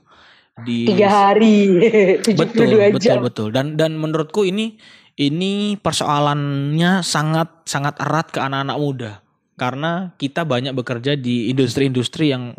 Di 0.64 0.88
tiga 0.88 1.32
hari 1.32 1.68
72 2.24 2.32
betul, 2.32 3.00
jam. 3.02 3.20
Betul 3.20 3.26
betul. 3.28 3.48
Dan 3.52 3.66
dan 3.76 4.00
menurutku 4.00 4.48
ini 4.48 4.80
ini 5.20 5.76
persoalannya 5.76 7.04
sangat 7.04 7.68
sangat 7.68 8.00
erat 8.00 8.32
ke 8.32 8.40
anak-anak 8.40 8.78
muda. 8.80 9.12
Karena 9.57 10.12
kita 10.16 10.44
banyak 10.44 10.76
bekerja 10.76 11.16
di 11.16 11.48
industri-industri 11.52 12.32
yang 12.32 12.52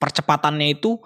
percepatannya 0.00 0.76
itu 0.76 1.00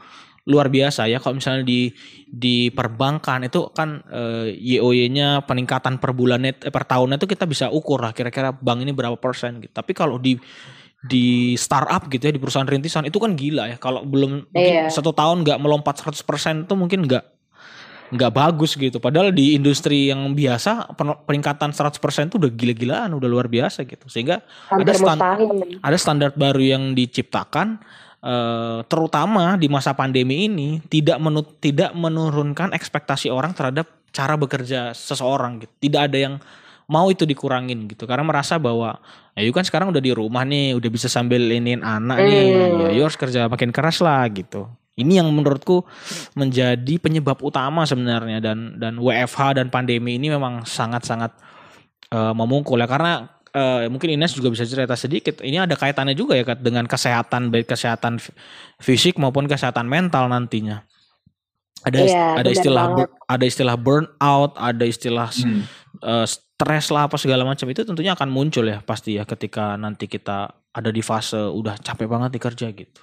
luar 0.46 0.70
biasa 0.70 1.10
ya 1.10 1.18
kalau 1.18 1.42
misalnya 1.42 1.66
di 1.66 1.90
di 2.30 2.70
perbankan 2.70 3.50
itu 3.50 3.66
kan 3.74 3.98
eh, 4.06 4.54
YOY-nya 4.54 5.42
peningkatan 5.42 5.98
per 5.98 6.14
bulannya 6.14 6.54
eh, 6.62 6.70
per 6.70 6.86
tahunnya 6.86 7.18
itu 7.18 7.26
kita 7.26 7.50
bisa 7.50 7.66
ukur 7.74 7.98
lah 7.98 8.14
kira-kira 8.14 8.54
bank 8.54 8.86
ini 8.86 8.94
berapa 8.94 9.18
persen 9.18 9.58
gitu. 9.58 9.74
Tapi 9.74 9.90
kalau 9.90 10.22
di 10.22 10.38
di 11.06 11.54
startup 11.54 12.10
gitu 12.10 12.26
ya 12.26 12.32
di 12.34 12.42
perusahaan 12.42 12.66
rintisan 12.66 13.06
itu 13.06 13.22
kan 13.22 13.38
gila 13.38 13.70
ya 13.70 13.76
kalau 13.78 14.02
belum 14.02 14.50
yeah. 14.52 14.90
satu 14.90 15.14
tahun 15.14 15.46
nggak 15.46 15.58
melompat 15.62 16.02
100% 16.02 16.66
itu 16.66 16.74
mungkin 16.74 17.06
nggak 17.06 17.24
nggak 18.06 18.32
bagus 18.38 18.78
gitu. 18.78 19.02
Padahal 19.02 19.34
di 19.34 19.58
industri 19.58 20.14
yang 20.14 20.30
biasa 20.30 20.94
peningkatan 21.26 21.74
100% 21.74 22.30
itu 22.30 22.38
udah 22.38 22.52
gila-gilaan, 22.54 23.10
udah 23.10 23.26
luar 23.26 23.50
biasa 23.50 23.82
gitu. 23.82 24.06
Sehingga 24.06 24.46
ada 24.70 24.92
stand, 24.94 25.18
ada 25.82 25.96
standar 25.98 26.30
baru 26.38 26.62
yang 26.62 26.94
diciptakan 26.94 27.82
Eh, 28.26 28.80
terutama 28.90 29.54
di 29.54 29.70
masa 29.70 29.94
pandemi 29.94 30.50
ini 30.50 30.82
tidak 30.90 31.22
menut 31.22 31.62
tidak 31.62 31.94
menurunkan 31.94 32.74
ekspektasi 32.74 33.30
orang 33.30 33.54
terhadap 33.54 33.86
cara 34.10 34.34
bekerja 34.34 34.90
seseorang 34.98 35.62
gitu. 35.62 35.70
Tidak 35.86 36.10
ada 36.10 36.18
yang 36.18 36.34
mau 36.86 37.10
itu 37.10 37.26
dikurangin 37.26 37.90
gitu 37.90 38.06
karena 38.06 38.22
merasa 38.22 38.62
bahwa 38.62 38.98
ya 39.34 39.50
kan 39.50 39.66
sekarang 39.66 39.90
udah 39.90 40.02
di 40.02 40.14
rumah 40.14 40.46
nih 40.46 40.78
udah 40.78 40.90
bisa 40.90 41.10
sambil 41.10 41.42
iniin 41.42 41.82
anak 41.82 42.22
nih 42.22 42.42
hmm. 42.54 42.94
ya 42.94 43.02
harus 43.02 43.18
kerja 43.18 43.50
makin 43.50 43.74
keras 43.74 43.98
lah 43.98 44.22
gitu 44.30 44.70
ini 44.96 45.20
yang 45.20 45.28
menurutku 45.28 45.84
menjadi 46.38 46.94
penyebab 46.96 47.42
utama 47.44 47.84
sebenarnya 47.84 48.40
dan 48.40 48.80
dan 48.80 48.96
WFH 48.96 49.60
dan 49.60 49.66
pandemi 49.68 50.16
ini 50.16 50.32
memang 50.32 50.64
sangat 50.64 51.04
sangat 51.04 51.36
uh, 52.14 52.32
memungkul 52.32 52.80
ya 52.80 52.88
karena 52.88 53.36
uh, 53.56 53.84
mungkin 53.88 54.12
Ines 54.16 54.36
juga 54.36 54.52
bisa 54.52 54.68
cerita 54.68 54.96
sedikit. 54.96 55.40
Ini 55.40 55.64
ada 55.64 55.74
kaitannya 55.76 56.12
juga 56.12 56.36
ya 56.36 56.44
dengan 56.56 56.84
kesehatan 56.84 57.48
baik 57.48 57.72
kesehatan 57.72 58.20
fisik 58.80 59.16
maupun 59.16 59.48
kesehatan 59.48 59.88
mental 59.88 60.28
nantinya. 60.28 60.84
Ada 61.86 61.98
iya, 62.02 62.26
ada 62.40 62.50
istilah 62.50 62.84
ber, 62.98 63.06
ada 63.30 63.44
istilah 63.46 63.76
burnout, 63.78 64.52
ada 64.58 64.84
istilah 64.84 65.28
hmm. 65.30 65.62
uh, 66.02 66.26
stres 66.56 66.88
lah 66.88 67.04
apa 67.04 67.20
segala 67.20 67.44
macam 67.44 67.68
itu 67.68 67.84
tentunya 67.84 68.16
akan 68.16 68.32
muncul 68.32 68.64
ya 68.64 68.80
pasti 68.80 69.20
ya 69.20 69.28
ketika 69.28 69.76
nanti 69.76 70.08
kita 70.08 70.56
ada 70.72 70.88
di 70.88 71.04
fase 71.04 71.36
udah 71.36 71.76
capek 71.84 72.08
banget 72.08 72.30
di 72.32 72.40
kerja 72.40 72.66
gitu. 72.72 73.00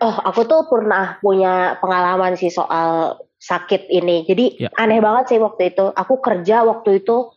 Oh, 0.00 0.16
aku 0.24 0.48
tuh 0.48 0.64
pernah 0.72 1.20
punya 1.20 1.76
pengalaman 1.84 2.32
sih 2.38 2.48
soal 2.48 3.20
sakit 3.36 3.92
ini. 3.92 4.24
Jadi 4.24 4.64
ya. 4.64 4.70
aneh 4.80 5.04
banget 5.04 5.36
sih 5.36 5.38
waktu 5.42 5.74
itu. 5.74 5.90
Aku 5.90 6.22
kerja 6.22 6.64
waktu 6.64 7.04
itu 7.04 7.28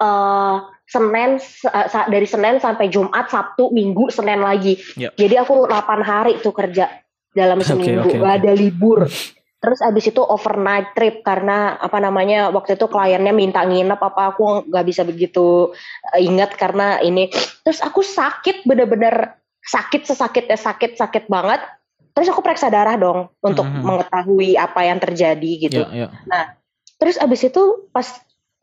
uh, 0.00 0.56
Senin 0.88 1.36
uh, 1.42 2.06
dari 2.08 2.24
Senin 2.24 2.62
sampai 2.62 2.88
Jumat, 2.88 3.28
Sabtu, 3.28 3.74
Minggu, 3.74 4.08
Senin 4.08 4.40
lagi. 4.40 4.78
Yep. 4.94 5.20
Jadi 5.20 5.34
aku 5.36 5.66
8 5.68 6.00
hari 6.00 6.32
tuh 6.38 6.54
kerja 6.54 6.86
dalam 7.34 7.60
seminggu, 7.66 8.08
okay, 8.08 8.16
okay, 8.16 8.22
gak 8.22 8.34
ada 8.40 8.52
libur. 8.56 9.04
Terus 9.64 9.80
abis 9.80 10.04
itu 10.12 10.20
overnight 10.20 10.92
trip 10.92 11.24
karena 11.24 11.80
apa 11.80 11.96
namanya 11.96 12.52
waktu 12.52 12.76
itu 12.76 12.84
kliennya 12.84 13.32
minta 13.32 13.64
nginep 13.64 13.96
apa 13.96 14.36
aku 14.36 14.68
nggak 14.68 14.84
bisa 14.84 15.08
begitu 15.08 15.72
uh, 16.12 16.20
ingat 16.20 16.52
karena 16.60 17.00
ini. 17.00 17.32
Terus 17.64 17.80
aku 17.80 18.04
sakit 18.04 18.68
bener-bener 18.68 19.40
sakit 19.64 20.04
sesakitnya 20.04 20.60
sakit 20.60 21.00
sakit 21.00 21.24
banget. 21.32 21.64
Terus 22.12 22.28
aku 22.28 22.44
periksa 22.44 22.68
darah 22.68 22.94
dong 23.00 23.32
untuk 23.40 23.64
mm 23.64 23.80
-hmm. 23.80 23.84
mengetahui 23.88 24.50
apa 24.60 24.80
yang 24.84 25.00
terjadi 25.00 25.50
gitu. 25.64 25.82
Yeah, 25.88 26.06
yeah. 26.06 26.10
Nah 26.28 26.60
terus 27.00 27.18
abis 27.18 27.48
itu 27.48 27.88
pas 27.90 28.06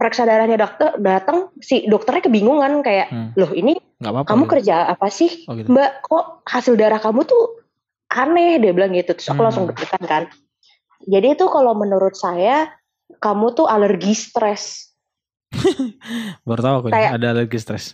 periksa 0.02 0.26
darahnya 0.26 0.58
dokter 0.58 0.98
datang 0.98 1.54
si 1.62 1.86
dokternya 1.86 2.26
kebingungan 2.26 2.82
kayak 2.82 3.14
hmm. 3.14 3.38
loh 3.38 3.54
ini 3.54 3.78
apa 4.02 4.26
-apa, 4.26 4.34
kamu 4.34 4.44
gitu. 4.50 4.52
kerja 4.58 4.76
apa 4.90 5.08
sih 5.14 5.46
oh, 5.46 5.54
gitu. 5.54 5.70
mbak 5.70 6.02
kok 6.02 6.42
hasil 6.50 6.74
darah 6.74 6.98
kamu 6.98 7.22
tuh 7.30 7.62
aneh 8.10 8.58
dia 8.58 8.74
bilang 8.74 8.98
gitu 8.98 9.14
terus 9.14 9.30
aku 9.30 9.46
hmm. 9.46 9.46
langsung 9.46 9.66
deg 9.70 9.78
kan 10.10 10.26
jadi 11.08 11.38
itu 11.38 11.46
kalau 11.50 11.74
menurut 11.78 12.14
saya 12.14 12.70
kamu 13.22 13.54
tuh 13.54 13.68
alergi 13.68 14.14
stres 14.14 14.94
baru 16.48 16.62
tahu 16.62 16.76
aku 16.82 16.88
ya, 16.90 16.94
kayak, 16.96 17.12
ada 17.20 17.28
alergi 17.36 17.58
stres 17.60 17.86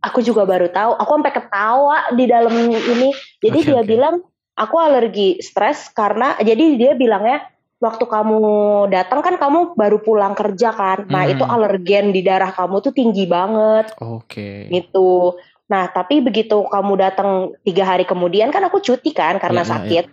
aku 0.00 0.22
juga 0.22 0.46
baru 0.46 0.70
tahu 0.70 0.94
aku 0.96 1.10
sampai 1.18 1.32
ketawa 1.34 1.98
di 2.14 2.24
dalam 2.30 2.54
ini 2.54 3.10
jadi 3.42 3.58
okay, 3.58 3.68
dia 3.68 3.80
okay. 3.82 3.88
bilang 3.88 4.14
aku 4.58 4.76
alergi 4.78 5.38
stres 5.38 5.90
karena 5.94 6.34
jadi 6.42 6.64
dia 6.74 6.92
bilangnya 6.98 7.46
waktu 7.78 8.04
kamu 8.10 8.42
datang 8.90 9.22
kan 9.22 9.38
kamu 9.38 9.78
baru 9.78 10.02
pulang 10.02 10.34
kerja 10.34 10.74
kan. 10.74 11.06
Nah, 11.06 11.30
Hmm. 11.30 11.32
itu 11.38 11.44
alergen 11.46 12.10
di 12.10 12.26
darah 12.26 12.50
kamu 12.50 12.82
tuh 12.82 12.90
tinggi 12.90 13.24
banget 13.30 13.94
Oke. 14.02 14.66
gitu. 14.66 15.38
Nah, 15.70 15.86
tapi 15.86 16.18
begitu 16.18 16.58
kamu 16.66 16.92
datang 16.98 17.54
tiga 17.62 17.86
hari 17.86 18.02
kemudian 18.02 18.50
kan 18.50 18.66
aku 18.66 18.82
cuti 18.82 19.14
kan 19.14 19.38
karena 19.38 19.62
Ya, 19.62 19.66
ya, 19.66 19.70
ya. 19.70 19.72
sakit. 19.78 20.04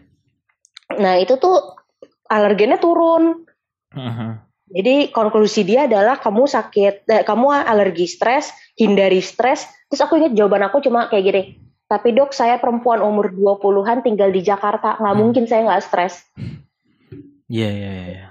Nah, 1.01 1.13
itu 1.17 1.33
tuh 1.41 1.57
alergennya 2.29 2.81
turun. 2.81 3.45
Mhm. 3.93 4.29
Jadi 4.65 5.13
konklusi 5.13 5.61
dia 5.61 5.85
adalah 5.85 6.17
kamu 6.17 6.49
sakit, 6.49 6.95
eh, 7.05 7.23
kamu 7.23 7.53
alergi 7.53 8.09
stres, 8.09 8.49
hindari 8.73 9.21
stres. 9.21 9.69
Terus 9.87 10.01
aku 10.01 10.17
ingat 10.17 10.33
jawaban 10.33 10.65
aku 10.65 10.81
cuma 10.81 11.05
kayak 11.05 11.23
gini. 11.23 11.43
Tapi 11.85 12.17
dok, 12.17 12.33
saya 12.33 12.57
perempuan 12.57 12.97
umur 13.05 13.29
20-an 13.29 14.01
tinggal 14.01 14.33
di 14.33 14.41
Jakarta, 14.41 14.97
nggak 14.97 15.13
Hmm. 15.13 15.21
mungkin 15.21 15.45
saya 15.45 15.69
nggak 15.69 15.85
stres. 15.85 16.25
Iya 17.45 17.69
iya 17.69 17.91
iya. 17.93 18.05
iya. 18.09 18.27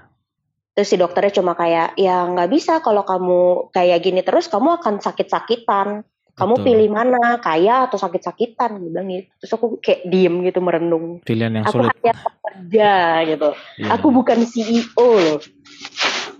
Terus 0.75 0.91
si 0.91 0.99
dokternya 0.99 1.39
cuma 1.39 1.55
kayak, 1.55 1.95
ya 1.95 2.27
nggak 2.27 2.51
bisa 2.51 2.83
kalau 2.83 3.07
kamu 3.07 3.71
kayak 3.71 4.03
gini 4.03 4.19
terus 4.27 4.51
kamu 4.51 4.75
akan 4.83 4.99
sakit-sakitan. 4.99 6.03
Kamu 6.35 6.59
Betul. 6.59 6.65
pilih 6.67 6.89
mana, 6.91 7.39
kaya 7.39 7.87
atau 7.87 7.95
sakit-sakitan? 7.95 8.75
Gue 8.75 8.91
bilang 8.91 9.07
gitu. 9.07 9.31
Terus 9.39 9.51
aku 9.55 9.79
kayak 9.79 10.03
diem 10.03 10.35
gitu 10.43 10.59
merenung. 10.59 11.23
Pilihan 11.23 11.63
yang 11.63 11.65
Aku 11.65 11.79
sulit. 11.79 11.95
hanya 11.95 12.13
pekerja 12.19 12.91
gitu. 13.23 13.49
Iya. 13.79 13.89
Aku 13.95 14.07
bukan 14.11 14.37
CEO 14.43 15.07
loh. 15.15 15.39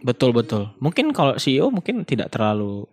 Betul 0.04 0.36
betul. 0.36 0.76
Mungkin 0.84 1.16
kalau 1.16 1.40
CEO 1.40 1.72
mungkin 1.72 2.04
tidak 2.04 2.28
terlalu 2.28 2.84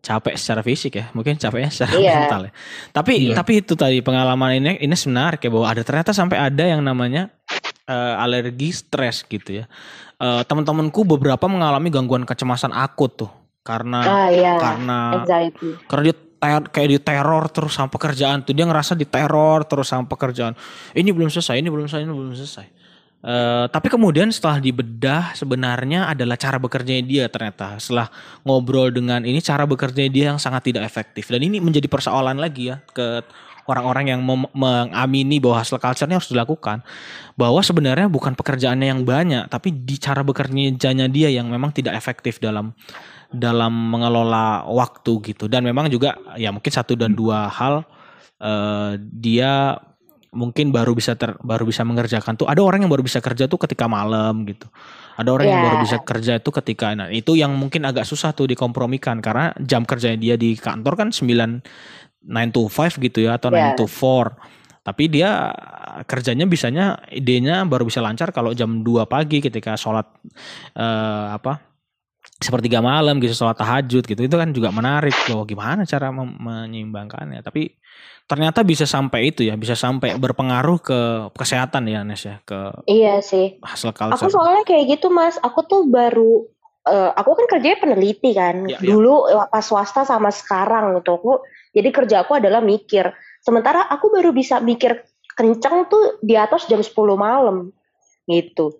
capek 0.00 0.40
secara 0.40 0.62
fisik 0.64 0.92
ya, 0.96 1.06
mungkin 1.12 1.36
capeknya 1.36 1.68
secara 1.68 1.92
Iya. 2.00 2.12
mental 2.16 2.40
ya. 2.48 2.52
Tapi 2.96 3.12
Iya. 3.20 3.34
tapi 3.36 3.52
itu 3.60 3.76
tadi 3.76 4.00
pengalaman 4.00 4.56
ini 4.56 4.72
ini 4.80 4.96
menarik 5.06 5.44
ya 5.44 5.50
bahwa 5.52 5.66
ada 5.68 5.82
ternyata 5.84 6.16
sampai 6.16 6.40
ada 6.40 6.64
yang 6.64 6.80
namanya 6.80 7.28
eh, 7.86 8.14
alergi 8.18 8.72
stres 8.72 9.22
gitu 9.22 9.62
ya. 9.62 9.64
Eh, 10.16 10.42
Teman-temanku 10.42 11.04
beberapa 11.04 11.44
mengalami 11.46 11.92
gangguan 11.92 12.24
kecemasan 12.24 12.72
akut 12.72 13.14
tuh 13.14 13.30
karena 13.66 13.98
Ah 14.06 14.28
iya, 14.30 14.54
karena 14.62 14.98
anxiety. 15.26 15.74
karena 15.90 16.02
dia 16.06 16.14
ter- 16.14 16.68
kayak 16.70 16.88
diteror 17.02 17.44
terus 17.50 17.74
sama 17.74 17.90
pekerjaan 17.90 18.46
tuh. 18.46 18.54
Dia 18.54 18.62
ngerasa 18.70 18.94
diteror 18.94 19.66
terus 19.66 19.90
sama 19.90 20.06
pekerjaan. 20.06 20.54
Ini 20.94 21.10
belum 21.10 21.26
selesai 21.26 21.58
ini 21.58 21.66
belum 21.66 21.90
selesai 21.90 22.06
ini 22.06 22.14
belum 22.14 22.36
selesai. 22.38 22.66
Eh, 23.26 23.66
tapi 23.74 23.90
kemudian 23.90 24.30
setelah 24.30 24.62
dibedah 24.62 25.34
sebenarnya 25.34 26.06
adalah 26.06 26.38
cara 26.38 26.62
bekerjanya 26.62 27.02
dia 27.02 27.24
ternyata. 27.26 27.74
Setelah 27.82 28.06
ngobrol 28.46 28.94
dengan 28.94 29.26
ini 29.26 29.42
cara 29.42 29.66
bekerjanya 29.66 30.10
dia 30.12 30.24
yang 30.30 30.38
sangat 30.38 30.70
tidak 30.70 30.86
efektif. 30.86 31.26
Dan 31.26 31.42
ini 31.42 31.58
menjadi 31.58 31.90
persoalan 31.90 32.38
lagi 32.38 32.70
ya 32.70 32.78
ke 32.94 33.26
orang-orang 33.66 34.14
yang 34.14 34.22
mengamini 34.54 35.42
bahwa 35.42 35.58
hasil 35.58 35.82
culture 35.82 36.06
harus 36.06 36.30
dilakukan. 36.30 36.86
Bahwa 37.34 37.58
sebenarnya 37.66 38.06
bukan 38.06 38.38
pekerjaannya 38.38 38.94
yang 38.94 39.02
banyak 39.02 39.50
tapi 39.50 39.74
di 39.74 39.98
cara 39.98 40.22
bekerjanya 40.22 41.10
dia 41.10 41.26
yang 41.26 41.50
memang 41.50 41.74
tidak 41.74 41.98
efektif 41.98 42.38
dalam 42.38 42.78
dalam 43.32 43.72
mengelola 43.72 44.66
waktu 44.68 45.34
gitu. 45.34 45.46
Dan 45.50 45.64
memang 45.66 45.88
juga 45.88 46.14
ya 46.38 46.50
mungkin 46.50 46.70
satu 46.70 46.94
dan 46.94 47.12
dua 47.14 47.48
hal 47.50 47.82
eh, 48.38 49.00
dia 49.00 49.76
mungkin 50.36 50.68
baru 50.68 50.92
bisa 50.92 51.16
ter, 51.16 51.32
baru 51.40 51.64
bisa 51.64 51.80
mengerjakan 51.86 52.36
tuh. 52.36 52.44
Ada 52.44 52.60
orang 52.60 52.84
yang 52.84 52.92
baru 52.92 53.00
bisa 53.00 53.24
kerja 53.24 53.48
tuh 53.48 53.56
ketika 53.56 53.88
malam 53.88 54.44
gitu. 54.44 54.68
Ada 55.16 55.32
orang 55.32 55.46
yang 55.48 55.60
Ya. 55.60 55.66
baru 55.72 55.76
bisa 55.80 55.96
kerja 56.04 56.32
itu 56.36 56.50
ketika 56.52 56.92
nah 56.92 57.08
itu 57.08 57.32
yang 57.40 57.56
mungkin 57.56 57.88
agak 57.88 58.04
susah 58.04 58.36
tuh 58.36 58.44
dikompromikan. 58.44 59.24
Karena 59.24 59.56
jam 59.64 59.88
kerjanya 59.88 60.20
dia 60.20 60.34
di 60.36 60.52
kantor 60.60 60.92
kan 60.94 61.08
9 61.08 61.64
9 62.26 62.52
to 62.52 62.68
5 62.68 63.00
gitu 63.00 63.24
ya 63.24 63.40
atau 63.40 63.48
9 63.48 63.72
Ya. 63.72 63.78
to 63.78 63.86
4 63.88 64.36
tapi 64.86 65.10
dia 65.10 65.50
kerjanya 66.06 66.46
bisanya 66.46 66.94
idenya 67.10 67.66
baru 67.66 67.90
bisa 67.90 67.98
lancar 67.98 68.30
kalau 68.30 68.54
jam 68.54 68.86
2 68.86 69.02
pagi 69.10 69.42
ketika 69.42 69.74
sholat 69.74 70.06
eh, 70.74 71.26
apa 71.34 71.58
sepertiga 72.36 72.84
malam 72.84 73.16
gitu 73.18 73.32
sholat 73.32 73.56
tahajud 73.56 74.04
gitu 74.04 74.20
itu 74.20 74.36
kan 74.36 74.52
juga 74.52 74.68
menarik 74.68 75.16
loh 75.32 75.48
gimana 75.48 75.88
cara 75.88 76.12
menyeimbangkannya 76.12 77.40
tapi 77.40 77.72
ternyata 78.26 78.66
bisa 78.66 78.84
sampai 78.84 79.30
itu 79.32 79.46
ya 79.46 79.54
bisa 79.54 79.78
sampai 79.78 80.18
berpengaruh 80.18 80.78
ke 80.82 81.00
kesehatan 81.32 81.86
ya 81.88 82.02
Nes 82.02 82.26
ya 82.26 82.42
ke 82.42 82.84
Iya 82.90 83.22
sih. 83.22 83.56
hasil 83.62 83.94
Aku 83.94 83.96
culture 83.96 84.30
soalnya 84.34 84.62
kayak 84.66 84.98
gitu 84.98 85.08
mas, 85.14 85.38
aku 85.40 85.62
tuh 85.64 85.86
baru, 85.86 86.42
eh, 86.90 87.10
aku 87.14 87.30
kan 87.38 87.46
kerjanya 87.46 87.78
peneliti 87.80 88.34
kan, 88.34 88.66
Ya, 88.66 88.82
ya. 88.82 88.90
dulu 88.92 89.30
eh, 89.30 89.46
pas 89.46 89.62
swasta 89.62 90.02
sama 90.02 90.34
sekarang 90.34 90.98
gitu, 90.98 91.16
aku, 91.16 91.32
jadi 91.70 91.88
kerja 91.94 92.16
aku 92.26 92.36
adalah 92.42 92.58
mikir, 92.60 93.14
sementara 93.40 93.86
aku 93.86 94.10
baru 94.10 94.34
bisa 94.34 94.58
mikir 94.58 95.06
kenceng 95.38 95.86
tuh 95.86 96.18
di 96.18 96.34
atas 96.34 96.66
jam 96.66 96.82
10 96.82 97.14
malam, 97.14 97.70
gitu. 98.26 98.74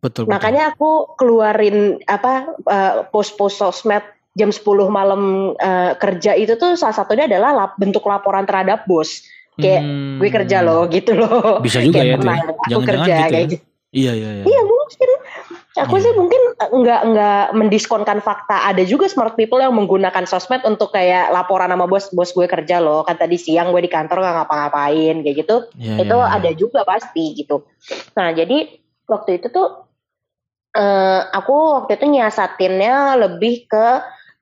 Betul 0.00 0.24
betul 0.24 0.32
Makanya 0.32 0.62
aku 0.70 0.90
keluarin 1.14 1.78
apa 2.04 2.32
eh, 2.58 2.94
post-post 3.08 3.56
sosmed 3.56 4.00
jam 4.32 4.48
10 4.48 4.62
malam 4.88 5.52
eh, 5.54 5.92
kerja 5.94 6.32
itu 6.34 6.54
tuh 6.54 6.74
salah 6.74 6.94
satunya 6.94 7.24
adalah 7.24 7.52
lap- 7.52 7.76
bentuk 7.76 8.02
laporan 8.02 8.44
terhadap 8.44 8.84
bos. 8.84 9.22
Kayak 9.54 9.82
Hmm. 9.82 10.16
gue 10.16 10.30
kerja 10.30 10.58
loh 10.60 10.88
gitu 10.88 11.12
loh. 11.12 11.60
Bisa 11.60 11.78
juga 11.78 12.00
ya 12.00 12.16
Kayak 12.16 12.16
itu 12.16 12.24
ya. 12.24 12.32
pernah 12.32 12.38
aku 12.66 12.80
kerja 12.82 13.04
gitu 13.04 13.20
kayak 13.28 13.44
ya. 13.44 13.50
gitu. 13.50 13.64
iya 13.90 14.12
iya 14.14 14.30
iya 14.32 14.44
Iya 14.46 14.60
mungkin. 14.62 15.10
Aku 15.76 15.94
Iya. 15.94 16.02
sih 16.02 16.12
mungkin 16.14 16.42
nggak 16.72 17.00
nggak 17.06 17.44
mendiskonkan 17.52 18.18
fakta. 18.20 18.64
Ada 18.64 18.82
juga 18.82 19.04
smart 19.04 19.34
people 19.34 19.58
yang 19.58 19.74
menggunakan 19.74 20.24
sosmed 20.24 20.62
untuk 20.62 20.90
kayak 20.90 21.28
laporan 21.28 21.68
sama 21.68 21.84
bos, 21.84 22.08
bos 22.08 22.30
gue 22.30 22.46
kerja 22.46 22.78
loh. 22.78 23.02
Kan 23.02 23.16
tadi 23.16 23.36
siang 23.36 23.68
gue 23.68 23.82
di 23.82 23.90
kantor 23.90 24.16
nggak 24.16 24.36
ngapa-ngapain 24.38 25.16
kayak 25.20 25.36
gitu. 25.36 25.56
Iya, 25.76 25.94
itu 26.00 26.16
iya, 26.16 26.24
iya. 26.24 26.36
ada 26.38 26.50
juga 26.54 26.80
pasti 26.82 27.24
gitu. 27.34 27.66
Nah 28.14 28.30
jadi 28.30 28.58
waktu 29.04 29.30
itu 29.36 29.50
tuh 29.50 29.89
eh, 30.74 31.20
aku 31.30 31.82
waktu 31.82 31.98
itu 31.98 32.06
nyiasatinnya 32.06 33.18
lebih 33.18 33.66
ke 33.66 33.86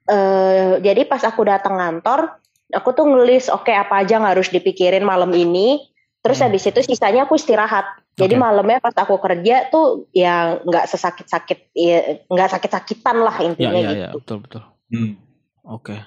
eh, 0.09 0.81
jadi 0.81 1.05
pas 1.05 1.21
aku 1.25 1.45
datang 1.45 1.77
kantor, 1.77 2.41
aku 2.73 2.89
tuh 2.97 3.07
ngelis 3.09 3.53
oke 3.53 3.69
apa 3.73 4.05
aja 4.05 4.17
yang 4.21 4.27
harus 4.29 4.49
dipikirin 4.49 5.05
malam 5.05 5.33
ini. 5.37 5.85
Terus 6.19 6.43
Hmm. 6.43 6.51
habis 6.51 6.67
itu 6.67 6.81
sisanya 6.83 7.25
aku 7.25 7.39
istirahat. 7.39 7.87
Jadi 8.19 8.35
Oke. 8.35 8.43
malamnya 8.43 8.83
pas 8.83 8.91
aku 8.99 9.23
kerja 9.23 9.71
tuh 9.71 10.11
ya 10.11 10.59
nggak 10.67 10.91
sesakit-sakit, 10.91 11.71
ya, 11.71 12.19
nggak 12.27 12.51
sakit-sakitan 12.59 13.17
lah 13.23 13.37
intinya 13.39 13.79
iya 13.79 13.89
gitu. 13.95 14.01
iya 14.03 14.09
betul 14.11 14.39
betul 14.43 14.63
Hmm. 14.91 15.15
Oke. 15.63 16.01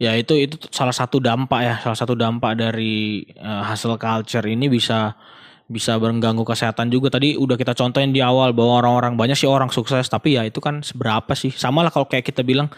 Ya 0.00 0.16
itu 0.18 0.34
itu 0.34 0.56
salah 0.74 0.96
satu 0.96 1.22
dampak 1.22 1.60
ya, 1.62 1.74
salah 1.78 1.94
satu 1.94 2.18
dampak 2.18 2.58
dari 2.58 3.22
eh, 3.30 3.62
hasil 3.62 3.94
culture 4.00 4.42
ini 4.48 4.66
bisa 4.66 5.14
bisa 5.64 5.96
mengganggu 5.96 6.44
kesehatan 6.44 6.92
juga. 6.92 7.08
Tadi 7.08 7.40
udah 7.40 7.56
kita 7.56 7.72
contohin 7.72 8.12
di 8.12 8.20
awal 8.20 8.52
bahwa 8.52 8.84
orang-orang 8.84 9.16
banyak 9.16 9.36
sih 9.36 9.48
orang 9.48 9.72
sukses, 9.72 10.04
tapi 10.06 10.36
ya 10.36 10.44
itu 10.44 10.60
kan 10.60 10.84
seberapa 10.84 11.32
sih? 11.32 11.50
Sama 11.50 11.80
lah 11.80 11.88
kalau 11.88 12.04
kayak 12.04 12.24
kita 12.24 12.44
bilang 12.44 12.68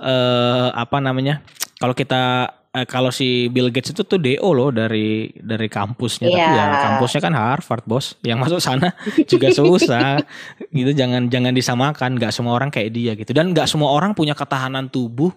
eh 0.00 0.68
apa 0.72 0.98
namanya? 0.98 1.44
Kalau 1.76 1.92
kita 1.92 2.48
eh, 2.70 2.86
kalau 2.88 3.10
si 3.10 3.48
Bill 3.50 3.68
Gates 3.68 3.92
itu 3.92 4.04
tuh 4.06 4.16
DO 4.16 4.48
loh 4.52 4.70
dari 4.72 5.28
dari 5.36 5.68
kampusnya, 5.68 6.28
tapi 6.28 6.40
Iya. 6.40 6.54
ya 6.56 6.76
kampusnya 6.88 7.20
kan 7.20 7.32
Harvard 7.36 7.84
bos. 7.84 8.16
Yang 8.24 8.38
masuk 8.40 8.60
sana 8.62 8.88
juga 9.30 9.48
susah. 9.52 10.20
gitu 10.72 10.92
jangan 10.96 11.28
jangan 11.28 11.52
disamakan. 11.52 12.16
Gak 12.16 12.32
semua 12.32 12.56
orang 12.56 12.72
kayak 12.72 12.90
dia 12.92 13.12
gitu. 13.16 13.32
Dan 13.36 13.52
gak 13.52 13.68
semua 13.68 13.92
orang 13.92 14.16
punya 14.16 14.32
ketahanan 14.32 14.88
tubuh 14.88 15.32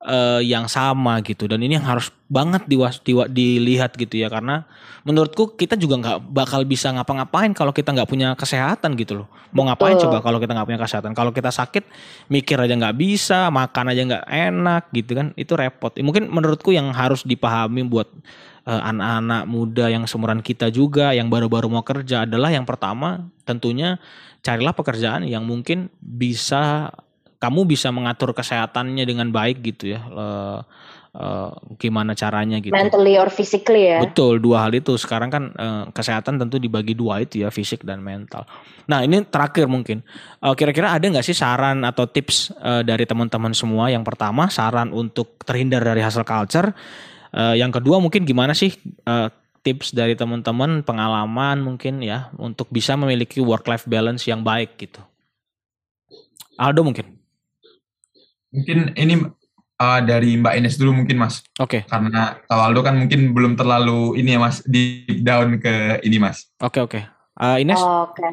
eh, 0.00 0.40
yang 0.44 0.64
sama 0.66 1.20
gitu. 1.20 1.44
Dan 1.44 1.60
ini 1.60 1.76
yang 1.76 1.84
harus 1.84 2.08
banget 2.30 2.64
diwas, 2.64 3.00
diwa- 3.04 3.28
dilihat 3.28 3.92
gitu 3.96 4.16
ya. 4.16 4.32
Karena 4.32 4.64
menurutku 5.04 5.56
kita 5.56 5.76
juga 5.76 6.00
nggak 6.00 6.18
bakal 6.32 6.64
bisa 6.64 6.88
ngapa-ngapain 6.92 7.52
kalau 7.52 7.72
kita 7.72 7.92
nggak 7.92 8.08
punya 8.08 8.32
kesehatan 8.36 8.96
gitu 8.96 9.24
loh. 9.24 9.28
Mau 9.52 9.68
ngapain 9.68 9.96
Betul. 9.96 10.08
coba 10.08 10.24
kalau 10.24 10.38
kita 10.40 10.52
nggak 10.56 10.68
punya 10.68 10.80
kesehatan? 10.80 11.12
Kalau 11.12 11.32
kita 11.34 11.50
sakit 11.52 11.84
mikir 12.32 12.56
aja 12.56 12.74
nggak 12.76 12.96
bisa 12.96 13.52
makan 13.52 13.84
aja 13.92 14.00
nggak 14.08 14.24
enak 14.28 14.82
gitu 14.96 15.12
kan. 15.16 15.26
Itu 15.36 15.52
repot. 15.56 15.92
Mungkin 16.00 16.32
menurutku 16.32 16.72
yang 16.72 16.88
harus 16.96 17.24
dipahami 17.26 17.84
buat 17.84 18.08
eh, 18.64 18.80
anak-anak 18.80 19.44
muda 19.44 19.92
yang 19.92 20.08
seumuran 20.08 20.40
kita 20.40 20.72
juga 20.72 21.12
yang 21.12 21.28
baru-baru 21.28 21.68
mau 21.68 21.84
kerja 21.84 22.24
adalah 22.24 22.48
yang 22.48 22.64
pertama 22.64 23.28
tentunya 23.44 24.00
carilah 24.40 24.72
pekerjaan 24.72 25.28
yang 25.28 25.44
mungkin 25.44 25.92
bisa 26.00 26.88
kamu 27.40 27.64
bisa 27.64 27.88
mengatur 27.88 28.36
kesehatannya 28.36 29.02
dengan 29.08 29.32
baik 29.32 29.64
gitu 29.64 29.96
ya 29.96 30.00
eh, 30.04 30.60
eh, 31.16 31.50
gimana 31.80 32.12
caranya 32.14 32.60
gitu. 32.60 32.74
Mentally 32.74 33.16
or 33.18 33.32
physically 33.32 33.90
ya. 33.90 34.04
betul 34.04 34.38
dua 34.38 34.68
hal 34.68 34.72
itu. 34.76 34.94
Sekarang 35.00 35.32
kan 35.32 35.44
eh, 35.56 35.84
kesehatan 35.90 36.38
tentu 36.38 36.60
dibagi 36.60 36.94
dua 36.94 37.24
itu 37.24 37.42
ya 37.42 37.48
fisik 37.50 37.82
dan 37.82 38.04
mental. 38.04 38.46
Nah 38.86 39.02
ini 39.02 39.24
terakhir 39.26 39.66
mungkin. 39.66 40.04
Eh, 40.44 40.54
kira-kira 40.54 40.94
ada 40.94 41.02
nggak 41.02 41.24
sih 41.24 41.34
saran 41.34 41.82
atau 41.82 42.06
tips 42.06 42.54
eh, 42.60 42.82
dari 42.84 43.08
teman-teman 43.08 43.56
semua? 43.56 43.88
Yang 43.90 44.04
pertama 44.14 44.52
saran 44.52 44.92
untuk 44.92 45.40
terhindar 45.42 45.82
dari 45.82 46.04
hasil 46.04 46.22
culture. 46.22 46.70
Eh, 47.32 47.56
yang 47.58 47.72
kedua 47.72 47.98
mungkin 47.98 48.28
gimana 48.28 48.52
sih 48.52 48.70
eh, 48.84 49.28
tips 49.60 49.92
dari 49.92 50.16
teman-teman 50.16 50.84
pengalaman 50.84 51.60
mungkin 51.60 52.00
ya 52.00 52.32
untuk 52.40 52.72
bisa 52.72 52.96
memiliki 52.96 53.44
work 53.44 53.64
life 53.68 53.88
balance 53.88 54.28
yang 54.28 54.44
baik 54.44 54.76
gitu? 54.76 55.00
Aldo 56.60 56.84
mungkin 56.84 57.19
Mungkin 58.50 58.98
ini 58.98 59.14
uh, 59.80 60.00
dari 60.04 60.36
Mbak 60.36 60.54
Ines 60.60 60.76
dulu 60.76 61.02
mungkin 61.02 61.16
Mas. 61.16 61.40
Oke, 61.56 61.88
Karena 61.88 62.36
kalau 62.50 62.62
Aldo 62.70 62.80
kan 62.84 63.00
mungkin 63.00 63.32
belum 63.32 63.56
terlalu 63.56 64.20
ini 64.20 64.36
ya 64.36 64.40
Mas, 64.42 64.60
deep 64.68 65.24
down 65.24 65.56
ke 65.58 65.98
ini 66.04 66.20
Mas. 66.20 66.50
oke, 66.60 66.78
oke. 66.84 67.00
Uh, 67.40 67.56
Ines? 67.56 67.80
Oke, 67.80 68.20
okay. 68.20 68.30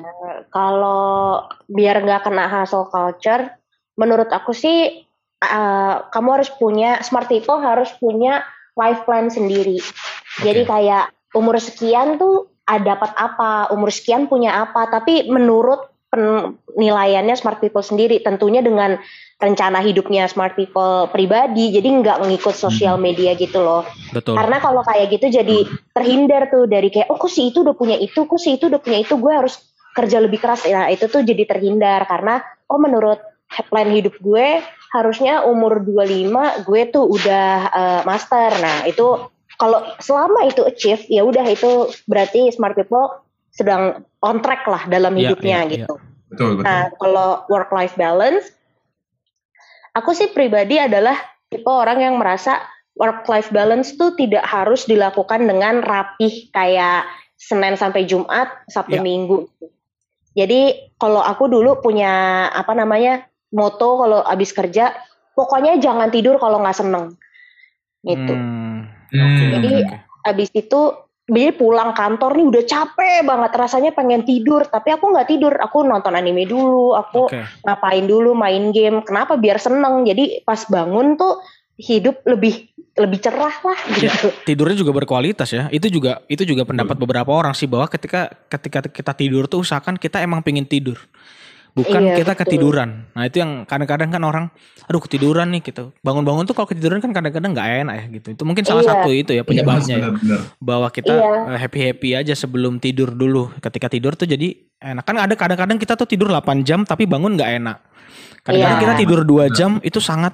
kalau 0.52 1.48
biar 1.72 2.04
nggak 2.04 2.28
kena 2.28 2.52
hustle 2.52 2.92
culture, 2.92 3.48
menurut 3.96 4.28
aku 4.36 4.52
sih 4.52 5.08
uh, 5.42 6.12
kamu 6.12 6.30
harus 6.42 6.52
punya 6.52 7.00
smart 7.06 7.32
people 7.32 7.56
harus 7.56 7.88
punya 8.04 8.44
life 8.76 9.08
plan 9.08 9.32
sendiri. 9.32 9.80
Okay. 9.80 10.52
Jadi 10.52 10.62
kayak 10.68 11.06
umur 11.34 11.56
sekian 11.56 12.20
tuh 12.20 12.52
ada 12.68 13.00
dapat 13.00 13.16
apa, 13.16 13.72
umur 13.72 13.96
sekian 13.96 14.28
punya 14.28 14.68
apa, 14.68 14.92
tapi 14.92 15.32
menurut 15.32 15.88
penilaiannya 16.08 17.36
smart 17.36 17.60
people 17.60 17.84
sendiri 17.84 18.24
tentunya 18.24 18.64
dengan 18.64 18.96
rencana 19.38 19.84
hidupnya 19.84 20.26
smart 20.32 20.56
people 20.56 21.12
pribadi 21.12 21.76
jadi 21.76 21.84
nggak 21.84 22.24
mengikut 22.24 22.56
sosial 22.56 22.96
hmm. 22.96 23.04
media 23.12 23.32
gitu 23.36 23.60
loh 23.60 23.84
Betul. 24.16 24.40
karena 24.40 24.58
kalau 24.64 24.82
kayak 24.88 25.12
gitu 25.14 25.28
jadi 25.30 25.58
terhindar 25.92 26.48
tuh 26.48 26.66
dari 26.66 26.88
kayak 26.88 27.12
oh 27.12 27.20
kok 27.20 27.30
si 27.30 27.52
itu 27.52 27.62
udah 27.62 27.76
punya 27.76 28.00
itu 28.00 28.24
kok 28.24 28.40
si 28.40 28.56
itu 28.56 28.72
udah 28.72 28.80
punya 28.80 29.04
itu 29.04 29.20
gue 29.20 29.34
harus 29.36 29.60
kerja 29.94 30.18
lebih 30.24 30.40
keras 30.40 30.64
nah 30.66 30.88
itu 30.88 31.12
tuh 31.12 31.28
jadi 31.28 31.44
terhindar 31.44 32.08
karena 32.08 32.40
oh 32.72 32.80
menurut 32.80 33.20
plan 33.68 33.92
hidup 33.92 34.16
gue 34.24 34.64
harusnya 34.96 35.44
umur 35.44 35.84
25 35.84 36.64
gue 36.64 36.82
tuh 36.90 37.06
udah 37.06 37.52
uh, 37.68 38.02
master 38.08 38.50
nah 38.64 38.88
itu 38.88 39.28
kalau 39.58 39.82
selama 40.00 40.48
itu 40.48 40.64
achieve 40.64 41.04
ya 41.10 41.26
udah 41.26 41.44
itu 41.50 41.92
berarti 42.06 42.54
smart 42.54 42.78
people 42.78 43.27
sedang 43.58 44.06
on 44.22 44.38
track 44.46 44.70
lah 44.70 44.86
dalam 44.86 45.18
iya, 45.18 45.34
hidupnya 45.34 45.60
yeah, 45.66 45.72
gitu. 45.74 45.94
Yeah. 45.98 46.06
Betul, 46.28 46.50
betul. 46.62 46.68
Nah, 46.70 46.84
kalau 47.02 47.30
work 47.50 47.72
life 47.74 47.96
balance 47.98 48.54
aku 49.98 50.14
sih 50.14 50.30
pribadi 50.30 50.78
adalah 50.78 51.18
tipe 51.50 51.66
orang 51.66 52.06
yang 52.06 52.16
merasa 52.22 52.62
work 52.94 53.26
life 53.26 53.50
balance 53.50 53.98
tuh 53.98 54.14
tidak 54.14 54.46
harus 54.46 54.86
dilakukan 54.86 55.42
dengan 55.50 55.82
rapih 55.82 56.54
kayak 56.54 57.10
Senin 57.38 57.78
sampai 57.78 58.06
Jumat, 58.06 58.50
Sabtu 58.70 58.98
yeah. 58.98 59.06
Minggu. 59.06 59.46
Jadi 60.38 60.94
kalau 61.02 61.22
aku 61.22 61.50
dulu 61.50 61.82
punya 61.82 62.46
apa 62.54 62.74
namanya 62.78 63.26
moto 63.54 64.02
kalau 64.02 64.22
habis 64.26 64.54
kerja, 64.54 64.94
pokoknya 65.34 65.82
jangan 65.82 66.10
tidur 66.14 66.38
kalau 66.38 66.62
nggak 66.62 66.78
seneng, 66.78 67.18
gitu. 68.06 68.34
Hmm, 68.34 68.90
okay, 69.10 69.48
Jadi 69.54 69.72
okay. 69.86 70.00
habis 70.26 70.50
itu 70.54 70.82
jadi 71.28 71.52
pulang 71.60 71.92
kantor 71.92 72.40
nih 72.40 72.48
udah 72.48 72.64
capek 72.64 73.20
banget 73.28 73.52
rasanya 73.60 73.92
pengen 73.92 74.24
tidur 74.24 74.64
tapi 74.64 74.96
aku 74.96 75.12
nggak 75.12 75.28
tidur 75.28 75.54
aku 75.60 75.84
nonton 75.84 76.16
anime 76.16 76.48
dulu 76.48 76.96
aku 76.96 77.28
okay. 77.28 77.44
ngapain 77.68 78.08
dulu 78.08 78.32
main 78.32 78.72
game 78.72 79.04
kenapa 79.04 79.36
biar 79.36 79.60
seneng 79.60 80.08
jadi 80.08 80.42
pas 80.48 80.64
bangun 80.72 81.20
tuh 81.20 81.44
hidup 81.78 82.24
lebih 82.24 82.72
lebih 82.98 83.20
cerah 83.22 83.54
lah 83.62 83.80
ya, 83.94 84.10
gitu. 84.10 84.34
Ya, 84.34 84.42
tidurnya 84.42 84.74
juga 84.82 84.90
berkualitas 84.90 85.54
ya. 85.54 85.70
Itu 85.70 85.86
juga 85.94 86.26
itu 86.26 86.42
juga 86.42 86.66
pendapat 86.66 86.98
beberapa 86.98 87.30
orang 87.30 87.54
sih 87.54 87.70
bahwa 87.70 87.86
ketika 87.86 88.34
ketika 88.50 88.90
kita 88.90 89.14
tidur 89.14 89.46
tuh 89.46 89.62
usahakan 89.62 90.02
kita 90.02 90.18
emang 90.26 90.42
pingin 90.42 90.66
tidur 90.66 90.98
bukan 91.78 92.02
iya, 92.02 92.16
kita 92.18 92.34
betul. 92.34 92.42
ketiduran. 92.50 92.90
Nah 93.14 93.24
itu 93.30 93.38
yang 93.38 93.62
kadang-kadang 93.70 94.10
kan 94.10 94.22
orang, 94.26 94.46
aduh 94.90 95.02
ketiduran 95.06 95.54
nih 95.54 95.62
gitu. 95.62 95.94
Bangun-bangun 96.02 96.50
tuh 96.50 96.58
kalau 96.58 96.66
ketiduran 96.66 96.98
kan 96.98 97.14
kadang-kadang 97.14 97.54
nggak 97.54 97.68
enak 97.86 97.96
ya 97.96 98.06
gitu. 98.18 98.28
Itu 98.34 98.44
mungkin 98.50 98.66
salah 98.66 98.82
iya. 98.82 98.90
satu 98.98 99.10
itu 99.14 99.32
ya 99.38 99.44
penyebabnya 99.46 99.96
iya, 100.02 100.10
ya. 100.18 100.38
Bahwa 100.58 100.90
kita 100.90 101.14
iya. 101.14 101.54
Eh, 101.54 101.60
happy-happy 101.62 102.10
aja 102.18 102.34
sebelum 102.34 102.82
tidur 102.82 103.14
dulu. 103.14 103.54
Ketika 103.62 103.94
tidur 103.94 104.18
tuh 104.18 104.26
jadi 104.26 104.58
enak. 104.82 105.06
Kan 105.06 105.22
ada 105.22 105.34
kadang-kadang 105.38 105.78
kita 105.78 105.94
tuh 105.94 106.10
tidur 106.10 106.34
8 106.34 106.66
jam 106.66 106.82
tapi 106.82 107.06
bangun 107.06 107.38
nggak 107.38 107.52
enak. 107.62 107.78
Kadang-kadang 108.42 108.78
iya. 108.82 108.84
kita 108.84 108.94
tidur 109.06 109.22
2 109.22 109.54
jam 109.54 109.78
itu 109.86 110.02
sangat 110.02 110.34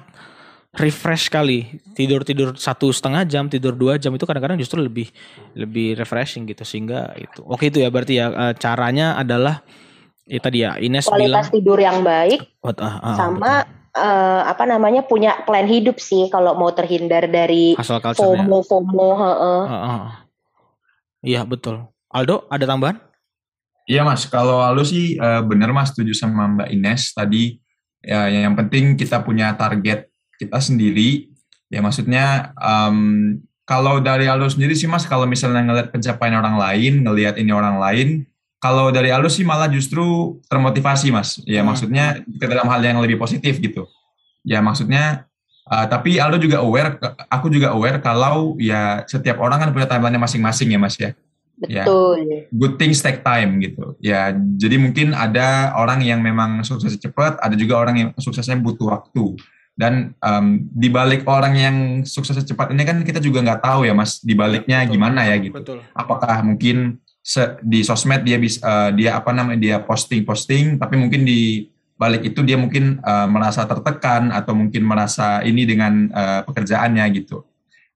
refresh 0.74 1.30
sekali 1.30 1.78
tidur 1.94 2.26
tidur 2.26 2.58
satu 2.58 2.90
setengah 2.90 3.22
jam 3.30 3.46
tidur 3.46 3.78
dua 3.78 3.94
jam 3.94 4.10
itu 4.10 4.26
kadang-kadang 4.26 4.58
justru 4.58 4.82
lebih 4.82 5.06
lebih 5.54 5.94
refreshing 5.94 6.50
gitu 6.50 6.66
sehingga 6.66 7.14
itu 7.14 7.46
oke 7.46 7.62
itu 7.62 7.78
ya 7.78 7.94
berarti 7.94 8.18
ya 8.18 8.26
eh, 8.34 8.54
caranya 8.58 9.14
adalah 9.14 9.62
ya 10.24 10.40
tadi 10.40 10.58
ya 10.64 10.76
Ines 10.80 11.04
kualitas 11.04 11.48
bilang 11.48 11.48
tidur 11.52 11.78
yang 11.80 11.98
baik 12.00 12.40
uh, 12.64 12.68
uh, 12.72 13.16
sama 13.16 13.64
uh, 13.94 14.42
apa 14.48 14.64
namanya 14.66 15.06
punya 15.06 15.44
plan 15.44 15.68
hidup 15.68 16.00
sih 16.02 16.26
kalau 16.28 16.58
mau 16.58 16.72
terhindar 16.74 17.28
dari 17.30 17.76
FOMO 17.78 18.58
FOMO 18.64 19.08
uh, 19.16 19.72
uh. 19.72 20.02
iya 21.22 21.46
betul. 21.46 21.88
Aldo 22.14 22.46
ada 22.46 22.62
tambahan? 22.62 22.94
Iya 23.90 24.06
mas, 24.06 24.24
kalau 24.30 24.62
Aldo 24.62 24.86
sih 24.86 25.18
uh, 25.18 25.42
bener 25.42 25.74
mas. 25.74 25.90
Setuju 25.90 26.14
sama 26.14 26.46
Mbak 26.46 26.68
Ines 26.72 27.10
tadi. 27.10 27.58
Ya 28.04 28.28
yang 28.30 28.54
penting 28.54 28.94
kita 28.94 29.20
punya 29.26 29.52
target 29.58 30.08
kita 30.38 30.62
sendiri. 30.62 31.34
Ya 31.72 31.82
maksudnya 31.82 32.54
um, 32.54 33.40
kalau 33.66 33.98
dari 33.98 34.30
Aldo 34.30 34.46
sendiri 34.46 34.78
sih 34.78 34.86
mas 34.86 35.04
kalau 35.10 35.26
misalnya 35.26 35.64
ngeliat 35.66 35.88
pencapaian 35.90 36.38
orang 36.38 36.54
lain 36.54 37.02
ngelihat 37.02 37.34
ini 37.40 37.50
orang 37.50 37.82
lain 37.82 38.08
kalau 38.64 38.88
dari 38.88 39.12
Aldo 39.12 39.28
sih 39.28 39.44
malah 39.44 39.68
justru 39.68 40.40
termotivasi 40.48 41.12
mas 41.12 41.36
ya 41.44 41.60
hmm. 41.60 41.68
maksudnya 41.68 42.04
ke 42.24 42.46
dalam 42.48 42.64
hal 42.72 42.80
yang 42.80 42.96
lebih 43.04 43.20
positif 43.20 43.60
gitu 43.60 43.84
ya 44.40 44.64
maksudnya 44.64 45.28
uh, 45.68 45.84
tapi 45.84 46.16
Aldo 46.16 46.40
juga 46.40 46.64
aware 46.64 46.96
aku 47.28 47.52
juga 47.52 47.76
aware 47.76 48.00
kalau 48.00 48.56
ya 48.56 49.04
setiap 49.04 49.36
orang 49.44 49.60
kan 49.60 49.68
punya 49.76 49.84
timeline 49.84 50.16
masing-masing 50.16 50.72
ya 50.72 50.80
mas 50.80 50.96
ya 50.96 51.12
ya. 51.70 51.84
Betul. 51.86 52.16
Ya, 52.26 52.38
good 52.50 52.74
things 52.80 52.98
take 52.98 53.22
time 53.22 53.62
gitu. 53.62 53.94
Ya, 54.02 54.34
jadi 54.34 54.76
mungkin 54.80 55.14
ada 55.14 55.72
orang 55.78 56.02
yang 56.02 56.18
memang 56.18 56.66
suksesnya 56.66 57.10
cepat, 57.10 57.38
ada 57.40 57.54
juga 57.54 57.78
orang 57.78 57.94
yang 57.94 58.08
suksesnya 58.18 58.58
butuh 58.58 58.90
waktu. 58.90 59.38
Dan 59.74 60.14
um, 60.22 60.70
di 60.70 60.86
balik 60.86 61.26
orang 61.26 61.54
yang 61.58 61.76
suksesnya 62.06 62.46
cepat 62.46 62.70
ini 62.70 62.86
kan 62.86 63.02
kita 63.02 63.18
juga 63.18 63.42
nggak 63.42 63.62
tahu 63.62 63.86
ya 63.86 63.94
mas, 63.94 64.22
di 64.22 64.34
baliknya 64.34 64.86
gimana 64.86 65.26
ya 65.26 65.34
gitu. 65.42 65.58
Betul. 65.58 65.78
Apakah 65.94 66.46
mungkin 66.46 67.02
di 67.64 67.80
sosmed 67.80 68.20
dia 68.20 68.36
bisa 68.36 68.60
uh, 68.60 68.90
dia 68.92 69.16
apa 69.16 69.32
namanya 69.32 69.56
dia 69.56 69.76
posting 69.80 70.28
posting 70.28 70.76
tapi 70.76 71.00
mungkin 71.00 71.24
di 71.24 71.72
balik 71.96 72.26
itu 72.26 72.44
dia 72.44 72.60
mungkin 72.60 73.00
uh, 73.00 73.24
merasa 73.24 73.64
tertekan 73.64 74.28
atau 74.28 74.52
mungkin 74.52 74.84
merasa 74.84 75.40
ini 75.40 75.64
dengan 75.64 76.12
uh, 76.12 76.44
pekerjaannya 76.44 77.04
gitu. 77.16 77.46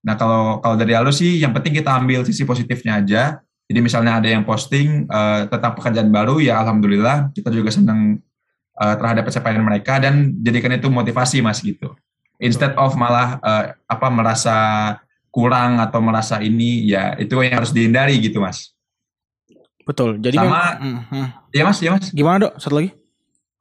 Nah 0.06 0.16
kalau 0.16 0.64
kalau 0.64 0.80
dari 0.80 0.96
Aldo 0.96 1.12
sih 1.12 1.42
yang 1.42 1.52
penting 1.52 1.76
kita 1.76 1.92
ambil 1.92 2.24
sisi 2.24 2.48
positifnya 2.48 3.04
aja. 3.04 3.22
Jadi 3.68 3.84
misalnya 3.84 4.16
ada 4.16 4.32
yang 4.32 4.48
posting 4.48 5.04
uh, 5.12 5.44
tentang 5.44 5.76
pekerjaan 5.76 6.08
baru 6.08 6.40
ya 6.40 6.56
alhamdulillah 6.64 7.28
kita 7.36 7.52
juga 7.52 7.68
senang 7.68 8.16
uh, 8.80 8.94
terhadap 8.96 9.28
pencapaian 9.28 9.60
mereka 9.60 10.00
dan 10.00 10.32
jadikan 10.40 10.72
itu 10.72 10.88
motivasi 10.88 11.44
mas 11.44 11.60
gitu. 11.60 11.92
Instead 12.40 12.72
of 12.80 12.96
malah 12.96 13.36
uh, 13.44 13.76
apa 13.84 14.08
merasa 14.08 14.56
kurang 15.28 15.84
atau 15.84 16.00
merasa 16.00 16.40
ini 16.40 16.88
ya 16.88 17.12
itu 17.20 17.36
yang 17.44 17.60
harus 17.60 17.76
dihindari 17.76 18.16
gitu 18.24 18.40
mas. 18.40 18.77
Betul. 19.88 20.20
Jadi 20.20 20.36
sama, 20.36 20.76
mm, 20.76 21.00
mm. 21.08 21.26
ya 21.56 21.62
mas, 21.64 21.78
ya 21.80 21.90
mas. 21.96 22.12
Gimana 22.12 22.36
dok? 22.44 22.60
Satu 22.60 22.76
lagi? 22.76 22.92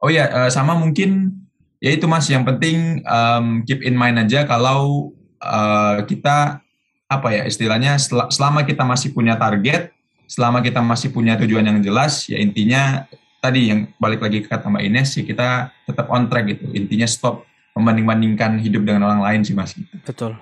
Oh 0.04 0.12
ya, 0.12 0.28
uh, 0.28 0.52
sama 0.52 0.76
mungkin 0.76 1.32
ya 1.80 1.96
itu 1.96 2.04
mas. 2.04 2.28
Yang 2.28 2.52
penting 2.52 3.00
um, 3.08 3.64
keep 3.64 3.80
in 3.80 3.96
mind 3.96 4.20
aja 4.20 4.44
kalau 4.44 5.16
uh, 5.40 6.04
kita 6.04 6.60
apa 7.08 7.28
ya 7.32 7.48
istilahnya 7.48 7.96
sel 7.96 8.28
selama 8.28 8.68
kita 8.68 8.84
masih 8.84 9.16
punya 9.16 9.40
target, 9.40 9.96
selama 10.28 10.60
kita 10.60 10.84
masih 10.84 11.16
punya 11.16 11.40
tujuan 11.40 11.64
yang 11.64 11.80
jelas, 11.80 12.28
ya 12.28 12.36
intinya 12.44 13.08
tadi 13.40 13.72
yang 13.72 13.88
balik 13.96 14.20
lagi 14.20 14.44
ke 14.44 14.52
kata 14.52 14.68
Mbak 14.68 14.84
Ines 14.84 15.16
sih 15.16 15.24
kita 15.24 15.72
tetap 15.88 16.12
on 16.12 16.28
track 16.28 16.52
gitu. 16.52 16.76
Intinya 16.76 17.08
stop 17.08 17.48
membanding-bandingkan 17.72 18.60
hidup 18.60 18.84
dengan 18.84 19.08
orang 19.08 19.24
lain 19.24 19.42
sih 19.48 19.56
mas. 19.56 19.72
Betul. 20.04 20.36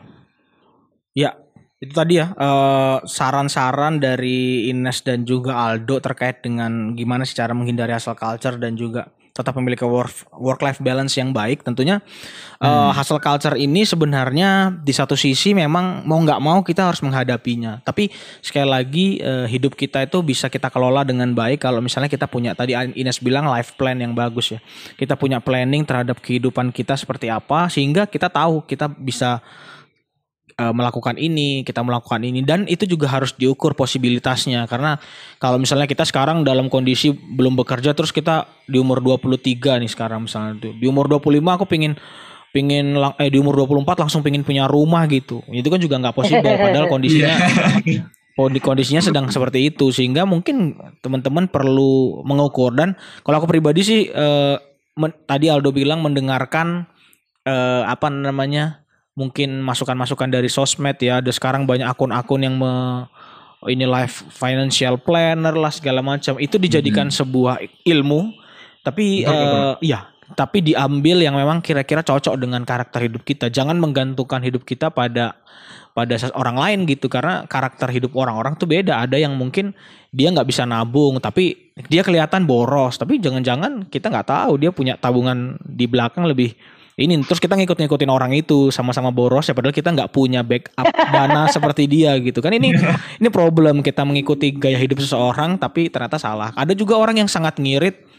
Ya, 1.13 1.37
itu 1.85 1.93
tadi 1.93 2.17
ya 2.17 2.33
saran 2.33 2.49
eh, 2.49 2.99
saran-saran 3.05 3.93
dari 4.01 4.67
Ines 4.73 5.05
dan 5.05 5.23
juga 5.23 5.55
Aldo 5.69 6.01
terkait 6.01 6.41
dengan 6.41 6.97
gimana 6.97 7.23
sih 7.23 7.37
cara 7.37 7.53
menghindari 7.53 7.93
hustle 7.93 8.17
culture 8.17 8.57
dan 8.57 8.73
juga 8.73 9.13
tetap 9.35 9.51
memiliki 9.59 9.83
work 9.83 10.31
work 10.39 10.63
life 10.63 10.79
balance 10.79 11.19
yang 11.19 11.35
baik. 11.35 11.59
Tentunya 11.59 11.99
hmm. 11.99 12.63
uh, 12.63 12.95
hustle 12.95 13.19
culture 13.19 13.59
ini 13.59 13.83
sebenarnya 13.83 14.71
di 14.71 14.95
satu 14.95 15.19
sisi 15.19 15.51
memang 15.51 16.07
mau 16.07 16.15
nggak 16.23 16.39
mau 16.39 16.63
kita 16.63 16.87
harus 16.87 17.03
menghadapinya. 17.03 17.83
Tapi 17.83 18.07
sekali 18.39 18.63
lagi 18.71 19.05
uh, 19.19 19.43
hidup 19.43 19.75
kita 19.75 20.07
itu 20.07 20.23
bisa 20.23 20.47
kita 20.47 20.71
kelola 20.71 21.03
dengan 21.03 21.35
baik. 21.35 21.67
Kalau 21.67 21.83
misalnya 21.83 22.07
kita 22.07 22.31
punya 22.31 22.55
tadi 22.55 22.79
Ines 22.95 23.19
bilang 23.19 23.51
life 23.51 23.75
plan 23.75 23.99
yang 23.99 24.15
bagus 24.15 24.55
ya. 24.55 24.63
Kita 24.95 25.19
punya 25.19 25.43
planning 25.43 25.83
terhadap 25.83 26.23
kehidupan 26.23 26.71
kita 26.71 26.95
seperti 26.95 27.27
apa 27.27 27.67
sehingga 27.67 28.07
kita 28.07 28.31
tahu 28.31 28.63
kita 28.63 28.87
bisa 28.87 29.43
uh, 30.59 30.73
melakukan 30.73 31.19
ini, 31.19 31.61
kita 31.67 31.83
melakukan 31.83 32.23
ini 32.23 32.41
dan 32.41 32.63
itu 32.65 32.87
juga 32.87 33.11
harus 33.11 33.35
diukur 33.35 33.75
posibilitasnya 33.75 34.65
karena 34.67 34.97
kalau 35.39 35.59
misalnya 35.59 35.87
kita 35.87 36.07
sekarang 36.07 36.47
dalam 36.47 36.71
kondisi 36.71 37.11
belum 37.11 37.59
bekerja 37.59 37.91
terus 37.91 38.15
kita 38.15 38.47
di 38.65 38.79
umur 38.79 39.03
23 39.03 39.83
nih 39.83 39.91
sekarang 39.91 40.27
misalnya 40.27 40.59
tuh. 40.59 40.73
Di 40.75 40.85
umur 40.87 41.11
25 41.11 41.43
aku 41.43 41.65
pingin 41.67 41.93
pingin 42.55 42.95
eh 43.19 43.27
di 43.27 43.35
umur 43.35 43.67
24 43.67 44.07
langsung 44.07 44.23
pingin 44.23 44.47
punya 44.47 44.65
rumah 44.65 45.03
gitu. 45.11 45.43
Itu 45.51 45.67
kan 45.67 45.79
juga 45.79 45.99
nggak 45.99 46.15
possible 46.15 46.55
padahal 46.55 46.87
kondisinya 46.93 47.35
iya. 47.83 48.07
kondisinya 48.63 49.03
sedang 49.03 49.27
seperti 49.27 49.71
itu 49.71 49.91
sehingga 49.91 50.23
mungkin 50.23 50.75
teman-teman 51.03 51.51
perlu 51.51 52.23
mengukur 52.23 52.71
dan 52.71 52.95
kalau 53.27 53.43
aku 53.43 53.47
pribadi 53.51 53.83
sih 53.83 54.01
eh, 54.07 54.55
men, 54.95 55.11
tadi 55.27 55.51
Aldo 55.51 55.75
bilang 55.75 55.99
mendengarkan 55.99 56.87
eh, 57.43 57.83
apa 57.83 58.07
namanya 58.07 58.84
mungkin 59.15 59.63
masukan-masukan 59.63 60.29
dari 60.29 60.51
sosmed 60.51 60.99
ya. 60.99 61.23
Ada 61.23 61.31
sekarang 61.33 61.65
banyak 61.65 61.87
akun-akun 61.87 62.45
yang 62.45 62.55
me, 62.59 63.03
ini 63.65 63.87
life 63.87 64.27
financial 64.29 64.99
planner 65.01 65.55
lah 65.55 65.71
segala 65.71 66.03
macam. 66.05 66.37
Itu 66.37 66.59
dijadikan 66.61 67.09
hmm. 67.09 67.15
sebuah 67.15 67.55
ilmu 67.87 68.45
tapi 68.85 69.25
uh, 69.25 69.73
iya 69.81 70.13
tapi 70.37 70.61
diambil 70.61 71.21
yang 71.21 71.33
memang 71.33 71.61
kira-kira 71.61 72.05
cocok 72.05 72.37
dengan 72.37 72.61
karakter 72.65 73.09
hidup 73.09 73.25
kita. 73.25 73.49
Jangan 73.49 73.77
menggantungkan 73.77 74.41
hidup 74.45 74.61
kita 74.61 74.93
pada 74.93 75.37
pada 75.95 76.17
orang 76.35 76.57
lain 76.59 76.79
gitu 76.89 77.07
karena 77.07 77.45
karakter 77.49 77.89
hidup 77.89 78.13
orang-orang 78.13 78.53
tuh 78.57 78.69
beda. 78.69 79.05
Ada 79.05 79.21
yang 79.21 79.33
mungkin 79.37 79.73
dia 80.13 80.29
nggak 80.29 80.45
bisa 80.49 80.65
nabung 80.65 81.17
tapi 81.17 81.73
dia 81.89 82.01
kelihatan 82.05 82.45
boros. 82.45 82.97
Tapi 82.97 83.17
jangan-jangan 83.17 83.89
kita 83.89 84.09
nggak 84.09 84.27
tahu 84.29 84.53
dia 84.61 84.69
punya 84.73 84.97
tabungan 84.97 85.57
di 85.61 85.85
belakang 85.85 86.25
lebih 86.25 86.57
ini 86.95 87.19
terus 87.27 87.43
kita 87.43 87.59
ngikut-ngikutin 87.59 88.07
orang 88.07 88.31
itu 88.31 88.71
sama-sama 88.71 89.11
boros 89.11 89.51
ya 89.51 89.53
padahal 89.53 89.75
kita 89.75 89.91
nggak 89.91 90.15
punya 90.15 90.47
backup 90.47 90.87
dana 91.13 91.51
seperti 91.51 91.91
dia 91.91 92.15
gitu 92.23 92.39
kan. 92.39 92.55
Ini 92.55 92.71
ini 93.19 93.27
problem 93.27 93.83
kita 93.83 94.07
mengikuti 94.07 94.55
gaya 94.55 94.79
hidup 94.79 95.03
seseorang 95.03 95.59
tapi 95.59 95.91
ternyata 95.91 96.15
salah. 96.15 96.55
Ada 96.55 96.71
juga 96.71 96.95
orang 96.95 97.19
yang 97.19 97.27
sangat 97.27 97.59
ngirit 97.59 98.14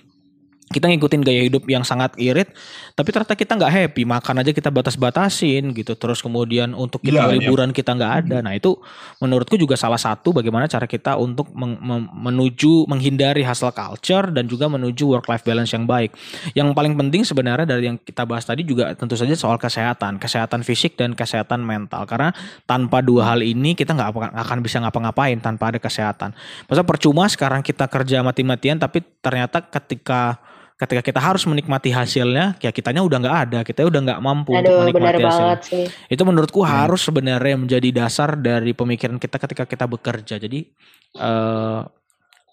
kita 0.76 0.92
ngikutin 0.92 1.24
gaya 1.24 1.40
hidup 1.48 1.64
yang 1.64 1.80
sangat 1.88 2.12
irit 2.20 2.52
tapi 2.96 3.12
ternyata 3.12 3.36
kita 3.36 3.52
nggak 3.60 3.72
happy 3.72 4.02
makan 4.08 4.40
aja 4.40 4.56
kita 4.56 4.72
batas-batasin 4.72 5.76
gitu. 5.76 5.92
Terus 6.00 6.24
kemudian 6.24 6.72
untuk 6.72 7.04
kita 7.04 7.28
ya, 7.28 7.32
liburan 7.32 7.70
ya. 7.70 7.76
kita 7.76 7.92
nggak 7.92 8.12
ada. 8.24 8.36
Nah 8.40 8.56
itu 8.56 8.72
menurutku 9.20 9.60
juga 9.60 9.76
salah 9.76 10.00
satu 10.00 10.32
bagaimana 10.32 10.64
cara 10.64 10.88
kita 10.88 11.20
untuk 11.20 11.52
men 11.52 11.76
menuju 12.08 12.88
menghindari 12.88 13.44
hustle 13.44 13.72
culture 13.76 14.32
dan 14.32 14.48
juga 14.48 14.72
menuju 14.72 15.12
work 15.12 15.28
life 15.28 15.44
balance 15.44 15.76
yang 15.76 15.84
baik. 15.84 16.16
Yang 16.56 16.72
paling 16.72 16.96
penting 16.96 17.22
sebenarnya 17.28 17.68
dari 17.68 17.92
yang 17.92 18.00
kita 18.00 18.24
bahas 18.24 18.48
tadi 18.48 18.64
juga 18.64 18.96
tentu 18.96 19.12
saja 19.12 19.36
soal 19.36 19.60
kesehatan 19.60 20.16
kesehatan 20.16 20.64
fisik 20.64 20.96
dan 20.96 21.12
kesehatan 21.12 21.60
mental. 21.60 22.08
Karena 22.08 22.32
tanpa 22.64 23.04
dua 23.04 23.36
hal 23.36 23.44
ini 23.44 23.76
kita 23.76 23.92
nggak 23.92 24.40
akan 24.40 24.58
bisa 24.64 24.80
ngapa-ngapain 24.80 25.36
tanpa 25.44 25.68
ada 25.68 25.78
kesehatan. 25.80 26.32
Masa 26.64 26.80
percuma 26.80 27.28
sekarang 27.28 27.60
kita 27.60 27.84
kerja 27.92 28.24
mati-matian 28.24 28.80
tapi 28.80 29.04
ternyata 29.20 29.60
ketika 29.60 30.40
ketika 30.76 31.00
kita 31.00 31.20
harus 31.24 31.48
menikmati 31.48 31.88
hasilnya 31.88 32.60
ya 32.60 32.68
kitanya 32.68 33.00
udah 33.00 33.16
nggak 33.16 33.38
ada 33.48 33.58
kita 33.64 33.88
udah 33.88 34.00
nggak 34.04 34.20
mampu 34.20 34.52
Aduh, 34.52 34.84
untuk 34.84 34.92
menikmati 34.92 35.22
hasilnya 35.24 35.56
sih. 35.64 35.86
itu 36.12 36.22
menurutku 36.22 36.60
hmm. 36.60 36.68
harus 36.68 37.00
sebenarnya 37.00 37.56
menjadi 37.56 37.88
dasar 37.96 38.36
dari 38.36 38.76
pemikiran 38.76 39.16
kita 39.16 39.40
ketika 39.40 39.64
kita 39.64 39.88
bekerja 39.88 40.36
jadi 40.36 40.68
uh, 41.16 41.80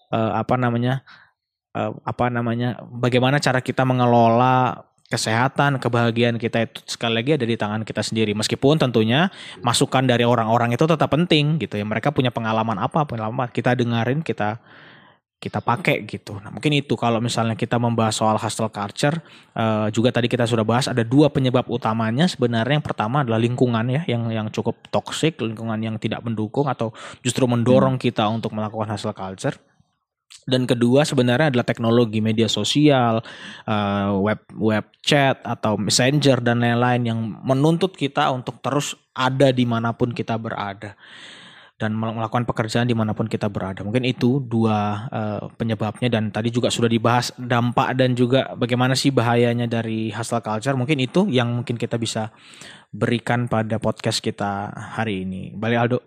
uh, 0.08 0.32
apa 0.40 0.54
namanya 0.56 1.04
uh, 1.76 1.92
apa 2.00 2.32
namanya 2.32 2.80
bagaimana 2.88 3.36
cara 3.36 3.60
kita 3.60 3.84
mengelola 3.84 4.88
kesehatan, 5.04 5.78
kebahagiaan 5.78 6.40
kita 6.40 6.64
itu 6.64 6.80
sekali 6.88 7.20
lagi 7.20 7.36
ada 7.36 7.46
di 7.46 7.54
tangan 7.54 7.84
kita 7.84 8.02
sendiri. 8.02 8.32
Meskipun 8.34 8.80
tentunya 8.80 9.28
masukan 9.60 10.02
dari 10.02 10.24
orang-orang 10.26 10.74
itu 10.74 10.84
tetap 10.88 11.12
penting 11.12 11.60
gitu 11.60 11.76
ya. 11.78 11.84
Mereka 11.86 12.10
punya 12.10 12.32
pengalaman 12.32 12.80
apa, 12.80 13.04
pengalaman 13.04 13.52
kita 13.52 13.76
dengerin, 13.78 14.24
kita 14.24 14.58
kita 15.44 15.60
pakai 15.60 16.08
gitu. 16.08 16.40
Nah 16.40 16.48
mungkin 16.48 16.72
itu 16.72 16.96
kalau 16.96 17.20
misalnya 17.20 17.52
kita 17.52 17.76
membahas 17.76 18.16
soal 18.16 18.40
hustle 18.40 18.72
culture 18.72 19.20
uh, 19.52 19.92
juga 19.92 20.08
tadi 20.08 20.32
kita 20.32 20.48
sudah 20.48 20.64
bahas 20.64 20.88
ada 20.88 21.04
dua 21.04 21.28
penyebab 21.28 21.68
utamanya 21.68 22.24
sebenarnya 22.24 22.80
yang 22.80 22.86
pertama 22.86 23.20
adalah 23.20 23.36
lingkungan 23.36 23.84
ya 23.92 24.02
yang 24.08 24.32
yang 24.32 24.48
cukup 24.48 24.80
toxic 24.88 25.36
lingkungan 25.44 25.76
yang 25.84 26.00
tidak 26.00 26.24
mendukung 26.24 26.64
atau 26.64 26.96
justru 27.20 27.44
mendorong 27.44 28.00
hmm. 28.00 28.04
kita 28.08 28.24
untuk 28.32 28.56
melakukan 28.56 28.96
hustle 28.96 29.12
culture. 29.12 29.60
Dan 30.44 30.68
kedua 30.68 31.08
sebenarnya 31.08 31.48
adalah 31.48 31.64
teknologi 31.64 32.20
media 32.20 32.50
sosial, 32.50 33.22
uh, 33.64 34.12
web 34.20 34.40
web 34.58 34.84
chat 35.00 35.40
atau 35.40 35.80
messenger 35.80 36.42
dan 36.44 36.60
lain-lain 36.60 37.02
yang 37.06 37.20
menuntut 37.40 37.96
kita 37.96 38.28
untuk 38.28 38.60
terus 38.60 38.92
ada 39.16 39.54
di 39.54 39.64
mana 39.64 39.96
pun 39.96 40.12
kita 40.12 40.36
berada 40.36 40.98
dan 41.74 41.90
melakukan 41.90 42.46
pekerjaan 42.46 42.86
di 42.86 42.94
mana 42.94 43.18
pun 43.18 43.26
kita 43.26 43.50
berada. 43.50 43.82
Mungkin 43.82 44.06
itu 44.06 44.38
dua 44.38 45.10
uh, 45.10 45.50
penyebabnya 45.58 46.06
dan 46.06 46.30
tadi 46.30 46.54
juga 46.54 46.70
sudah 46.70 46.86
dibahas 46.86 47.34
dampak 47.34 47.98
dan 47.98 48.14
juga 48.14 48.54
bagaimana 48.54 48.94
sih 48.94 49.10
bahayanya 49.10 49.66
dari 49.66 50.14
hustle 50.14 50.38
culture. 50.38 50.78
Mungkin 50.78 51.02
itu 51.02 51.26
yang 51.26 51.50
mungkin 51.50 51.74
kita 51.74 51.98
bisa 51.98 52.30
berikan 52.94 53.50
pada 53.50 53.82
podcast 53.82 54.22
kita 54.22 54.70
hari 54.70 55.26
ini. 55.26 55.50
Balik 55.58 55.78
Aldo. 55.82 55.98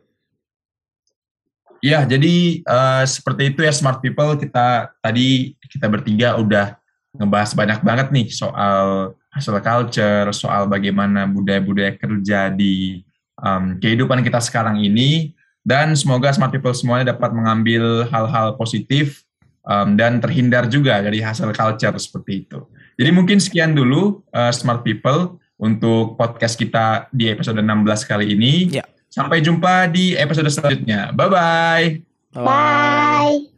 Ya, 1.84 2.08
jadi 2.08 2.64
uh, 2.66 3.04
seperti 3.06 3.54
itu 3.54 3.62
ya 3.62 3.70
smart 3.76 4.02
people 4.02 4.40
kita 4.40 4.90
tadi 5.04 5.54
kita 5.68 5.86
bertiga 5.92 6.40
udah 6.40 6.80
ngebahas 7.14 7.52
banyak 7.54 7.80
banget 7.84 8.08
nih 8.16 8.28
soal 8.32 9.14
hustle 9.36 9.62
culture, 9.62 10.32
soal 10.32 10.66
bagaimana 10.66 11.30
budaya-budaya 11.30 11.94
kerja 12.00 12.50
di 12.50 13.06
um, 13.38 13.78
kehidupan 13.78 14.26
kita 14.26 14.42
sekarang 14.42 14.82
ini 14.82 15.37
dan 15.68 15.92
semoga 16.00 16.32
smart 16.32 16.56
people 16.56 16.72
semuanya 16.72 17.12
dapat 17.12 17.36
mengambil 17.36 18.08
hal-hal 18.08 18.56
positif 18.56 19.28
um, 19.68 20.00
dan 20.00 20.24
terhindar 20.24 20.72
juga 20.72 21.04
dari 21.04 21.20
hasil 21.20 21.52
culture 21.52 22.00
seperti 22.00 22.48
itu. 22.48 22.64
Jadi 22.96 23.10
mungkin 23.12 23.44
sekian 23.44 23.76
dulu 23.76 24.24
uh, 24.32 24.50
smart 24.56 24.88
people 24.88 25.36
untuk 25.60 26.16
podcast 26.16 26.56
kita 26.56 27.12
di 27.12 27.28
episode 27.28 27.60
16 27.60 27.84
kali 28.08 28.32
ini. 28.32 28.80
Ya. 28.80 28.88
Sampai 29.12 29.44
jumpa 29.44 29.92
di 29.92 30.16
episode 30.16 30.48
selanjutnya. 30.48 31.12
Bye-bye. 31.12 31.86
Bye. 32.32 33.57